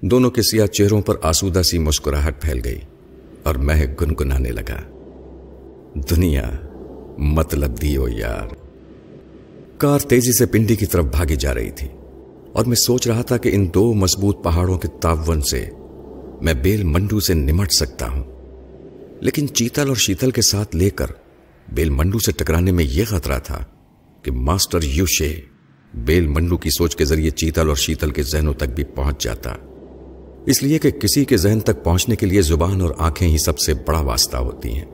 دونوں 0.02 0.30
کے 0.30 0.42
سیاہ 0.42 0.66
چہروں 0.66 1.02
پر 1.02 1.14
آسودہ 1.22 1.62
سی 1.62 1.78
مسکراہٹ 1.78 2.42
پھیل 2.42 2.60
گئی 2.64 2.78
اور 3.42 3.54
میں 3.54 3.86
گنگنانے 4.00 4.50
لگا۔ 4.50 4.80
دنیا 5.94 6.50
مطلب 7.18 7.82
دیو 7.82 8.08
یار۔ 8.08 8.54
کار 9.78 9.98
تیزی 9.98 10.32
سے 10.32 10.46
پنڈی 10.46 10.76
کی 10.76 10.86
طرف 10.86 11.04
بھاگی 11.04 11.36
جا 11.36 11.54
رہی 11.54 11.70
تھی۔ 11.70 11.88
اور 12.52 12.64
میں 12.64 12.76
سوچ 12.76 13.06
رہا 13.08 13.22
تھا 13.22 13.36
کہ 13.36 13.50
ان 13.52 13.68
دو 13.74 13.94
مضبوط 13.94 14.44
پہاڑوں 14.44 14.78
کے 14.78 14.88
تعاون 15.00 15.40
سے 15.40 15.70
میں 16.42 16.54
بیل 16.54 16.84
منڈو 16.84 17.20
سے 17.20 17.34
نمٹ 17.34 17.72
سکتا 17.72 18.08
ہوں۔ 18.08 18.24
لیکن 19.20 19.48
چیتل 19.48 19.88
اور 19.88 19.96
شیتل 19.96 20.30
کے 20.30 20.42
ساتھ 20.42 20.76
لے 20.76 20.90
کر 20.90 21.06
بیل 21.72 21.90
منڈو 21.90 22.18
سے 22.18 22.32
ٹکرانے 22.32 22.72
میں 22.72 22.84
یہ 22.84 23.04
خطرہ 23.04 23.38
تھا 23.38 23.64
کہ 24.22 24.30
ماسٹر 24.30 24.78
یوشے 24.82 25.40
بیل 25.94 26.26
منڈو 26.26 26.56
کی 26.56 26.70
سوچ 26.70 26.96
کے 26.96 27.04
ذریعے 27.04 27.30
چیتل 27.30 27.68
اور 27.68 27.76
شیتل 27.76 28.10
کے 28.10 28.22
ذہنوں 28.22 28.54
تک 28.54 28.64
بھی 28.64 28.84
پہنچ 28.84 29.24
جاتا۔ 29.24 29.50
اس 30.46 30.62
لیے 30.62 30.78
کہ 30.78 30.90
کسی 30.90 31.24
کے 31.24 31.36
ذہن 31.36 31.60
تک 31.60 31.84
پہنچنے 31.84 32.16
کے 32.16 32.26
لیے 32.26 32.42
زبان 32.42 32.80
اور 32.80 32.90
آنکھیں 32.98 33.28
ہی 33.28 33.38
سب 33.38 33.58
سے 33.58 33.74
بڑا 33.74 34.00
واسطہ 34.00 34.36
ہوتی 34.36 34.68
ہیں۔ 34.68 34.84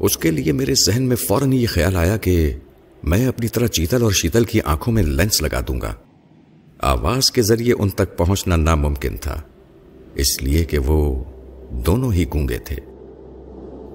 اس 0.00 0.18
کے 0.18 0.30
لیے 0.30 0.52
میرے 0.52 0.74
ذہن 0.86 1.02
میں 1.02 1.16
فوراً 1.16 1.52
یہ 1.52 1.66
خیال 1.66 1.96
آیا 1.96 2.16
کہ 2.16 2.52
میں 3.02 3.26
اپنی 3.26 3.48
طرح 3.48 3.66
چیتل 3.66 4.02
اور 4.02 4.12
شیتل 4.12 4.44
کی 4.44 4.60
آنکھوں 4.60 4.94
میں 4.94 5.02
لینس 5.02 5.42
لگا 5.42 5.60
دوں 5.60 5.80
گا۔ 5.80 5.94
آواز 6.78 7.30
کے 7.30 7.42
ذریعے 7.42 7.74
ان 7.78 7.88
تک 7.88 8.18
پہنچنا 8.18 8.56
ناممکن 8.56 9.16
تھا، 9.16 9.40
اس 10.14 10.42
لیے 10.42 10.64
کہ 10.64 10.78
وہ 10.78 11.24
دونوں 11.70 12.12
ہی 12.12 12.24
گونگے 12.34 12.58
تھے۔ 12.58 12.76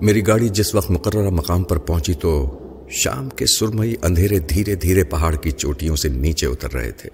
میری 0.02 0.28
گاڑی 0.28 0.50
جس 0.50 0.76
وقت 0.76 0.92
مقررہ 0.92 1.30
مقام 1.30 1.64
پر 1.64 1.78
پہنچی 1.78 2.14
تو 2.14 2.60
شام 2.90 3.30
کے 3.30 3.46
سرمئی 3.46 3.96
اندھیرے 4.02 4.40
دھیرے 4.40 4.76
دھیرے 4.76 5.04
پہاڑ 5.04 5.36
کی 5.36 5.52
چوٹیوں 5.52 5.96
سے 5.96 6.10
نیچے 6.10 6.48
اتر 6.48 6.74
رہے 6.74 6.92
تھے۔ 6.92 7.10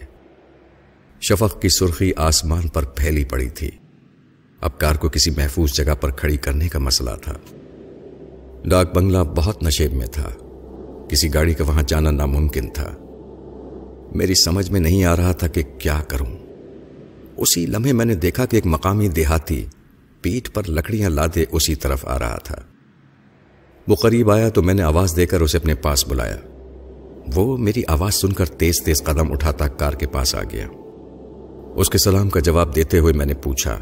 شفق 1.21 1.61
کی 1.61 1.69
سرخی 1.69 2.11
آسمان 2.15 2.67
پر 2.67 2.83
پھیلی 2.83 3.23
پڑی 3.23 3.49
تھی۔ 3.49 3.71
اب 4.61 4.79
کار 4.79 4.95
کو 4.95 5.09
کسی 5.09 5.31
محفوظ 5.31 5.73
جگہ 5.73 5.95
پر 6.01 6.11
کھڑی 6.11 6.37
کرنے 6.37 6.69
کا 6.69 6.79
مسئلہ 6.79 7.11
تھا۔ 7.21 7.33
ڈاک 8.65 8.95
بنگلہ 8.95 9.17
بہت 9.17 9.63
نشیب 9.63 9.93
میں 9.93 10.07
تھا۔ 10.07 10.29
کسی 11.09 11.33
گاڑی 11.33 11.53
کا 11.53 11.63
وہاں 11.63 11.83
جانا 11.87 12.11
ناممکن 12.11 12.69
تھا۔ 12.69 12.95
میری 14.15 14.33
سمجھ 14.35 14.71
میں 14.71 14.79
نہیں 14.79 15.05
آ 15.05 15.15
رہا 15.15 15.31
تھا 15.31 15.47
کہ 15.47 15.63
کیا 15.79 16.01
کروں۔ 16.07 16.37
اسی 17.37 17.65
لمحے 17.65 17.93
میں 17.93 18.05
نے 18.05 18.15
دیکھا 18.15 18.45
کہ 18.45 18.55
ایک 18.55 18.65
مقامی 18.65 19.07
دیہاتی 19.07 19.65
پیٹ 20.21 20.53
پر 20.53 20.63
لکڑیاں 20.67 21.09
لادے 21.09 21.45
اسی 21.51 21.75
طرف 21.75 22.05
آ 22.05 22.19
رہا 22.19 22.37
تھا۔ 22.37 22.55
وہ 23.87 23.95
قریب 23.95 24.31
آیا 24.31 24.49
تو 24.49 24.63
میں 24.63 24.73
نے 24.73 24.81
آواز 24.81 25.15
دے 25.15 25.25
کر 25.25 25.41
اسے 25.41 25.57
اپنے 25.57 25.75
پاس 25.75 26.07
بلایا۔ 26.07 26.37
وہ 27.35 27.57
میری 27.57 27.83
آواز 27.87 28.13
سن 28.13 28.33
کر 28.33 28.45
تیز 28.45 28.73
تیز 28.85 29.03
قدم 29.03 29.31
اٹھاتا 29.31 29.67
کار 29.67 29.93
کے 29.93 30.07
پاس 30.07 30.35
آ 30.35 30.41
گیا۔ 30.43 30.67
اس 31.75 31.89
کے 31.89 31.97
سلام 31.97 32.29
کا 32.29 32.39
جواب 32.39 32.75
دیتے 32.75 32.99
ہوئے 32.99 33.13
میں 33.13 33.25
نے 33.25 33.33
پوچھا، 33.33 33.79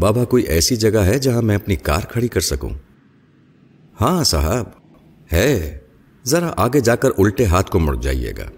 بابا، 0.00 0.24
کوئی 0.24 0.44
ایسی 0.44 0.76
جگہ 0.76 0.98
ہے 0.98 1.18
جہاں 1.18 1.42
میں 1.42 1.56
اپنی 1.56 1.76
کار 1.76 2.00
کھڑی 2.00 2.28
کر 2.28 2.40
سکوں؟ 2.40 2.70
ہاں 4.00 4.24
صاحب، 4.24 4.64
ہے۔ 5.32 5.78
ذرا 6.24 6.52
آگے 6.56 6.80
جا 6.80 6.96
کر 6.96 7.08
الٹے 7.18 7.44
ہاتھ 7.44 7.70
کو 7.70 7.78
مڑ 7.78 7.96
جائیے 7.96 8.32
گا۔ 8.38 8.50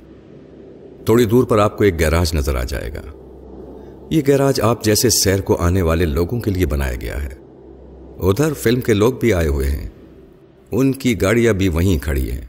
تھوڑی 1.05 1.25
دور 1.25 1.45
پر 1.45 1.59
آپ 1.59 1.79
کو 1.79 1.85
ایک 1.85 1.99
گیراج 1.99 2.35
نظر 2.35 2.55
آ 2.55 2.65
جائے 2.65 2.91
گا۔ 2.95 3.03
یہ 4.11 4.23
گیراج 4.27 4.61
آپ 4.61 4.85
جیسے 4.85 5.11
سیر 5.11 5.41
کو 5.41 5.57
آنے 5.57 5.83
والے 5.83 6.05
لوگوں 6.05 6.41
کے 6.41 6.51
لیے 6.51 6.67
بنایا 6.67 6.95
گیا 7.01 7.23
ہے۔ 7.23 7.29
ادھر 8.19 8.53
فلم 8.53 8.81
کے 8.81 8.95
لوگ 8.95 9.13
بھی 9.13 9.33
آئے 9.33 9.47
ہوئے 9.47 9.71
ہیں۔ 9.71 9.89
ان 10.71 10.93
کی 10.93 11.21
گاڑیاں 11.21 11.53
بھی 11.53 11.69
وہیں 11.69 11.99
کھڑی 11.99 12.31
ہیں۔ 12.31 12.41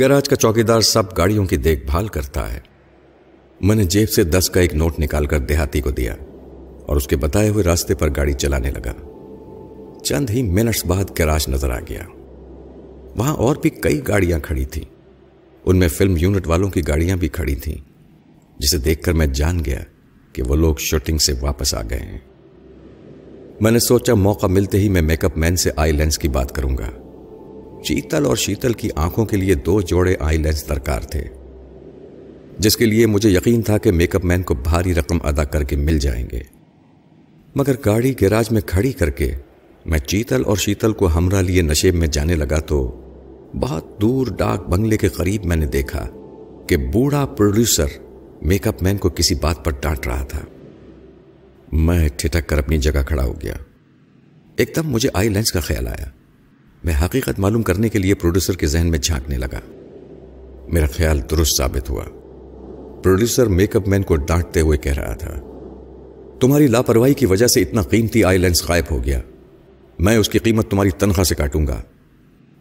گیراج 0.00 0.28
کا 0.28 0.36
چوکیدار 0.36 0.80
سب 0.80 1.02
گاڑیوں 1.16 1.46
کی 1.46 1.56
دیکھ 1.56 1.84
بھال 1.86 2.08
کرتا 2.08 2.52
ہے۔ 2.52 2.60
میں 3.60 3.76
نے 3.76 3.84
جیب 3.84 4.10
سے 4.10 4.24
دس 4.24 4.50
کا 4.50 4.60
ایک 4.60 4.74
نوٹ 4.74 5.00
نکال 5.00 5.26
کر 5.26 5.38
دیہاتی 5.38 5.80
کو 5.80 5.90
دیا 5.90 6.14
اور 6.86 6.96
اس 6.96 7.06
کے 7.06 7.16
بتائے 7.16 7.48
ہوئے 7.48 7.64
راستے 7.64 7.94
پر 7.94 8.08
گاڑی 8.16 8.32
چلانے 8.32 8.70
لگا۔ 8.70 8.92
چند 10.04 10.30
ہی 10.30 10.42
منٹس 10.42 10.86
بعد 10.86 11.04
گیراج 11.18 11.48
نظر 11.48 11.70
آ 11.70 11.80
گیا۔ 11.80 12.02
وہاں 13.16 13.34
اور 13.34 13.56
بھی 13.62 13.70
کئی 13.70 14.00
گاڑیاں 14.08 14.38
کھڑی 14.38 14.64
تھیں۔ 14.64 14.97
ان 15.68 15.76
میں 15.76 15.88
فلم 15.88 16.16
یونٹ 16.16 16.46
والوں 16.46 16.70
کی 16.70 16.80
گاڑیاں 16.88 17.16
بھی 17.16 17.28
کھڑی 17.28 17.54
تھیں، 17.54 17.74
جسے 18.58 18.78
دیکھ 18.78 19.02
کر 19.02 19.12
میں 19.12 19.26
جان 19.26 19.64
گیا 19.64 19.80
کہ 20.32 20.42
وہ 20.42 20.56
لوگ 20.56 20.74
شوٹنگ 20.78 21.18
سے 21.18 21.32
واپس 21.40 21.74
آ 21.74 21.82
گئے 21.90 21.98
ہیں۔ 21.98 22.18
میں 23.60 23.70
نے 23.70 23.78
سوچا 23.78 24.14
موقع 24.14 24.46
ملتے 24.46 24.78
ہی 24.78 24.88
میں 24.88 25.02
میک 25.02 25.24
اپ 25.24 25.36
مین 25.38 25.56
سے 25.56 25.70
آئی 25.76 25.92
لینس 25.92 26.18
کی 26.18 26.28
بات 26.28 26.54
کروں 26.54 26.76
گا۔ 26.78 26.90
چیتل 27.84 28.26
اور 28.26 28.36
شیتل 28.36 28.72
کی 28.72 28.88
آنکھوں 28.96 29.26
کے 29.26 29.36
لیے 29.36 29.54
دو 29.54 29.80
جوڑے 29.80 30.14
آئی 30.20 30.38
لینس 30.38 30.68
درکار 30.68 31.00
تھے، 31.00 31.24
جس 32.58 32.76
کے 32.76 32.86
لیے 32.86 33.06
مجھے 33.06 33.30
یقین 33.30 33.62
تھا 33.62 33.78
کہ 33.78 33.92
میک 33.92 34.16
اپ 34.16 34.24
مین 34.24 34.42
کو 34.42 34.54
بھاری 34.54 34.94
رقم 34.94 35.18
ادا 35.22 35.44
کر 35.44 35.62
کے 35.62 35.76
مل 35.76 35.98
جائیں 35.98 36.26
گے۔ 36.32 36.40
مگر 37.56 37.74
گاڑی 37.86 38.14
گیراج 38.20 38.52
میں 38.52 38.60
کھڑی 38.60 38.92
کر 38.92 39.10
کے 39.10 39.32
میں 39.86 39.98
چیتل 39.98 40.42
اور 40.44 40.56
شیتل 40.56 40.92
کو 40.92 41.06
ہمراہ 41.06 41.42
لیے 41.42 41.62
نشیب 41.62 41.94
میں 41.94 42.08
جانے 42.08 42.36
لگا 42.36 42.58
تو 42.58 43.04
بہت 43.54 44.00
دور 44.00 44.26
ڈاک 44.26 44.68
بنگلے 44.68 44.96
کے 44.96 45.08
قریب 45.08 45.44
میں 45.44 45.56
نے 45.56 45.66
دیکھا 45.66 46.06
کہ 46.66 46.76
بوڑھا 46.76 47.26
پروڈیوسر 47.26 47.86
میک 48.42 48.68
اپ 48.68 48.82
مین 48.82 48.96
کو 48.96 49.08
کسی 49.08 49.34
بات 49.34 49.64
پر 49.64 49.72
ڈانٹ 49.80 50.06
رہا 50.06 50.24
تھا۔ 50.24 50.40
میں 51.72 52.08
ٹھٹک 52.16 52.48
کر 52.48 52.58
اپنی 52.58 52.78
جگہ 52.78 53.02
کھڑا 53.06 53.24
ہو 53.24 53.34
گیا۔ 53.42 53.54
ایک 54.56 54.72
دم 54.76 54.90
مجھے 54.90 55.08
آئی 55.12 55.28
لینس 55.28 55.52
کا 55.52 55.60
خیال 55.60 55.88
آیا۔ 55.88 56.06
میں 56.84 56.94
حقیقت 57.04 57.38
معلوم 57.38 57.62
کرنے 57.62 57.88
کے 57.88 57.98
لیے 57.98 58.14
پروڈیوسر 58.14 58.56
کے 58.56 58.66
ذہن 58.66 58.90
میں 58.90 58.98
جھانکنے 58.98 59.38
لگا۔ 59.38 59.60
میرا 60.68 60.86
خیال 60.86 61.20
درست 61.30 61.58
ثابت 61.58 61.90
ہوا۔ 61.90 62.04
پروڈیوسر 63.02 63.46
میک 63.46 63.76
اپ 63.76 63.88
مین 63.88 64.02
کو 64.02 64.16
ڈانٹتے 64.16 64.60
ہوئے 64.60 64.78
کہہ 64.78 64.92
رہا 64.92 65.14
تھا، 65.14 65.40
تمہاری 66.40 66.66
لاپرواہی 66.66 67.14
کی 67.14 67.26
وجہ 67.26 67.46
سے 67.46 67.62
اتنا 67.62 67.82
قیمتی 67.82 68.24
آئی 68.24 68.38
لینس 68.38 68.68
غائب 68.68 68.84
ہو 68.90 69.04
گیا۔ 69.04 69.20
میں 69.98 70.16
اس 70.16 70.28
کی 70.28 70.38
قیمت 70.38 70.70
تمہاری 70.70 70.90
تنخواہ 70.90 71.24
سے 71.24 71.34
کاٹوں 71.34 71.66
گا۔ 71.66 71.82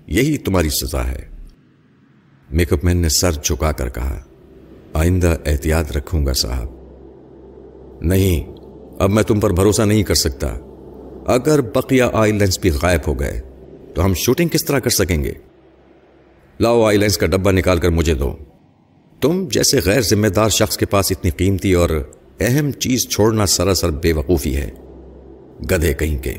یہی 0.07 0.37
تمہاری 0.37 0.69
سزا 0.69 1.07
ہے۔ 1.07 1.29
میک 2.51 2.73
اپ 2.73 2.85
مین 2.85 2.97
نے 2.97 3.09
سر 3.09 3.31
جھکا 3.31 3.71
کر 3.71 3.89
کہا، 3.89 4.19
آئندہ 4.93 5.35
احتیاط 5.45 5.91
رکھوں 5.91 6.25
گا 6.25 6.33
صاحب۔ 6.33 6.67
نہیں، 8.01 8.55
اب 8.99 9.09
میں 9.09 9.23
تم 9.23 9.39
پر 9.39 9.51
بھروسہ 9.51 9.81
نہیں 9.81 10.03
کر 10.03 10.13
سکتا۔ 10.13 10.57
اگر 11.25 11.61
بقیہ 11.61 12.03
آئی 12.13 12.31
لینس 12.31 12.59
بھی 12.59 12.69
غائب 12.81 12.99
ہو 13.07 13.19
گئے، 13.19 13.41
تو 13.95 14.05
ہم 14.05 14.13
شوٹنگ 14.13 14.49
کس 14.49 14.65
طرح 14.65 14.79
کر 14.79 14.89
سکیں 14.89 15.23
گے؟ 15.23 15.31
لاؤ 16.59 16.83
آئی 16.83 16.97
لینس 16.97 17.17
کا 17.17 17.25
ڈبہ 17.25 17.51
نکال 17.51 17.77
کر 17.77 17.89
مجھے 17.89 18.13
دو۔ 18.13 18.35
تم 19.21 19.47
جیسے 19.51 19.79
غیر 19.85 20.01
ذمہ 20.01 20.27
دار 20.27 20.49
شخص 20.49 20.77
کے 20.77 20.85
پاس 20.85 21.11
اتنی 21.11 21.31
قیمتی 21.31 21.73
اور 21.73 21.89
اہم 22.39 22.71
چیز 22.71 23.09
چھوڑنا 23.09 23.45
سراسر 23.45 23.89
بے 23.89 24.13
وقوفی 24.13 24.57
ہے۔ 24.57 24.69
گدھے 25.71 25.93
کہیں 25.93 26.23
کے۔ 26.23 26.33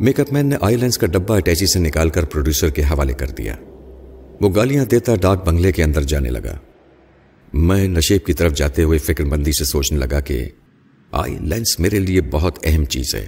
میک 0.00 0.20
اپ 0.20 0.32
مین 0.32 0.46
نے 0.46 0.56
آئی 0.60 0.76
لینس 0.76 0.98
کا 0.98 1.06
ڈبہ 1.06 1.36
اٹیچی 1.36 1.66
سے 1.66 1.78
نکال 1.78 2.10
کر 2.10 2.24
پروڈیوسر 2.24 2.70
کے 2.70 2.82
حوالے 2.82 3.12
کر 3.12 3.26
دیا۔ 3.26 3.56
وہ 4.40 4.50
گالیاں 4.56 4.84
دیتا 4.84 5.14
ڈاک 5.14 5.46
بنگلے 5.46 5.72
کے 5.72 5.82
اندر 5.82 6.02
جانے 6.02 6.30
لگا۔ 6.30 6.58
میں 7.52 7.88
نشیب 7.88 8.26
کی 8.26 8.32
طرف 8.32 8.54
جاتے 8.54 8.82
ہوئے 8.82 8.98
فکر 8.98 9.24
مندی 9.24 9.52
سے 9.52 9.64
سوچنے 9.64 9.98
لگا 9.98 10.20
کہ 10.20 10.48
آئی 11.12 11.38
لینس 11.40 11.80
میرے 11.80 11.98
لیے 11.98 12.20
بہت 12.20 12.58
اہم 12.62 12.84
چیز 12.84 13.14
ہے۔ 13.14 13.26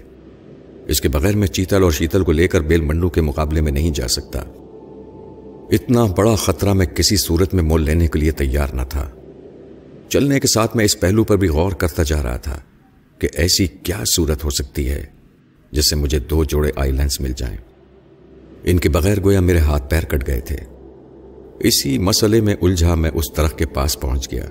اس 0.86 1.00
کے 1.00 1.08
بغیر 1.08 1.36
میں 1.36 1.46
چیتل 1.46 1.82
اور 1.82 1.92
شیتل 1.92 2.24
کو 2.24 2.32
لے 2.32 2.48
کر 2.48 2.60
بیل 2.60 2.80
منڈو 2.80 3.08
کے 3.08 3.20
مقابلے 3.20 3.60
میں 3.60 3.72
نہیں 3.72 3.90
جا 3.90 4.08
سکتا۔ 4.08 4.40
اتنا 5.70 6.04
بڑا 6.04 6.34
خطرہ 6.34 6.72
میں 6.72 6.86
کسی 6.86 7.16
صورت 7.16 7.54
میں 7.54 7.62
مول 7.62 7.82
لینے 7.82 8.08
کے 8.08 8.18
لیے 8.18 8.30
تیار 8.30 8.68
نہ 8.72 8.82
تھا۔ 8.88 9.10
چلنے 10.08 10.40
کے 10.40 10.48
ساتھ 10.48 10.76
میں 10.76 10.84
اس 10.84 11.00
پہلو 11.00 11.24
پر 11.24 11.36
بھی 11.36 11.48
غور 11.48 11.72
کرتا 11.72 12.02
جا 12.02 12.22
رہا 12.22 12.36
تھا 12.36 12.60
کہ 13.18 13.28
ایسی 13.34 13.66
کیا 13.66 14.02
صورت 14.16 14.44
ہو 14.44 14.50
سکتی 14.50 14.88
ہے۔ 14.88 15.15
جس 15.70 15.90
سے 15.90 15.96
مجھے 15.96 16.18
دو 16.18 16.44
جوڑے 16.44 16.70
آئی 16.76 16.92
لینس 16.92 17.20
مل 17.20 17.32
جائیں۔ 17.36 17.56
ان 18.64 18.78
کے 18.78 18.88
بغیر 18.88 19.20
گویا 19.20 19.40
میرے 19.40 19.58
ہاتھ 19.58 19.90
پیر 19.90 20.04
کٹ 20.04 20.26
گئے 20.26 20.40
تھے۔ 20.40 20.56
اسی 21.58 21.98
مسئلے 21.98 22.40
میں 22.40 22.54
الجھا 22.62 22.94
میں 22.94 23.10
اس 23.14 23.24
درخت 23.36 23.58
کے 23.58 23.66
پاس 23.66 24.00
پہنچ 24.00 24.30
گیا، 24.30 24.46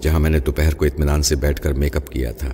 جہاں 0.00 0.20
میں 0.20 0.30
نے 0.30 0.38
دوپہر 0.38 0.74
کو 0.74 0.84
اطمینان 0.84 1.22
سے 1.22 1.36
بیٹھ 1.36 1.60
کر 1.60 1.72
میک 1.72 1.96
اپ 1.96 2.08
کیا 2.08 2.32
تھا۔ 2.32 2.52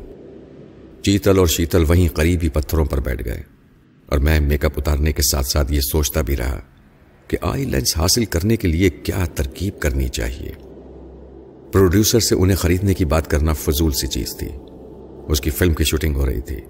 چیتل 1.03 1.39
اور 1.39 1.47
شیتل 1.47 1.85
وہیں 1.89 2.09
قریبی 2.15 2.49
پتھروں 2.49 2.85
پر 2.85 3.01
بیٹھ 3.01 3.25
گئے، 3.25 3.43
اور 4.07 4.19
میں 4.19 4.41
میک 4.41 4.65
اپ 4.65 4.73
اتارنے 4.77 5.13
کے 5.13 5.23
ساتھ 5.23 5.47
ساتھ 5.47 5.73
یہ 5.73 5.81
سوچتا 5.81 6.21
بھی 6.21 6.37
رہا 6.37 6.61
کہ 7.29 7.37
آئی 7.43 7.65
لینس 7.65 7.97
حاصل 7.97 8.25
کرنے 8.25 8.57
کے 8.57 8.69
لیے 8.69 8.91
کیا 8.91 9.25
ترکیب 9.35 9.81
کرنی 9.81 10.09
چاہیے۔ 10.09 10.53
پروڈیوسر 11.73 12.21
سے 12.21 12.35
انہیں 12.35 12.57
خریدنے 12.57 12.95
کی 12.95 13.05
بات 13.05 13.31
کرنا 13.31 13.53
فضول 13.53 13.93
سی 13.93 14.07
چیز 14.07 14.35
تھی۔ 14.37 14.49
اس 15.29 15.41
کی 15.41 15.51
فلم 15.51 15.75
کی 15.75 15.85
شوٹنگ 15.85 16.17
ہو 16.17 16.27
رہی 16.27 16.41
تھی۔ 16.41 16.61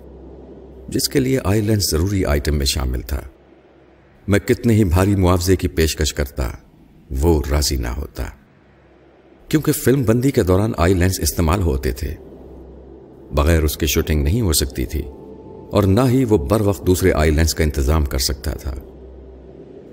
جس 0.88 1.08
کے 1.08 1.20
لیے 1.20 1.38
آئی 1.44 1.60
لینس 1.60 1.90
ضروری 1.90 2.24
آئٹم 2.24 2.58
میں 2.58 2.66
شامل 2.66 3.00
تھا۔ 3.00 3.20
میں 4.28 4.38
کتنے 4.38 4.74
ہی 4.74 4.84
بھاری 4.84 5.16
معاوضے 5.16 5.56
کی 5.56 5.68
پیشکش 5.68 6.14
کرتا، 6.14 6.50
وہ 7.10 7.42
راضی 7.50 7.76
نہ 7.76 7.88
ہوتا۔ 7.88 8.24
کیونکہ 9.48 9.72
فلم 9.72 10.02
بندی 10.02 10.30
کے 10.30 10.42
دوران 10.42 10.72
آئی 10.76 10.94
لینس 10.94 11.20
استعمال 11.20 11.62
ہوتے 11.62 11.92
تھے۔ 11.92 12.14
بغیر 13.32 13.62
اس 13.62 13.76
کی 13.76 13.86
شوٹنگ 13.86 14.22
نہیں 14.22 14.40
ہو 14.40 14.52
سکتی 14.52 14.86
تھی، 14.86 15.02
اور 15.70 15.82
نہ 15.82 16.00
ہی 16.08 16.24
وہ 16.24 16.38
بر 16.38 16.60
وقت 16.60 16.86
دوسرے 16.86 17.12
آئی 17.12 17.30
لینس 17.30 17.54
کا 17.54 17.64
انتظام 17.64 18.04
کر 18.04 18.18
سکتا 18.18 18.50
تھا۔ 18.50 18.74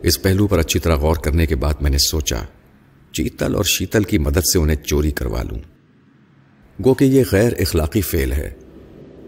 اس 0.04 0.22
پہلو 0.22 0.48
پر 0.48 0.60
اچھی 0.60 0.80
طرح 0.80 0.96
غور 0.96 1.16
کرنے 1.16 1.46
کے 1.46 1.56
بعد 1.56 1.74
میں 1.82 1.92
نے 1.92 1.98
سوچا، 1.98 2.42
چیتل 3.12 3.56
اور 3.56 3.64
شیتل 3.64 4.04
کی 4.04 4.18
مدد 4.18 4.46
سے 4.54 4.60
انہیں 4.60 4.84
چوری 4.84 5.12
کروا 5.12 5.44
لوں۔ 5.44 5.60
گو 6.84 6.94
کہ 6.94 7.06
یہ 7.06 7.24
غیر 7.32 7.52
اخلاقی 7.60 8.02
فیل 8.02 8.34
ہے۔ 8.34 8.52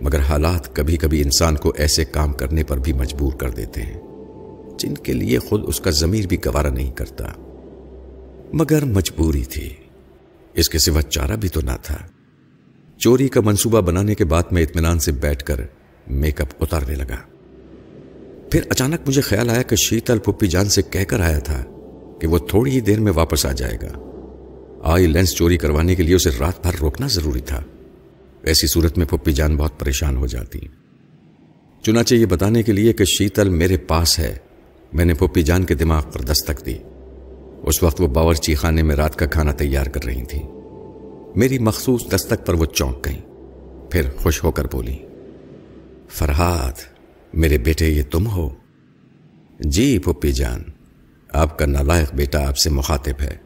مگر 0.01 0.19
حالات 0.19 0.75
کبھی 0.75 0.97
کبھی 0.97 1.21
انسان 1.21 1.55
کو 1.55 1.73
ایسے 1.75 2.05
کام 2.05 2.33
کرنے 2.33 2.63
پر 2.63 2.77
بھی 2.77 2.93
مجبور 2.93 3.33
کر 3.33 3.49
دیتے 3.49 3.81
ہیں، 3.81 4.01
جن 4.79 4.93
کے 4.93 5.13
لیے 5.13 5.39
خود 5.39 5.61
اس 5.67 5.79
کا 5.79 5.91
ضمیر 5.91 6.27
بھی 6.27 6.37
گوارا 6.45 6.69
نہیں 6.69 6.91
کرتا۔ 6.91 7.25
مگر 8.53 8.85
مجبوری 8.85 9.43
تھی۔ 9.43 9.69
اس 10.53 10.69
کے 10.69 10.79
سوا 10.79 11.01
چارہ 11.01 11.35
بھی 11.35 11.49
تو 11.49 11.61
نہ 11.61 11.71
تھا۔ 11.81 11.97
چوری 12.97 13.27
کا 13.27 13.41
منصوبہ 13.41 13.81
بنانے 13.81 14.15
کے 14.15 14.25
بعد 14.25 14.43
میں 14.51 14.63
اطمینان 14.63 14.99
سے 14.99 15.11
بیٹھ 15.11 15.43
کر 15.43 15.61
میک 16.07 16.41
اپ 16.41 16.47
اتارنے 16.59 16.95
لگا۔ 16.95 17.17
پھر 18.51 18.61
اچانک 18.69 18.99
مجھے 19.07 19.21
خیال 19.21 19.49
آیا 19.49 19.61
کہ 19.61 19.75
شیتل 19.75 20.19
پپی 20.19 20.47
جان 20.47 20.69
سے 20.69 20.81
کہہ 20.81 21.03
کر 21.03 21.19
آیا 21.19 21.39
تھا 21.39 21.63
کہ 22.21 22.27
وہ 22.27 22.37
تھوڑی 22.37 22.71
ہی 22.71 22.79
دیر 22.79 22.99
میں 22.99 23.11
واپس 23.15 23.45
آ 23.45 23.51
جائے 23.51 23.77
گا۔ 23.81 23.99
آئی 24.83 25.07
لینس 25.07 25.35
چوری 25.35 25.57
کروانے 25.57 25.95
کے 25.95 26.03
لیے 26.03 26.15
اسے 26.15 26.29
رات 26.39 26.61
بھر 26.61 26.71
روکنا 26.81 27.07
ضروری 27.07 27.41
تھا۔ 27.41 27.63
ایسی 28.45 28.67
صورت 28.67 28.97
میں 28.97 29.05
پپی 29.05 29.31
جان 29.31 29.57
بہت 29.57 29.79
پریشان 29.79 30.17
ہو 30.17 30.27
جاتی 30.27 30.59
چنانچہ 31.83 32.15
یہ 32.15 32.25
بتانے 32.25 32.63
کے 32.63 32.71
لیے 32.71 32.93
کہ 32.93 33.05
شیتل 33.05 33.49
میرے 33.49 33.77
پاس 33.77 34.19
ہے۔ 34.19 34.37
میں 34.93 35.05
نے 35.05 35.13
پپی 35.13 35.43
جان 35.43 35.63
کے 35.63 35.73
دماغ 35.73 36.03
پر 36.13 36.21
دستک 36.21 36.65
دی۔ 36.65 36.77
اس 37.63 37.83
وقت 37.83 38.01
وہ 38.01 38.07
باورچی 38.07 38.55
خانے 38.55 38.83
میں 38.83 38.95
رات 38.95 39.15
کا 39.15 39.25
کھانا 39.25 39.51
تیار 39.51 39.85
کر 39.85 40.03
رہی 40.03 40.25
تھی 40.25 40.39
میری 41.35 41.59
مخصوص 41.59 42.01
دستک 42.15 42.45
پر 42.45 42.53
وہ 42.53 42.65
چونک 42.65 43.05
گئی 43.05 43.21
پھر 43.91 44.09
خوش 44.17 44.43
ہو 44.43 44.51
کر 44.51 44.65
بولی 44.71 44.97
فرحاد 46.09 46.71
میرے 47.33 47.57
بیٹے 47.57 47.87
یہ 47.87 48.03
تم 48.11 48.27
ہو۔ 48.27 48.49
جی 49.59 49.99
پپی 49.99 50.31
جان، 50.31 50.63
آپ 51.33 51.59
کا 51.59 51.65
نالائق 51.65 52.13
بیٹا 52.13 52.47
آپ 52.47 52.57
سے 52.57 52.69
مخاطب 52.69 53.21
ہے۔ 53.21 53.37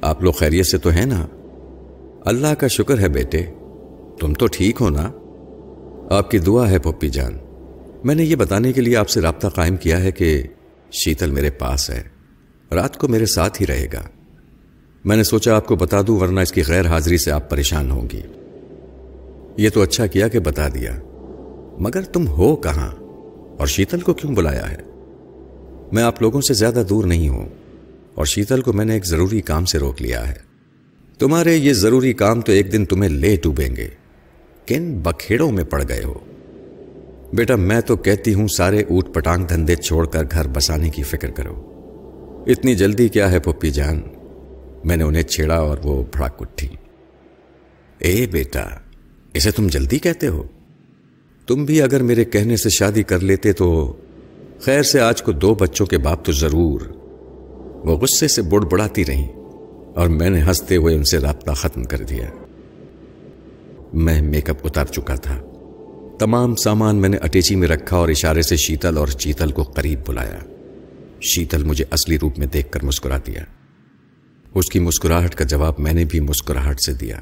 آپ 0.00 0.22
لوگ 0.22 0.32
خیریت 0.32 0.66
سے 0.66 0.78
تو 0.78 0.90
ہیں 0.90 1.06
نا؟ 1.06 1.26
اللہ 2.24 2.54
کا 2.54 2.66
شکر 2.66 2.98
ہے 2.98 3.08
بیٹے۔ 3.08 3.46
تم 4.20 4.32
تو 4.32 4.46
ٹھیک 4.46 4.76
ہو 4.80 4.90
نا؟ 4.90 5.10
آپ 6.10 6.30
کی 6.30 6.38
دعا 6.38 6.70
ہے 6.70 6.78
پپی 6.78 7.08
جان۔ 7.08 7.32
میں 8.04 8.14
نے 8.14 8.24
یہ 8.24 8.36
بتانے 8.36 8.72
کے 8.72 8.80
لیے 8.80 8.96
آپ 8.96 9.08
سے 9.08 9.20
رابطہ 9.20 9.48
قائم 9.48 9.76
کیا 9.76 10.02
ہے 10.02 10.12
کہ 10.12 10.42
شیتل 10.92 11.30
میرے 11.30 11.50
پاس 11.50 11.90
ہے۔ 11.90 12.02
رات 12.72 12.96
کو 12.96 13.08
میرے 13.08 13.26
ساتھ 13.26 13.62
ہی 13.62 13.66
رہے 13.66 13.86
گا۔ 13.92 14.02
میں 15.04 15.16
نے 15.16 15.22
سوچا 15.22 15.56
آپ 15.56 15.66
کو 15.66 15.76
بتا 15.76 15.98
دوں 16.06 16.20
ورنہ 16.20 16.40
اس 16.40 16.52
کی 16.52 16.62
غیر 16.68 16.86
حاضری 16.86 17.18
سے 17.18 17.30
آپ 17.30 17.50
پریشان 17.50 17.90
ہوں 17.90 18.08
گی۔ 18.12 18.20
یہ 19.56 19.70
تو 19.70 19.82
اچھا 19.82 20.06
کیا 20.06 20.28
کہ 20.28 20.38
بتا 20.38 20.68
دیا۔ 20.68 20.96
مگر 21.78 22.02
تم 22.02 22.28
ہو 22.28 22.56
کہاں؟ 22.56 22.90
اور 23.58 23.66
شیتل 23.66 24.00
کو 24.00 24.14
کیوں 24.14 24.34
بلایا 24.34 24.70
ہے؟ 24.70 24.76
میں 25.92 26.02
آپ 26.02 26.22
لوگوں 26.22 26.40
سے 26.40 26.54
زیادہ 26.54 26.82
دور 26.88 27.04
نہیں 27.04 27.28
ہوں۔ 27.28 27.48
اور 28.14 28.24
شیتل 28.24 28.60
کو 28.60 28.72
میں 28.72 28.84
نے 28.84 28.94
ایک 28.94 29.06
ضروری 29.06 29.40
کام 29.40 29.64
سے 29.64 29.78
روک 29.78 30.02
لیا 30.02 30.28
ہے۔ 30.28 30.46
تمہارے 31.18 31.56
یہ 31.56 31.72
ضروری 31.72 32.12
کام 32.12 32.40
تو 32.40 32.52
ایک 32.52 32.72
دن 32.72 32.84
تمہیں 32.84 33.10
لے 33.10 33.36
ڈوبیں 33.42 33.76
گے۔ 33.76 33.88
کن 34.66 35.00
بکھیڑوں 35.02 35.52
میں 35.52 35.64
پڑ 35.64 35.82
گئے 35.88 36.04
ہو؟ 36.04 36.14
بیٹا، 37.32 37.56
میں 37.56 37.80
تو 37.80 37.96
کہتی 37.96 38.34
ہوں 38.34 38.48
سارے 38.48 38.80
اوٹ 38.80 39.14
پٹانگ 39.14 39.44
دھندے 39.44 39.76
چھوڑ 39.76 40.06
کر 40.06 40.24
گھر 40.30 40.48
بسانے 40.48 40.90
کی 40.90 41.02
فکر 41.02 41.30
کرو۔ 41.30 41.72
اتنی 42.46 42.74
جلدی 42.74 43.08
کیا 43.08 43.30
ہے 43.30 43.38
پپی 43.38 43.70
جان؟ 43.70 44.00
میں 44.84 44.96
نے 44.96 45.04
انہیں 45.04 45.22
چھیڑا 45.22 45.54
اور 45.54 45.78
وہ 45.84 46.04
بھڑک 46.12 46.34
اٹھی۔ 46.40 46.68
اے 47.98 48.26
بیٹا، 48.30 48.64
اسے 49.34 49.50
تم 49.50 49.66
جلدی 49.66 49.98
کہتے 49.98 50.26
ہو؟ 50.26 50.42
تم 51.46 51.64
بھی 51.64 51.82
اگر 51.82 52.02
میرے 52.02 52.24
کہنے 52.24 52.56
سے 52.56 52.68
شادی 52.68 53.02
کر 53.02 53.20
لیتے 53.20 53.52
تو 53.52 53.96
خیر 54.60 54.82
سے 54.82 55.00
آج 55.00 55.22
کو 55.22 55.32
دو 55.32 55.54
بچوں 55.54 55.86
کے 55.86 55.98
باپ 55.98 56.24
تو 56.24 56.32
ضرور۔ 56.32 56.80
وہ 57.84 57.96
غصے 57.96 58.28
سے 58.28 58.42
بڑ 58.42 58.60
بڑاتی 58.60 59.04
رہیں 59.04 59.28
اور 59.94 60.06
میں 60.06 60.30
نے 60.30 60.42
ہنستے 60.42 60.76
ہوئے 60.76 60.94
ان 60.94 61.04
سے 61.04 61.18
رابطہ 61.18 61.52
ختم 61.52 61.84
کر 61.84 61.98
دیا۔ 61.98 62.26
میں 63.92 64.22
میک 64.22 64.50
اپ 64.50 64.56
اتار 64.64 64.84
چکا 64.84 65.14
تھا۔ 65.14 65.40
تمام 66.18 66.54
سامان 66.54 66.96
میں 66.96 67.08
نے 67.08 67.16
اٹیچی 67.16 67.56
میں 67.56 67.68
رکھا 67.68 67.96
اور 67.96 68.08
اشارے 68.08 68.42
سے 68.42 68.56
شیتل 68.56 68.96
اور 68.98 69.08
چیتل 69.08 69.50
کو 69.50 69.62
قریب 69.62 70.00
بلایا۔ 70.08 70.38
شیتل 71.20 71.64
مجھے 71.64 71.84
اصلی 71.90 72.18
روپ 72.18 72.38
میں 72.38 72.46
دیکھ 72.46 72.70
کر 72.70 72.84
مسکرا 72.84 73.18
دیا۔ 73.26 73.40
اس 74.54 74.66
کی 74.66 74.78
مسکراہٹ 74.78 75.34
کا 75.34 75.44
جواب 75.44 75.74
میں 75.78 75.92
نے 75.92 76.04
بھی 76.04 76.20
مسکراہٹ 76.20 76.80
سے 76.80 76.92
دیا۔ 76.92 77.20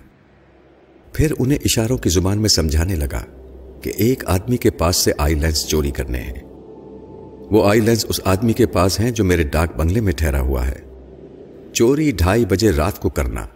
پھر 1.13 1.33
انہیں 1.39 1.59
اشاروں 1.65 1.99
کی 1.99 2.09
زبان 2.09 2.39
میں 2.39 2.49
سمجھانے 2.49 2.97
لگا 2.97 3.23
کہ 3.83 3.93
ایک 3.97 4.25
آدمی 4.27 4.57
کے 4.57 4.71
پاس 4.71 4.97
سے 4.97 5.13
آئی 5.19 5.35
لینس 5.35 5.69
چوری 5.69 5.91
کرنے 5.91 6.21
ہیں۔ 6.21 6.43
وہ 7.51 7.69
آئی 7.69 7.81
لینس 7.81 8.07
اس 8.09 8.21
آدمی 8.25 8.53
کے 8.53 8.67
پاس 8.67 9.01
ہیں 9.01 9.11
جو 9.11 9.25
میرے 9.25 9.43
ڈاک 9.43 9.77
بنگلے 9.77 10.01
میں 10.01 10.13
ٹھہرا 10.13 10.41
ہوا 10.41 10.69
ہے۔ 10.69 10.81
چوری 11.73 12.11
ڈھائی 12.11 12.47
بجے 12.47 12.71
رات 12.71 13.01
کو 13.01 13.09
کرنا 13.09 13.47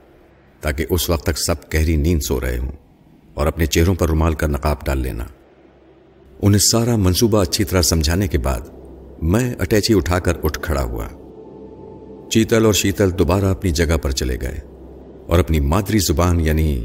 تاکہ 0.61 0.86
اس 0.90 1.11
وقت 1.11 1.22
تک 1.22 1.38
سب 1.38 1.54
گہری 1.74 1.96
نیند 1.96 2.20
سو 2.20 2.40
رہے 2.40 2.59
ہوں۔ 2.59 2.72
اور 3.39 3.47
اپنے 3.47 3.66
چہروں 3.66 3.95
پر 3.95 4.09
رومال 4.09 4.34
کا 4.34 4.47
نقاب 4.47 4.76
ڈال 4.84 4.99
لینا۔ 4.99 5.24
انہیں 6.43 6.59
سارا 6.59 6.97
منصوبہ 6.97 7.43
اچھی 7.43 7.64
طرح 7.64 7.82
سمجھانے 7.82 8.28
کے 8.28 8.39
بعد 8.39 8.61
میں 9.22 9.55
اٹیچی 9.59 9.95
اٹھا 9.95 10.18
کر 10.18 10.32
اٹھ 10.43 10.61
کھڑا 10.62 10.82
ہوا۔ 10.82 11.09
چیتل 12.30 12.64
اور 12.64 12.72
شیتل 12.72 13.18
دوبارہ 13.18 13.45
اپنی 13.45 13.70
جگہ 13.70 13.97
پر 13.97 14.11
چلے 14.11 14.36
گئے 14.41 14.61
اور 15.26 15.39
اپنی 15.39 15.61
مادری 15.61 15.99
زبان 15.99 16.41
یعنی 16.41 16.84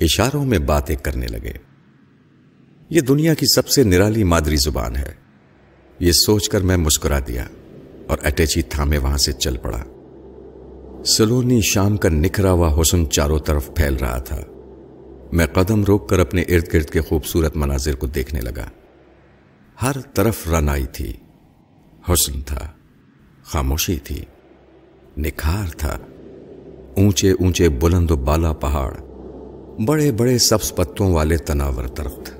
اشاروں 0.00 0.44
میں 0.44 0.58
باتیں 0.58 0.96
کرنے 0.96 1.26
لگے۔ 1.26 1.52
یہ 2.90 3.00
دنیا 3.00 3.34
کی 3.34 3.46
سب 3.46 3.68
سے 3.68 3.82
نرالی 3.82 4.24
مادری 4.24 4.56
زبان 4.56 4.96
ہے۔ 4.96 5.12
یہ 5.98 6.12
سوچ 6.12 6.48
کر 6.48 6.60
میں 6.60 6.76
مسکرا 6.76 7.18
دیا 7.18 7.44
اور 8.06 8.18
اٹیچی 8.24 8.62
تھامے 8.62 8.98
وہاں 8.98 9.18
سے 9.18 9.32
چل 9.32 9.56
پڑا۔ 9.56 9.84
سلونی 11.04 11.60
شام 11.60 11.96
کا 11.96 12.08
نکھرا 12.08 12.52
ہوا 12.52 12.80
حسن 12.80 13.10
چاروں 13.10 13.38
طرف 13.38 13.74
پھیل 13.74 13.94
رہا 13.94 14.18
تھا۔ 14.18 14.40
میں 15.32 15.46
قدم 15.46 15.84
روک 15.84 16.08
کر 16.08 16.18
اپنے 16.18 16.42
ارد 16.42 16.74
گرد 16.74 16.90
کے 16.90 17.00
خوبصورت 17.00 17.56
مناظر 17.56 17.94
کو 17.94 18.06
دیکھنے 18.06 18.40
لگا۔ 18.40 18.68
ہر 19.82 19.92
طرف 20.14 20.48
رنائی 20.48 20.86
تھی، 20.86 21.12
حسن 22.08 22.42
تھا، 22.42 22.68
خاموشی 23.42 23.96
تھی، 23.96 24.24
نکھار 25.18 25.68
تھا۔ 25.76 25.98
اونچے 26.96 27.30
اونچے 27.30 27.68
بلند 27.68 28.10
و 28.10 28.16
بالا 28.16 28.52
پہاڑ، 28.52 28.94
بڑے 29.84 30.12
بڑے 30.12 30.38
سبز 30.38 30.74
پتوں 30.74 31.12
والے 31.12 31.36
تناور 31.36 31.84
درخت، 31.84 32.30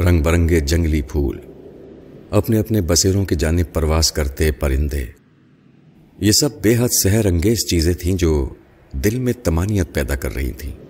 رنگ 0.00 0.22
برنگے 0.22 0.60
جنگلی 0.60 1.02
پھول، 1.02 1.38
اپنے 2.30 2.58
اپنے 2.58 2.80
بسیروں 2.80 3.24
کی 3.24 3.34
جانب 3.34 3.72
پرواز 3.72 4.12
کرتے 4.12 4.52
پرندے۔ 4.52 5.04
یہ 6.18 6.32
سب 6.32 6.62
بے 6.62 6.76
حد 6.76 6.88
سحر 7.02 7.24
انگیز 7.24 7.58
چیزیں 7.70 7.94
تھیں 7.94 8.16
جو 8.16 8.48
دل 8.92 9.18
میں 9.18 9.32
تمانیت 9.32 9.94
پیدا 9.94 10.14
کر 10.14 10.34
رہی 10.34 10.52
تھیں۔ 10.52 10.87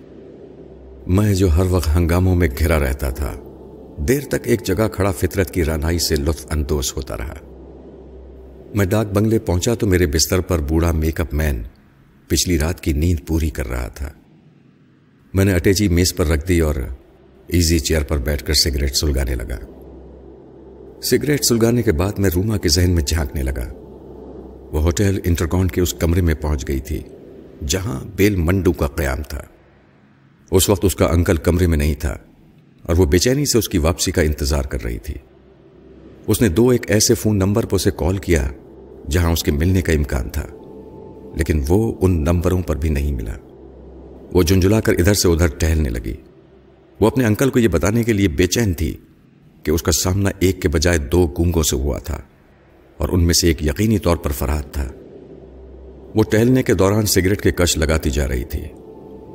میں 1.09 1.33
جو 1.33 1.51
ہر 1.51 1.63
وقت 1.69 1.89
ہنگاموں 1.95 2.35
میں 2.35 2.47
گھرا 2.59 2.79
رہتا 2.79 3.09
تھا، 3.09 3.33
دیر 3.97 4.19
تک 4.21 4.35
ایک 4.43 4.63
جگہ 4.63 4.87
کھڑا 4.87 5.11
فطرت 5.11 5.51
کی 5.51 5.65
رانائی 5.65 5.99
سے 5.99 6.15
لطف 6.15 6.47
اندوز 6.49 6.93
ہوتا 6.95 7.17
رہا۔ 7.17 7.33
میں 8.75 8.85
ڈاک 8.85 9.07
بنگلے 9.07 9.39
پہنچا 9.39 9.73
تو 9.73 9.87
میرے 9.87 10.07
بستر 10.07 10.39
پر 10.39 10.59
بوڑھا 10.59 10.91
میک 10.91 11.21
اپ 11.21 11.33
مین 11.33 11.63
پچھلی 12.27 12.59
رات 12.59 12.81
کی 12.81 12.93
نیند 12.93 13.27
پوری 13.27 13.49
کر 13.49 13.67
رہا 13.67 13.87
تھا۔ 13.87 14.09
میں 15.33 15.45
نے 15.45 15.53
اٹیچی 15.53 15.87
میز 15.87 16.15
پر 16.15 16.25
رکھ 16.25 16.47
دی 16.47 16.59
اور 16.59 16.75
ایزی 17.47 17.79
چیئر 17.79 18.03
پر 18.03 18.17
بیٹھ 18.17 18.43
کر 18.43 18.53
سگریٹ 18.53 18.95
سلگانے 18.95 19.35
لگا۔ 19.35 19.59
سگریٹ 21.01 21.45
سلگانے 21.45 21.81
کے 21.81 21.91
بعد 21.91 22.11
میں 22.17 22.29
روما 22.35 22.57
کے 22.57 22.69
ذہن 22.69 22.91
میں 22.91 23.03
جھانکنے 23.03 23.43
لگا۔ 23.43 23.73
وہ 24.71 24.81
ہوٹل 24.81 25.19
انٹرکاؤنٹ 25.23 25.71
کے 25.71 25.81
اس 25.81 25.93
کمرے 25.93 26.21
میں 26.21 26.35
پہنچ 26.35 26.67
گئی 26.67 26.79
تھی، 26.79 27.01
جہاں 27.67 27.99
بیل 28.15 28.35
منڈو 28.35 28.71
کا 28.71 28.87
قیام 28.87 29.21
تھا۔ 29.23 29.41
اس 30.51 30.69
وقت 30.69 30.85
اس 30.85 30.95
کا 30.95 31.05
انکل 31.05 31.37
کمرے 31.37 31.67
میں 31.67 31.77
نہیں 31.77 31.93
تھا 31.93 32.17
اور 32.83 32.95
وہ 32.95 33.05
بے 33.05 33.17
چینی 33.17 33.45
سے 33.45 33.57
اس 33.57 33.69
کی 33.69 33.77
واپسی 33.77 34.11
کا 34.11 34.21
انتظار 34.21 34.63
کر 34.63 34.83
رہی 34.83 34.97
تھی۔ 34.97 35.15
اس 36.27 36.41
نے 36.41 36.49
دو 36.49 36.69
ایک 36.69 36.91
ایسے 36.91 37.13
فون 37.13 37.37
نمبر 37.37 37.65
پر 37.65 37.75
اسے 37.75 37.91
کال 37.95 38.17
کیا 38.17 38.51
جہاں 39.09 39.31
اس 39.31 39.43
کے 39.43 39.51
ملنے 39.51 39.81
کا 39.81 39.93
امکان 39.93 40.29
تھا، 40.29 40.45
لیکن 41.35 41.63
وہ 41.67 41.93
ان 42.01 42.21
نمبروں 42.21 42.61
پر 42.61 42.75
بھی 42.75 42.89
نہیں 42.89 43.11
ملا۔ 43.11 43.33
وہ 44.33 44.43
جنجلا 44.43 44.79
کر 44.79 44.93
ادھر 44.93 45.13
سے 45.13 45.27
ادھر 45.27 45.47
ٹہلنے 45.47 45.89
لگی۔ 45.89 46.15
وہ 46.99 47.07
اپنے 47.07 47.25
انکل 47.25 47.49
کو 47.49 47.59
یہ 47.59 47.67
بتانے 47.67 48.03
کے 48.03 48.13
لیے 48.13 48.27
بے 48.27 48.47
چین 48.47 48.73
تھی 48.73 48.97
کہ 49.63 49.71
اس 49.71 49.83
کا 49.83 49.91
سامنا 49.91 50.29
ایک 50.39 50.61
کے 50.61 50.67
بجائے 50.67 50.97
دو 50.97 51.27
گونگوں 51.37 51.63
سے 51.63 51.75
ہوا 51.75 51.99
تھا 51.99 52.21
اور 52.97 53.09
ان 53.09 53.23
میں 53.23 53.33
سے 53.33 53.47
ایک 53.47 53.63
یقینی 53.63 53.99
طور 53.99 54.17
پر 54.17 54.31
فراد 54.31 54.73
تھا۔ 54.73 54.87
وہ 56.15 56.23
ٹہلنے 56.23 56.63
کے 56.63 56.73
دوران 56.73 57.05
سگریٹ 57.05 57.41
کے 57.41 57.51
کش 57.51 57.77
لگاتی 57.77 58.09
جا 58.09 58.27
رہی 58.27 58.43
تھی۔ 58.43 58.61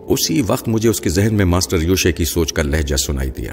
اسی 0.09 0.43
وقت 0.47 0.69
مجھے 0.69 0.89
اس 0.89 1.01
کے 1.01 1.09
ذہن 1.09 1.35
میں 1.35 1.45
ماسٹر 1.45 1.77
یوشے 1.77 2.13
کی 2.13 2.25
سوچ 2.25 2.53
کا 2.53 2.63
لہجہ 2.63 2.97
سنائی 2.97 3.31
دیا۔ 3.31 3.53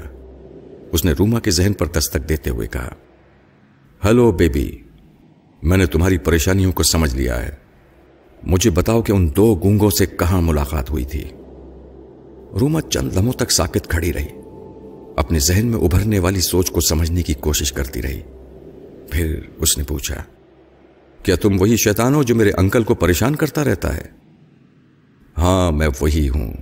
اس 0.92 1.04
نے 1.04 1.12
روما 1.12 1.40
کے 1.40 1.50
ذہن 1.50 1.72
پر 1.72 1.86
دستک 1.86 2.28
دیتے 2.28 2.50
ہوئے 2.50 2.66
کہا، 2.66 2.88
ہلو 4.04 4.32
بیبی، 4.32 4.78
میں 5.62 5.76
نے 5.76 5.86
تمہاری 5.86 6.18
پریشانیوں 6.18 6.72
کو 6.72 6.82
سمجھ 6.82 7.16
لیا 7.16 7.46
ہے۔ 7.46 7.50
مجھے 8.42 8.70
بتاؤ 8.70 9.02
کہ 9.02 9.12
ان 9.12 9.30
دو 9.36 9.54
گونگوں 9.54 9.90
سے 9.90 10.06
کہاں 10.06 10.42
ملاقات 10.42 10.90
ہوئی 10.90 11.04
تھی۔ 11.04 11.24
روما 12.60 12.80
چند 12.80 13.12
لمحوں 13.16 13.32
تک 13.32 13.50
ساکت 13.50 13.88
کھڑی 13.88 14.12
رہی۔ 14.12 14.28
اپنے 15.16 15.38
ذہن 15.38 15.66
میں 15.66 15.78
ابھرنے 15.78 16.18
والی 16.18 16.40
سوچ 16.40 16.70
کو 16.70 16.80
سمجھنے 16.80 17.22
کی 17.22 17.34
کوشش 17.34 17.72
کرتی 17.72 18.02
رہی۔ 18.02 18.20
پھر 19.10 19.40
اس 19.58 19.78
نے 19.78 19.84
پوچھا، 19.84 20.22
کیا 21.22 21.36
تم 21.36 21.60
وہی 21.60 21.76
شیطان 21.76 22.14
ہو 22.14 22.22
جو 22.22 22.34
میرے 22.34 22.50
انکل 22.50 22.82
کو 22.82 22.94
پریشان 22.94 23.36
کرتا 23.36 23.64
رہتا 23.64 23.96
ہے؟ 23.96 24.21
ہاں 25.38 25.72
میں 25.72 25.88
وہی 26.00 26.28
ہوں، 26.28 26.52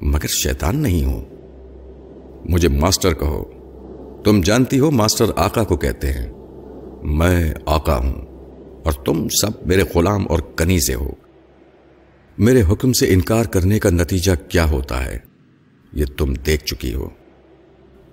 مگر 0.00 0.26
شیطان 0.26 0.76
نہیں 0.76 1.04
ہوں۔ 1.04 1.24
مجھے 2.44 2.68
ماسٹر 2.68 3.14
کہو۔ 3.14 3.44
تم 4.24 4.40
جانتی 4.40 4.78
ہو 4.78 4.90
ماسٹر 4.90 5.24
آقا 5.36 5.64
کو 5.64 5.76
کہتے 5.76 6.12
ہیں۔ 6.12 6.32
میں 7.02 7.54
آقا 7.66 7.96
ہوں 7.96 8.14
اور 8.84 8.92
تم 8.92 9.28
سب 9.28 9.50
میرے 9.66 9.82
غلام 9.94 10.26
اور 10.28 10.38
کنی 10.38 10.80
سے 10.80 10.94
ہو۔ 10.94 11.10
میرے 12.38 12.62
حکم 12.62 12.92
سے 12.92 13.12
انکار 13.12 13.44
کرنے 13.44 13.78
کا 13.78 13.90
نتیجہ 13.90 14.32
کیا 14.48 14.70
ہوتا 14.70 15.04
ہے؟ 15.04 15.18
یہ 15.92 16.04
تم 16.16 16.34
دیکھ 16.34 16.64
چکی 16.64 16.94
ہو۔ 16.94 17.08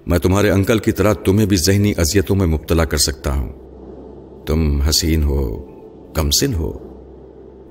میں 0.07 0.19
تمہارے 0.19 0.49
انکل 0.49 0.79
کی 0.79 0.91
طرح 0.91 1.13
تمہیں 1.13 1.45
بھی 1.45 1.57
ذہنی 1.57 1.93
اذیتوں 1.97 2.35
میں 2.35 2.45
مبتلا 2.45 2.85
کر 2.85 2.97
سکتا 2.97 3.33
ہوں۔ 3.33 3.53
تم 4.45 4.81
حسین 4.81 5.23
ہو 5.23 5.67
کمسن 6.13 6.53
ہو۔ 6.53 6.90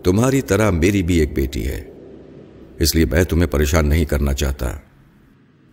تمہاری 0.03 0.43
طرح 0.43 0.71
میری 0.71 1.03
بھی 1.03 1.17
ایک 1.17 1.35
بیٹی 1.35 1.67
ہے۔ 1.67 1.85
اس 2.79 2.95
لیے 2.95 3.05
میں 3.05 3.25
تمہیں 3.25 3.47
پریشان 3.47 3.89
نہیں 3.89 4.05
کرنا 4.05 4.33
چاہتا۔ 4.33 4.73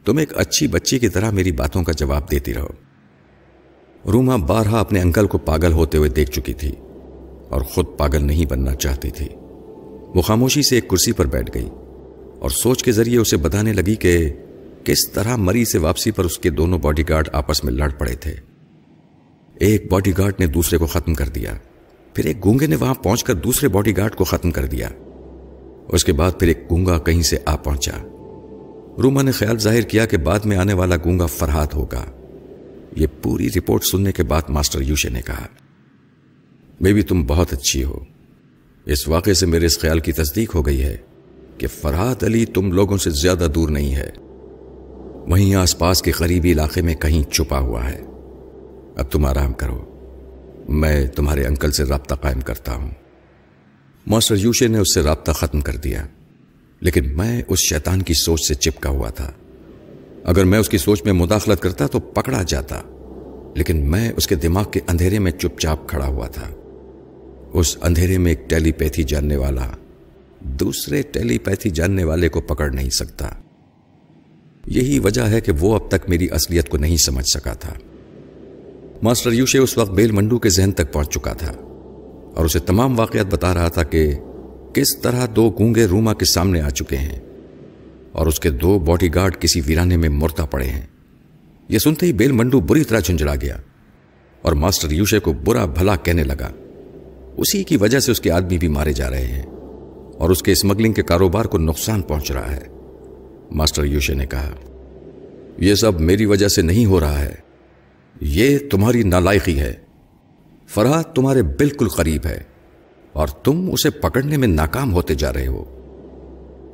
تم 0.06 0.18
ایک 0.18 0.38
اچھی 0.38 0.68
بچی 0.68 1.00
کی 1.00 1.10
طرح 1.10 1.32
میری 1.32 1.52
باتوں 1.52 1.84
کا 1.84 1.92
جواب 1.92 2.32
دیتی 2.32 2.54
رہو۔ 2.54 2.68
روما 4.12 4.36
بارہا 4.36 4.80
اپنے 4.80 5.02
انکل 5.02 5.28
کو 5.28 5.38
پاگل 5.38 5.72
ہوتے 5.72 5.98
ہوئے 5.98 6.10
دیکھ 6.10 6.32
چکی 6.32 6.54
تھی 6.54 6.72
اور 7.50 7.62
خود 7.62 7.86
پاگل 7.98 8.26
نہیں 8.26 8.46
بننا 8.46 8.76
چاہتی 8.76 9.10
تھی۔ 9.10 9.28
وہ 10.16 10.22
خاموشی 10.22 10.62
سے 10.62 10.76
ایک 10.76 10.88
کرسی 10.88 11.12
پر 11.12 11.26
بیٹھ 11.26 11.52
گئی 11.54 11.70
اور 12.40 12.50
سوچ 12.50 12.84
کے 12.84 12.92
ذریعے 12.92 13.18
اسے 13.18 13.38
بتانے 13.38 13.74
لگی 13.74 13.96
کہ 13.96 14.34
کس 14.84 15.12
طرح 15.14 15.36
مری 15.36 15.66
سے 15.66 15.78
واپسی 15.78 16.12
پر 16.12 16.26
اس 16.26 16.40
کے 16.40 16.50
دونوں 16.50 16.80
باڈی 16.80 17.04
گارڈ 17.10 17.30
آپس 17.34 17.64
میں 17.64 17.74
لڑ 17.74 17.90
پڑے 17.90 18.16
تھے۔ 18.16 18.36
ایک 19.56 19.92
باڈی 19.92 20.14
گارڈ 20.18 20.34
نے 20.40 20.48
دوسرے 20.48 20.78
کو 20.78 20.86
ختم 20.86 21.14
کر 21.14 21.28
دیا۔ 21.28 21.54
پھر 22.18 22.26
ایک 22.26 22.46
گونگے 22.46 22.68
نے 22.68 22.76
وہاں 22.76 22.94
پہنچ 22.94 23.24
کر 23.24 23.34
دوسرے 23.34 23.70
باڈی 23.70 23.98
گارڈ 23.98 24.16
کو 24.16 24.24
ختم 24.24 24.52
کر 24.52 24.66
دیا۔ 24.66 24.90
اس 25.88 26.06
کے 26.06 26.14
بعد 26.14 26.32
پھر 26.40 26.48
ایک 26.48 26.72
گونگا 26.72 27.00
کہیں 27.00 27.22
سے 27.22 27.38
آ 27.46 27.56
پہنچا۔ 27.56 27.92
روما 29.04 29.22
نے 29.22 29.32
خیال 29.32 29.60
ظاہر 29.60 29.82
کیا 29.82 30.06
کہ 30.06 30.18
بعد 30.18 30.40
میں 30.40 30.58
آنے 30.58 30.74
والا 30.74 30.96
گونگا 30.96 31.26
فرحات 31.26 31.76
ہوگا۔ 31.76 32.06
یہ 32.96 33.08
پوری 33.22 33.50
رپورٹ 33.50 33.84
سننے 33.84 34.12
کے 34.12 34.24
بعد 34.24 34.42
ماسٹر 34.50 34.82
یوشے 34.82 35.10
نے 35.10 35.22
کہا 35.22 35.48
بیبی 36.82 37.02
تم 37.02 37.24
بہت 37.24 37.54
اچھی 37.54 37.84
ہو۔ 37.84 38.00
اس 38.86 39.08
واقعے 39.08 39.34
سے 39.34 39.46
میرے 39.46 39.66
اس 39.66 39.80
خیال 39.80 40.00
کی 40.00 40.12
تصدیق 40.12 40.56
ہو 40.56 40.66
گئی 40.66 40.82
ہے 40.82 40.98
کہ 41.58 41.68
فرحات 41.68 42.24
علی 42.24 42.46
تم 42.46 42.72
لوگوں 42.72 42.98
سے 42.98 43.10
زیادہ 43.10 43.48
دور 43.56 43.70
نہیں 43.70 43.96
ہے۔ 43.96 44.10
وہیں 45.28 45.56
آس 45.56 45.78
پاس 45.78 46.02
کے 46.02 46.12
قریبی 46.12 46.52
علاقے 46.52 46.82
میں 46.82 46.96
کہیں 46.96 47.32
چھپا 47.32 47.60
ہوا 47.60 47.90
ہے۔ 47.90 48.02
اب 48.96 49.12
تم 49.12 49.26
آرام 49.26 49.54
کرو۔ 49.54 49.87
میں 50.68 51.08
تمہارے 51.08 51.46
انکل 51.46 51.72
سے 51.72 51.84
رابطہ 51.84 52.16
قائم 52.16 52.42
کرتا 52.42 52.74
ہوں۔ 52.74 52.92
ماسٹر 54.08 54.36
یوشے 54.36 54.68
نے 54.68 54.78
اس 54.78 54.94
سے 54.94 55.02
رابطہ 55.02 55.32
ختم 55.32 55.62
کر 55.62 55.76
دیا۔ 55.76 56.08
لیکن 56.80 57.18
میں 57.18 57.42
اس 57.48 57.60
شیطان 57.60 58.02
کی 58.02 58.14
سوچ 58.14 58.48
سے 58.48 58.54
چپکا 58.54 58.90
ہوا 58.90 59.10
تھا۔ 59.10 59.32
اگر 60.24 60.44
میں 60.44 60.60
اس 60.60 60.70
کی 60.70 60.78
سوچ 60.78 61.04
میں 61.06 61.14
مداخلت 61.14 61.62
کرتا 61.62 61.88
تو 61.88 62.00
پکڑا 62.00 62.44
جاتا۔ 62.48 62.82
لیکن 63.56 63.92
میں 63.92 64.12
اس 64.18 64.28
کے 64.28 64.36
دماغ 64.36 64.72
کے 64.72 64.80
اندھیرے 64.88 65.20
میں 65.20 65.32
چپ 65.32 65.60
چاپ 65.60 65.90
کھڑا 65.90 66.06
ہوا 66.06 66.28
تھا۔ 66.28 66.50
اس 67.54 67.78
اندھیرے 67.82 68.18
میں 68.18 68.32
ایک 68.32 68.50
ٹیلی 68.50 68.72
پیتھی 68.72 69.04
جاننے 69.04 69.36
والا 69.36 69.68
دوسرے 70.40 71.02
ٹیلی 71.02 71.38
پیتھی 71.38 71.70
جاننے 71.70 72.04
والے 72.04 72.30
کو 72.30 72.42
پکڑ 72.42 72.72
نہیں 72.72 72.90
سکتا۔ 72.90 73.30
یہی 74.66 75.00
وجہ 75.00 75.22
ہے 75.22 75.42
کہ 75.42 75.52
وہ 75.60 75.76
اب 75.76 75.92
تک 75.92 76.10
میری 76.10 76.28
اصلیت 76.32 76.70
کو 76.70 76.78
نہیں 76.78 76.98
سمجھ 76.98 77.26
سکا 77.26 77.54
تھا۔ 77.54 77.74
ماسٹر 79.02 79.32
یوشے 79.32 79.58
اس 79.58 79.78
وقت 79.78 79.92
بیل 79.92 80.12
منڈو 80.12 80.40
کے 80.40 80.50
ذہن 80.50 80.72
تک 80.72 80.94
پہنچ 80.94 81.10
چکا 81.10 81.34
تھا 81.34 81.52
اور 82.36 82.46
اسے 82.46 82.60
تمام 82.60 83.00
واقعات 83.00 83.26
بتا 83.26 83.54
رہا 83.54 83.68
تھا 83.68 83.84
کہ 83.84 84.16
کس 84.74 84.98
طرح 85.02 85.28
دو 85.36 85.50
گونگے 85.50 85.86
روما 85.86 86.14
کے 86.14 86.26
سامنے 86.26 86.62
آ 86.62 86.70
چکے 86.70 86.96
ہیں 86.96 87.20
اور 88.12 88.28
اس 88.28 88.40
کے 88.40 88.50
دو 88.50 88.80
باڈی 88.80 89.16
گارڈ 89.16 89.38
کسی 89.40 89.62
ویرانے 89.66 89.98
میں 89.98 90.10
مرتا 90.10 90.46
پڑے 90.46 90.66
ہیں۔ 90.66 90.86
یہ 91.70 91.80
سنتے 91.80 92.06
ہی 92.06 92.14
بیل 92.14 92.32
منڈو 92.32 92.60
بری 92.60 92.84
طرح 92.84 93.00
جھنجھڑا 93.00 93.36
گیا 93.36 93.58
اور 94.42 94.54
ماسٹر 94.54 94.92
یوشے 94.92 95.20
کو 95.20 95.34
برا 95.34 95.66
بھلا 95.66 95.96
کہنے 95.96 96.24
لگا۔ 96.24 96.52
اسی 97.38 97.64
کی 97.64 97.78
وجہ 97.78 98.00
سے 98.00 98.12
اس 98.12 98.22
کے 98.22 98.32
آدمی 98.32 98.58
بھی 98.58 98.68
مارے 98.68 98.94
جا 98.94 99.10
رہے 99.10 99.26
ہیں 99.26 99.44
اور 100.18 100.30
اس 100.30 100.44
کے 100.44 100.52
اسمگلنگ 100.52 100.94
کے 100.94 101.02
کاروبار 101.02 101.46
کو 101.46 101.58
نقصان 101.58 102.02
پہنچ 102.02 102.32
رہا 102.32 102.56
ہے۔ 102.56 102.66
ماسٹر 103.52 103.84
یوشے 103.84 104.14
نے 104.14 104.26
کہا، 104.26 104.52
یہ 105.58 105.76
سب 105.76 106.02
میری 106.02 106.26
وجہ 106.26 106.48
سے 106.48 106.62
نہیں 106.62 106.86
ہو 106.86 107.00
رہا 107.00 107.22
ہے۔ 107.22 107.47
یہ 108.22 108.58
تمہاری 108.72 109.04
نالائقی 109.04 109.60
ہے۔ 109.60 109.74
فرحت 110.68 111.16
تمہارے 111.16 111.44
بالکل 111.44 111.88
قریب 111.88 112.26
ہے 112.26 112.44
اور 113.14 113.28
تم 113.28 113.70
اسے 113.72 113.90
پکڑنے 113.90 114.38
میں 114.38 114.48
ناکام 114.48 114.94
ہوتے 114.94 115.14
جا 115.14 115.34
رہے 115.34 115.48
ہو۔ 115.48 115.64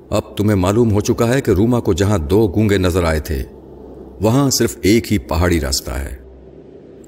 اب 0.10 0.38
تمہیں 0.38 0.56
معلوم 0.56 0.92
ہو 0.92 1.02
چکا 1.02 1.34
ہے 1.34 1.42
کہ 1.42 1.52
روما 1.52 1.80
کو 1.80 1.94
جہاں 1.94 2.18
دو 2.18 2.48
گونگے 2.48 2.78
نظر 2.78 3.04
آئے 3.04 3.20
تھے، 3.20 3.44
وہاں 4.22 4.50
صرف 4.50 4.78
ایک 4.82 5.14
ہی 5.14 5.18
پہاڑی 5.18 5.60
راستہ 5.60 5.92
ہے۔ 5.92 6.18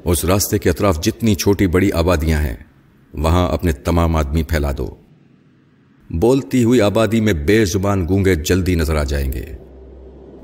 اس 0.04 0.26
راستے 0.26 0.58
کے 0.58 0.70
اطراف 0.70 1.04
جتنی 1.04 1.36
چھوٹی 1.36 1.68
بڑی 1.68 1.92
آبادیاں 1.92 2.42
ہیں، 2.42 2.56
وہاں 3.14 3.50
اپنے 3.50 3.72
تمام 3.72 4.16
آدمی 4.16 4.44
پھیلا 4.44 4.72
دو۔ 4.78 4.96
بولتی 6.10 6.64
ہوئی 6.64 6.82
آبادی 6.82 7.22
میں 7.22 7.34
بے 7.34 7.66
زبان 7.66 8.08
گونگے 8.08 8.36
جلدی 8.36 8.76
نظر 8.76 8.96
آ 8.96 9.04
جائیں 9.04 9.34
گے۔ 9.34 9.46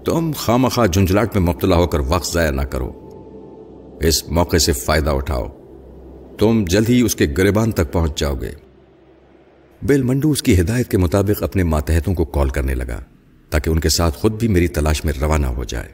تم 0.05 0.31
خامخواہ 0.35 0.87
جھنجھلاٹ 0.87 1.37
میں 1.37 1.53
مبتلا 1.53 1.75
ہو 1.75 1.87
کر 1.87 1.99
وقت 1.99 2.33
ضائع 2.33 2.51
نہ 2.51 2.61
کرو۔ 2.61 3.00
اس 4.01 4.29
موقع 4.29 4.57
سے 4.57 4.71
فائدہ 4.71 5.09
اٹھاؤ۔ 5.09 5.47
تم 6.37 6.65
جلد 6.67 6.89
ہی 6.89 7.01
اس 7.01 7.15
کے 7.15 7.27
گریبان 7.37 7.71
تک 7.71 7.91
پہنچ 7.91 8.19
جاؤ 8.19 8.35
گے۔ 8.35 8.51
بیل 9.83 10.03
منڈو 10.03 10.31
اس 10.31 10.43
کی 10.43 10.61
ہدایت 10.61 10.91
کے 10.91 10.97
مطابق 10.97 11.43
اپنے 11.43 11.63
ماتحتوں 11.63 12.13
کو 12.13 12.25
کال 12.25 12.49
کرنے 12.49 12.75
لگا 12.75 13.03
تاکہ 13.49 13.69
ان 13.69 13.79
کے 13.79 13.89
ساتھ 13.89 14.17
خود 14.17 14.39
بھی 14.39 14.47
میری 14.47 14.67
تلاش 14.67 15.05
میں 15.05 15.13
روانہ 15.21 15.45
ہو 15.45 15.63
جائے۔ 15.63 15.89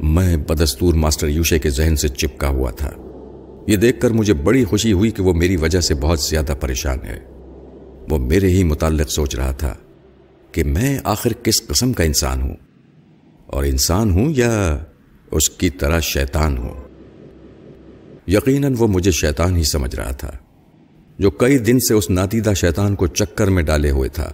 میں 0.00 0.36
بدستور 0.36 0.94
ماسٹر 0.94 1.28
یوشے 1.28 1.58
کے 1.58 1.70
ذہن 1.70 1.96
سے 1.96 2.08
چپکا 2.08 2.48
ہوا 2.48 2.70
تھا۔ 2.70 2.90
یہ 3.66 3.76
دیکھ 3.76 4.00
کر 4.00 4.10
مجھے 4.10 4.34
بڑی 4.34 4.64
خوشی 4.64 4.92
ہوئی 4.92 5.10
کہ 5.10 5.22
وہ 5.22 5.32
میری 5.32 5.56
وجہ 5.56 5.80
سے 5.80 5.94
بہت 5.94 6.20
زیادہ 6.20 6.54
پریشان 6.60 6.98
ہے۔ 7.04 7.18
وہ 8.10 8.18
میرے 8.18 8.48
ہی 8.48 8.64
متعلق 8.64 9.10
سوچ 9.10 9.36
رہا 9.36 9.52
تھا 9.52 9.74
کہ 10.52 10.64
میں 10.64 10.98
آخر 11.04 11.32
کس 11.32 11.66
قسم 11.66 11.92
کا 11.92 12.04
انسان 12.04 12.42
ہوں۔ 12.42 12.56
اور 13.46 13.64
انسان 13.64 14.10
ہوں 14.10 14.32
یا 14.36 14.78
اس 15.30 15.50
کی 15.50 15.70
طرح 15.70 16.00
شیطان 16.00 16.58
ہوں۔ 16.58 16.87
یقیناً 18.28 18.74
وہ 18.78 18.86
مجھے 18.86 19.10
شیطان 19.10 19.56
ہی 19.56 19.62
سمجھ 19.62 19.96
رہا 19.96 20.10
تھا، 20.10 20.32
جو 21.18 21.30
کئی 21.30 21.58
دن 21.58 21.80
سے 21.80 21.94
اس 21.94 22.10
نادیدہ 22.10 22.52
شیطان 22.56 22.94
کو 22.94 23.06
چکر 23.06 23.46
میں 23.46 23.62
ڈالے 23.62 23.90
ہوئے 23.90 24.08
تھا۔ 24.08 24.32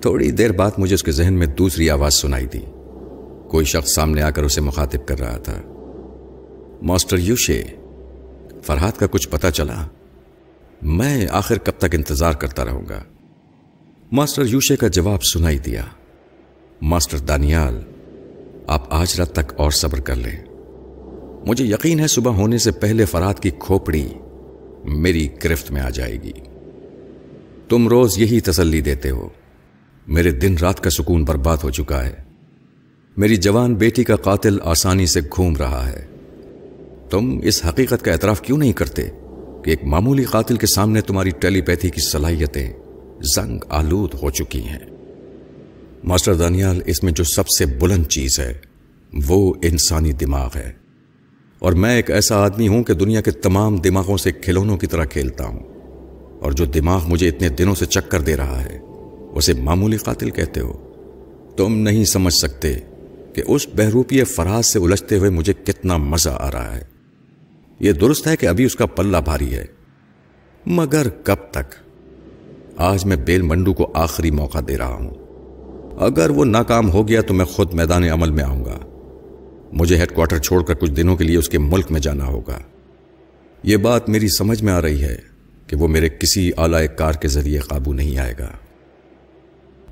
تھوڑی 0.00 0.30
دیر 0.30 0.52
بعد 0.52 0.70
مجھے 0.78 0.94
اس 0.94 1.02
کے 1.02 1.12
ذہن 1.12 1.34
میں 1.34 1.46
دوسری 1.46 1.90
آواز 1.90 2.14
سنائی 2.14 2.46
دی۔ 2.46 2.60
کوئی 3.48 3.64
شخص 3.64 3.94
سامنے 3.94 4.22
آ 4.22 4.30
کر 4.30 4.42
اسے 4.42 4.60
مخاطب 4.60 5.08
کر 5.08 5.18
رہا 5.20 5.38
تھا۔ 5.38 5.60
ماسٹر 6.82 7.18
یوشے، 7.18 7.62
فرحات 8.62 8.98
کا 8.98 9.06
کچھ 9.06 9.28
پتا 9.28 9.50
چلا۔ 9.50 9.86
میں 10.82 11.26
آخر 11.30 11.58
کب 11.58 11.72
تک 11.78 11.94
انتظار 11.94 12.32
کرتا 12.32 12.64
رہوں 12.64 12.82
گا؟ 12.88 13.02
ماسٹر 14.12 14.42
یوشے 14.46 14.76
کا 14.76 14.88
جواب 14.88 15.18
سنائی 15.34 15.58
دیا۔ 15.58 15.84
ماسٹر 16.82 17.18
دانیال، 17.18 17.80
آپ 18.66 18.94
آج 18.94 19.14
رات 19.18 19.32
تک 19.32 19.52
اور 19.56 19.70
صبر 19.70 20.00
کر 20.00 20.14
لیں۔ 20.14 20.53
مجھے 21.46 21.64
یقین 21.64 22.00
ہے 22.00 22.06
صبح 22.06 22.32
ہونے 22.32 22.58
سے 22.58 22.70
پہلے 22.70 23.04
فراد 23.04 23.34
کی 23.34 23.50
کھوپڑی 23.58 24.08
میری 24.84 25.28
گرفت 25.44 25.70
میں 25.70 25.80
آ 25.80 25.90
جائے 25.90 26.22
گی۔ 26.22 26.32
تم 27.68 27.88
روز 27.88 28.18
یہی 28.18 28.40
تسلی 28.40 28.80
دیتے 28.80 29.10
ہو۔ 29.10 29.28
میرے 30.06 30.30
دن 30.30 30.56
رات 30.60 30.80
کا 30.80 30.90
سکون 30.90 31.24
برباد 31.24 31.56
ہو 31.64 31.70
چکا 31.70 32.06
ہے۔ 32.06 32.14
میری 33.16 33.36
جوان 33.36 33.74
بیٹی 33.74 34.04
کا 34.04 34.16
قاتل 34.16 34.58
آسانی 34.64 35.06
سے 35.06 35.20
گھوم 35.20 35.56
رہا 35.56 35.92
ہے۔ 35.92 36.06
تم 37.10 37.40
اس 37.44 37.64
حقیقت 37.64 38.04
کا 38.04 38.12
اعتراف 38.12 38.40
کیوں 38.40 38.58
نہیں 38.58 38.72
کرتے 38.72 39.02
کہ 39.64 39.70
ایک 39.70 39.84
معمولی 39.84 40.24
قاتل 40.24 40.56
کے 40.56 40.66
سامنے 40.66 41.00
تمہاری 41.00 41.30
ٹیلی 41.30 41.60
پیتھی 41.60 41.90
کی 41.90 42.00
صلاحیتیں 42.00 42.72
زنگ 43.36 43.58
آلود 43.68 44.14
ہو 44.22 44.30
چکی 44.30 44.62
ہیں؟ 44.62 44.78
ماسٹر 46.04 46.34
دانیال، 46.34 46.80
اس 46.86 47.02
میں 47.02 47.12
جو 47.12 47.24
سب 47.24 47.48
سے 47.58 47.66
بلند 47.66 48.06
چیز 48.06 48.40
ہے 48.40 48.58
وہ 49.28 49.54
انسانی 49.62 50.12
دماغ 50.12 50.50
ہے۔ 50.56 50.83
اور 51.64 51.72
میں 51.72 51.96
ایک 51.96 52.10
ایسا 52.10 52.36
آدمی 52.36 52.68
ہوں 52.68 52.82
کہ 52.82 52.94
دنیا 52.94 53.20
کے 53.20 53.30
تمام 53.30 53.76
دماغوں 53.76 54.16
سے 54.16 54.32
کھلونوں 54.32 54.76
کی 54.76 54.86
طرح 54.86 55.04
کھیلتا 55.04 55.44
ہوں۔ 55.44 55.60
اور 56.40 56.52
جو 56.52 56.64
دماغ 56.64 57.02
مجھے 57.06 57.28
اتنے 57.28 57.48
دنوں 57.48 57.74
سے 57.74 57.86
چکر 57.86 58.20
دے 58.20 58.36
رہا 58.36 58.64
ہے، 58.64 58.78
اسے 59.32 59.52
معمولی 59.52 59.96
قاتل 59.96 60.30
کہتے 60.30 60.60
ہو۔ 60.60 60.72
تم 61.56 61.76
نہیں 61.76 62.04
سمجھ 62.04 62.34
سکتے 62.34 62.74
کہ 63.34 63.42
اس 63.46 63.66
بہروپی 63.76 64.24
فراز 64.24 64.66
سے 64.66 64.78
الجھتے 64.78 65.18
ہوئے 65.18 65.30
مجھے 65.30 65.52
کتنا 65.52 65.96
مزہ 65.96 66.30
آ 66.30 66.52
رہا 66.52 66.76
ہے۔ 66.76 66.82
یہ 67.80 67.92
درست 67.92 68.26
ہے 68.26 68.36
کہ 68.36 68.46
ابھی 68.46 68.64
اس 68.64 68.76
کا 68.76 68.86
پلہ 68.86 69.16
بھاری 69.16 69.54
ہے۔ 69.54 69.66
مگر 70.66 71.08
کب 71.08 71.36
تک؟ 71.50 71.74
آج 72.76 73.04
میں 73.04 73.16
بیل 73.16 73.42
منڈو 73.42 73.72
کو 73.72 73.92
آخری 73.94 74.30
موقع 74.30 74.58
دے 74.68 74.78
رہا 74.78 74.94
ہوں۔ 74.94 75.10
اگر 75.98 76.30
وہ 76.30 76.44
ناکام 76.44 76.90
ہو 76.90 77.08
گیا 77.08 77.20
تو 77.20 77.34
میں 77.34 77.44
خود 77.44 77.74
میدان 77.74 78.04
عمل 78.04 78.30
میں 78.30 78.44
آؤں 78.44 78.64
گا۔ 78.64 78.78
مجھے 79.74 79.96
ہیڈ 79.96 80.12
کوارٹر 80.12 80.38
چھوڑ 80.38 80.62
کر 80.62 80.74
کچھ 80.74 80.90
دنوں 80.90 81.16
کے 81.16 81.24
لیے 81.24 81.36
اس 81.36 81.48
کے 81.48 81.58
ملک 81.58 81.92
میں 81.92 82.00
جانا 82.00 82.26
ہوگا۔ 82.26 82.58
یہ 83.62 83.76
بات 83.76 84.08
میری 84.08 84.28
سمجھ 84.28 84.62
میں 84.62 84.72
آ 84.72 84.82
رہی 84.82 85.02
ہے 85.02 85.16
کہ 85.66 85.76
وہ 85.76 85.88
میرے 85.88 86.08
کسی 86.08 86.50
اعلی 86.56 86.86
کار 86.96 87.12
کے 87.12 87.28
ذریعے 87.28 87.58
قابو 87.58 87.92
نہیں 87.92 88.18
آئے 88.18 88.34
گا۔ 88.38 88.50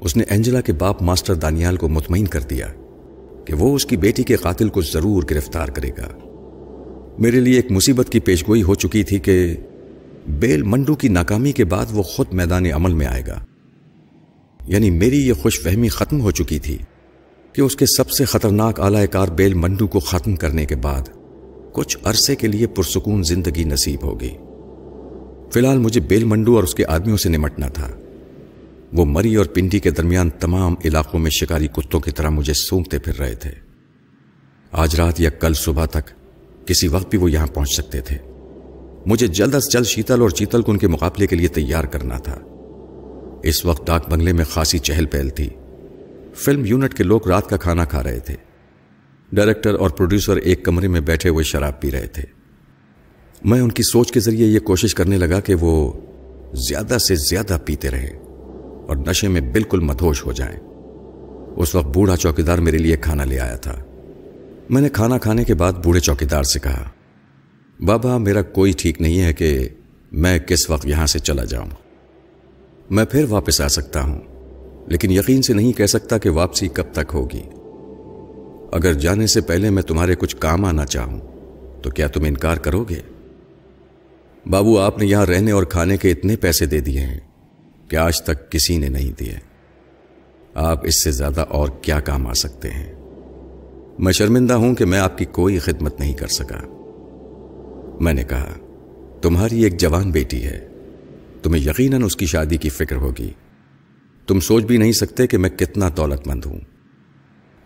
اس 0.01 0.17
نے 0.17 0.25
اینجلا 0.29 0.61
کے 0.61 0.73
باپ 0.73 1.03
ماسٹر 1.03 1.35
دانیال 1.35 1.77
کو 1.77 1.89
مطمئن 1.89 2.27
کر 2.27 2.41
دیا 2.41 2.69
کہ 3.45 3.55
وہ 3.55 3.75
اس 3.75 3.87
کی 3.87 3.97
بیٹی 3.97 4.23
کے 4.23 4.37
قاتل 4.37 4.69
کو 4.69 4.83
ضرور 4.83 5.23
گرفتار 5.31 5.69
کرے 5.69 5.91
گا۔ 5.99 6.09
میرے 7.19 7.41
لیے 7.41 7.57
ایک 7.57 7.71
مصیبت 7.71 8.09
کی 8.09 8.21
پیشگوئی 8.21 8.63
ہو 8.63 8.75
چکی 8.75 9.03
تھی 9.03 9.19
کہ 9.19 9.57
بیل 10.29 10.63
منڈو 10.63 10.95
کی 10.95 11.09
ناکامی 11.09 11.53
کے 11.53 11.65
بعد 11.65 11.87
وہ 11.91 12.03
خود 12.03 12.27
میدان 12.33 12.67
عمل 12.67 12.95
میں 12.95 13.07
آئے 13.07 13.23
گا۔ 13.27 13.45
یعنی 14.67 14.91
میری 14.91 15.29
یہ 15.29 15.33
خوش 15.33 15.61
فہمی 15.61 15.89
ختم 15.89 16.21
ہو 16.21 16.31
چکی 16.31 16.59
تھی۔ 16.59 16.79
کہ 17.53 17.61
اس 17.61 17.77
کے 17.77 17.87
سب 17.87 18.11
سے 18.11 18.25
خطرناک 18.25 18.81
اعلی 18.81 19.07
کار 19.07 19.29
بیل 19.29 19.55
منڈو 19.55 19.87
کو 19.87 20.01
ختم 20.01 20.37
کرنے 20.37 20.67
کے 20.67 20.77
بعد 20.77 21.03
کچھ 21.73 21.99
عرصے 22.05 22.37
کے 22.37 22.47
لیے 22.47 22.67
پرسکون 22.67 23.23
زندگی 23.23 23.65
نصیب 23.65 24.05
ہوگی۔ 24.05 24.31
فی 25.53 25.61
الحال 25.61 25.79
مجھے 25.79 26.01
بیل 26.01 26.25
منڈو 26.25 26.57
اور 26.57 26.65
اس 26.65 26.75
کے 26.75 26.85
آدمیوں 26.85 27.17
سے 27.17 27.29
نمٹنا 27.29 27.69
تھا۔ 27.69 27.89
وہ 28.93 29.05
مری 29.05 29.37
اور 29.37 29.47
پنڈی 29.47 29.79
کے 29.79 29.91
درمیان 29.91 30.31
تمام 30.31 30.75
علاقوں 30.85 31.21
میں 31.21 31.31
شکاری 31.31 31.69
کتوں 31.69 32.01
کی 32.01 32.11
طرح 32.11 32.29
مجھے 32.29 32.53
سونگتے 32.55 32.99
پھر 32.99 33.19
رہے 33.19 33.35
تھے۔ 33.35 33.51
آج 34.73 34.95
رات 34.95 35.21
یا 35.21 35.31
کل 35.31 35.55
صبح 35.55 35.87
تک 35.87 36.11
کسی 36.67 36.89
وقت 36.89 37.11
بھی 37.11 37.19
وہ 37.19 37.31
یہاں 37.31 37.47
پہنچ 37.47 37.69
سکتے 37.75 38.01
تھے۔ 38.01 38.17
مجھے 39.07 39.27
جلد 39.27 39.55
از 39.55 39.65
جلد 39.73 39.87
شیتل 39.87 40.21
اور 40.21 40.31
چیتل 40.31 40.63
کو 40.63 40.73
ان 40.73 40.79
کے 40.79 40.89
مقابلے 40.89 41.27
کے 41.27 41.37
لیے 41.37 41.49
تیار 41.49 41.85
کرنا 41.85 42.19
تھا۔ 42.19 42.39
اس 43.43 43.65
وقت 43.65 43.87
ڈاک 43.87 44.11
بنگلے 44.11 44.33
میں 44.33 44.45
خاصی 44.45 44.79
چہل 44.79 45.07
پہل 45.07 45.29
تھی۔ 45.29 45.49
فلم 46.35 46.65
یونٹ 46.67 46.95
کے 46.95 47.05
لوگ 47.05 47.29
رات 47.29 47.51
کا 47.51 47.57
کھانا 47.57 47.85
کھا 47.85 48.03
رہے 48.03 48.19
تھے۔ 48.19 48.35
ڈائریکٹر 49.33 49.75
اور 49.75 49.91
پروڈیوسر 49.91 50.37
ایک 50.37 50.65
کمرے 50.65 50.89
میں 50.89 51.01
بیٹھے 51.01 51.29
ہوئے 51.29 51.45
شراب 51.45 51.81
پی 51.81 51.91
رہے 51.91 52.07
تھے۔ 52.07 52.23
میں 53.45 53.61
ان 53.61 53.73
کی 53.73 53.83
سوچ 53.83 54.13
کے 54.13 54.21
ذریعے 54.21 54.47
یہ 54.47 54.59
کوشش 54.59 54.95
کرنے 54.95 55.19
لگا 55.19 55.41
کہ 55.41 55.55
وہ 55.55 55.93
زیادہ 56.53 56.99
سے 56.99 57.15
زیادہ 57.15 57.59
پیتے 57.65 57.91
رہے 57.91 58.11
اور 58.89 58.97
نشے 58.97 59.29
میں 59.29 59.41
بالکل 59.41 59.81
مدھوش 59.81 60.27
ہو 60.27 60.33
جائیں۔ 60.33 60.59
اس 61.57 61.75
وقت 61.75 61.87
بوڑھا 61.87 62.17
چوکیدار 62.17 62.59
میرے 62.59 62.79
لیے 62.79 62.97
کھانا 62.97 63.25
لے 63.25 63.41
آیا 63.41 63.57
تھا۔ 63.57 63.77
میں 64.71 64.83
نے 64.83 64.89
کھانا 64.89 65.19
کھانے 65.19 65.45
کے 65.45 65.55
بعد 65.55 65.73
بوڑھے 65.73 66.01
چوکیدار 66.01 66.43
سے 66.43 66.61
کہا، 66.61 66.91
بابا، 67.85 68.19
میرا 68.19 68.43
کوئی 68.43 68.73
ٹھیک 68.73 69.01
نہیں 69.01 69.23
ہے 69.23 69.33
کہ 69.33 69.69
میں 70.13 70.39
کس 70.39 70.71
وقت 70.71 70.87
یہاں 70.87 71.07
سے 71.07 71.19
چلا 71.19 71.45
جاؤں۔ 71.45 71.71
میں 72.91 73.05
پھر 73.05 73.25
واپس 73.29 73.61
آ 73.61 73.69
سکتا 73.69 74.03
ہوں۔ 74.03 74.21
لیکن 74.87 75.11
یقین 75.11 75.43
سے 75.43 75.53
نہیں 75.53 75.73
کہہ 75.73 75.87
سکتا 75.87 76.19
کہ 76.19 76.31
واپسی 76.31 76.69
کب 76.69 76.85
تک 76.93 77.11
ہوگی۔ 77.15 77.43
اگر 78.73 78.93
جانے 78.93 79.27
سے 79.27 79.41
پہلے 79.41 79.71
میں 79.71 79.83
تمہارے 79.83 80.15
کچھ 80.15 80.37
کام 80.37 80.65
آنا 80.65 80.87
چاہوں، 80.87 81.21
تو 81.83 81.91
کیا 81.91 82.09
تم 82.09 82.25
انکار 82.25 82.57
کرو 82.57 82.85
گے؟ 82.85 83.01
بابو، 84.51 84.79
آپ 84.79 84.99
نے 84.99 85.07
یہاں 85.07 85.27
رہنے 85.27 85.53
اور 85.53 85.63
کھانے 85.63 85.97
کے 85.97 86.11
اتنے 86.11 86.37
پیسے 86.37 86.67
دے 86.67 86.81
دیے 86.81 87.01
ہیں 87.01 87.21
کہ 87.89 87.97
آج 87.97 88.23
تک 88.23 88.51
کسی 88.51 88.77
نے 88.79 88.89
نہیں 88.89 89.13
دیے۔ 89.21 89.35
آپ 90.55 90.87
اس 90.87 91.05
سے 91.05 91.11
زیادہ 91.11 91.41
اور 91.41 91.69
کیا 91.83 92.01
کام 92.01 92.27
آ 92.27 92.33
سکتے 92.33 92.71
ہیں؟ 92.71 92.95
میں 93.99 94.13
شرمندہ 94.13 94.55
ہوں 94.55 94.75
کہ 94.75 94.85
میں 94.85 94.99
آپ 94.99 95.19
کی 95.19 95.25
کوئی 95.25 95.59
خدمت 95.59 96.01
نہیں 96.01 96.15
کر 96.15 96.27
سکا۔ 96.27 96.61
میں 98.01 98.13
نے 98.13 98.25
کہا، 98.25 98.53
تمہاری 99.23 99.65
ایک 99.65 99.81
جوان 99.81 100.11
بیٹی 100.11 100.45
ہے، 100.45 100.69
تمہیں 101.43 101.63
یقیناً 101.63 102.03
اس 102.03 102.17
کی 102.17 102.27
شادی 102.27 102.57
کی 102.57 102.69
فکر 102.69 102.97
ہوگی۔ 102.97 103.31
تم 104.27 104.41
سوچ 104.41 104.65
بھی 104.65 104.77
نہیں 104.77 104.93
سکتے 104.93 105.27
کہ 105.27 105.39
میں 105.39 105.51
کتنا 105.51 105.89
دولت 105.97 106.27
مند 106.27 106.45
ہوں۔ 106.47 106.61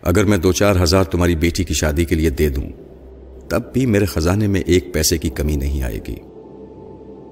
اگر 0.01 0.23
میں 0.23 0.37
دو 0.37 0.51
چار 0.51 0.75
ہزار 0.83 1.03
تمہاری 1.03 1.35
بیٹی 1.35 1.63
کی 1.63 1.73
شادی 1.73 2.05
کے 2.05 2.15
لیے 2.15 2.29
دے 2.29 2.49
دوں، 2.49 2.69
تب 3.49 3.61
بھی 3.73 3.85
میرے 3.85 4.05
خزانے 4.05 4.47
میں 4.47 4.61
ایک 4.61 4.93
پیسے 4.93 5.17
کی 5.17 5.29
کمی 5.29 5.55
نہیں 5.55 5.83
آئے 5.83 5.99
گی۔ 6.07 6.15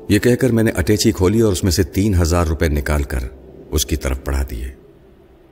یہ 0.10 0.20
کہہ 0.20 0.36
کر 0.36 0.50
میں 0.50 0.64
نے 0.64 0.72
اٹیچی 0.72 1.12
کھولی 1.12 1.42
اور 1.42 1.52
اس 1.52 1.64
میں 1.64 1.72
سے 1.72 1.84
تین 1.84 2.16
ہزار 2.16 2.48
روپے 2.48 2.68
نکال 2.68 3.04
کر 3.04 3.20
اس 3.72 3.86
کی 3.86 3.96
طرف 3.96 4.24
پڑھا 4.24 4.44
دیے۔ 4.52 4.72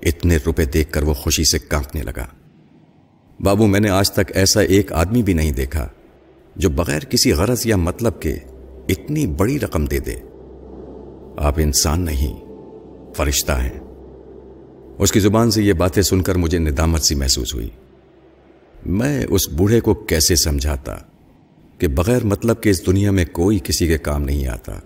اتنے 0.02 0.38
روپے 0.46 0.66
دیکھ 0.66 0.92
کر 0.92 1.04
وہ 1.04 1.14
خوشی 1.14 1.44
سے 1.44 1.60
کانپنے 1.60 2.02
لگا۔ 2.02 2.26
بابو، 3.40 3.68
میں 3.68 3.80
نے 3.80 3.90
آج 3.90 4.12
تک 4.12 4.32
ایسا 4.34 4.62
ایک 4.62 4.94
آدمی 4.94 5.24
بھی 5.24 5.34
نہیں 5.34 5.52
دیکھا 5.52 5.88
جو 6.56 6.70
بغیر 6.70 7.00
کسی 7.00 7.32
غرض 7.32 7.68
یا 7.68 7.76
مطلب 7.76 8.22
کے 8.22 8.38
اتنی 8.90 9.28
بڑی 9.28 9.60
رقم 9.60 9.86
دے 9.86 10.00
دے۔ 10.00 10.16
آپ 11.38 11.54
انسان 11.58 12.02
نہیں۔ 12.02 12.43
فرشتہ 13.16 13.52
ہیں۔ 13.52 13.80
اس 14.98 15.12
کی 15.12 15.20
زبان 15.20 15.52
سے 15.52 15.64
یہ 15.64 15.74
باتیں 15.74 16.04
سن 16.04 16.22
کر 16.22 16.36
مجھے 16.36 16.58
ندامت 16.58 17.02
سی 17.02 17.16
محسوس 17.16 17.54
ہوئی۔ 17.54 17.70
میں 18.86 19.26
اس 19.30 19.50
بوڑھے 19.50 19.80
کو 19.80 19.94
کیسے 19.94 20.36
سمجھاتا 20.36 20.98
کہ 21.78 21.88
بغیر 21.88 22.24
مطلب 22.24 22.64
کہ 22.64 22.70
اس 22.70 22.86
دنیا 22.86 23.12
میں 23.12 23.26
کوئی 23.32 23.60
کسی 23.64 23.88
کے 23.88 23.98
کام 23.98 24.24
نہیں 24.24 24.48
آتا؟ 24.48 24.80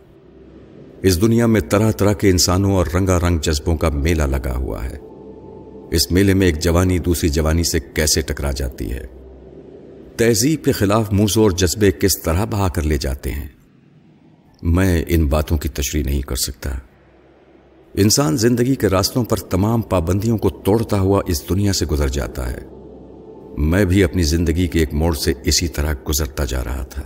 اس 1.01 1.21
دنیا 1.21 1.45
میں 1.45 1.61
طرح 1.61 1.91
طرح 1.91 2.13
کے 2.13 2.29
انسانوں 2.29 2.71
اور 2.71 2.85
رنگا 2.95 3.19
رنگ 3.19 3.37
جذبوں 3.37 3.77
کا 3.77 3.89
میلہ 3.89 4.23
لگا 4.23 4.55
ہوا 4.55 4.83
ہے۔ 4.83 4.97
اس 5.91 6.11
میلے 6.11 6.33
میں 6.33 6.47
ایک 6.47 6.59
جوانی 6.59 6.99
دوسری 6.99 7.29
جوانی 7.29 7.63
سے 7.63 7.79
کیسے 7.79 8.21
ٹکرا 8.21 8.51
جاتی 8.51 8.91
ہے؟ 8.91 9.05
تہذیب 10.17 10.63
کے 10.63 10.71
خلاف 10.71 11.11
منہ 11.11 11.27
اور 11.35 11.51
جذبے 11.51 11.91
کس 11.91 12.21
طرح 12.21 12.45
بہا 12.45 12.67
کر 12.67 12.81
لے 12.81 12.97
جاتے 12.97 13.31
ہیں؟ 13.31 13.47
میں 14.61 15.05
ان 15.07 15.25
باتوں 15.25 15.57
کی 15.57 15.69
تشریح 15.69 16.03
نہیں 16.03 16.21
کر 16.21 16.35
سکتا۔ 16.35 16.71
انسان 17.99 18.37
زندگی 18.37 18.75
کے 18.75 18.87
راستوں 18.87 19.23
پر 19.23 19.37
تمام 19.37 19.81
پابندیوں 19.81 20.37
کو 20.37 20.49
توڑتا 20.49 20.99
ہوا 20.99 21.21
اس 21.27 21.49
دنیا 21.49 21.73
سے 21.73 21.85
گزر 21.85 22.07
جاتا 22.07 22.51
ہے۔ 22.51 22.59
میں 23.57 23.85
بھی 23.85 24.03
اپنی 24.03 24.23
زندگی 24.23 24.67
کے 24.67 24.79
ایک 24.79 24.93
موڑ 24.93 25.15
سے 25.15 25.33
اسی 25.43 25.67
طرح 25.67 25.93
گزرتا 26.09 26.45
جا 26.45 26.63
رہا 26.63 26.83
تھا۔ 26.83 27.03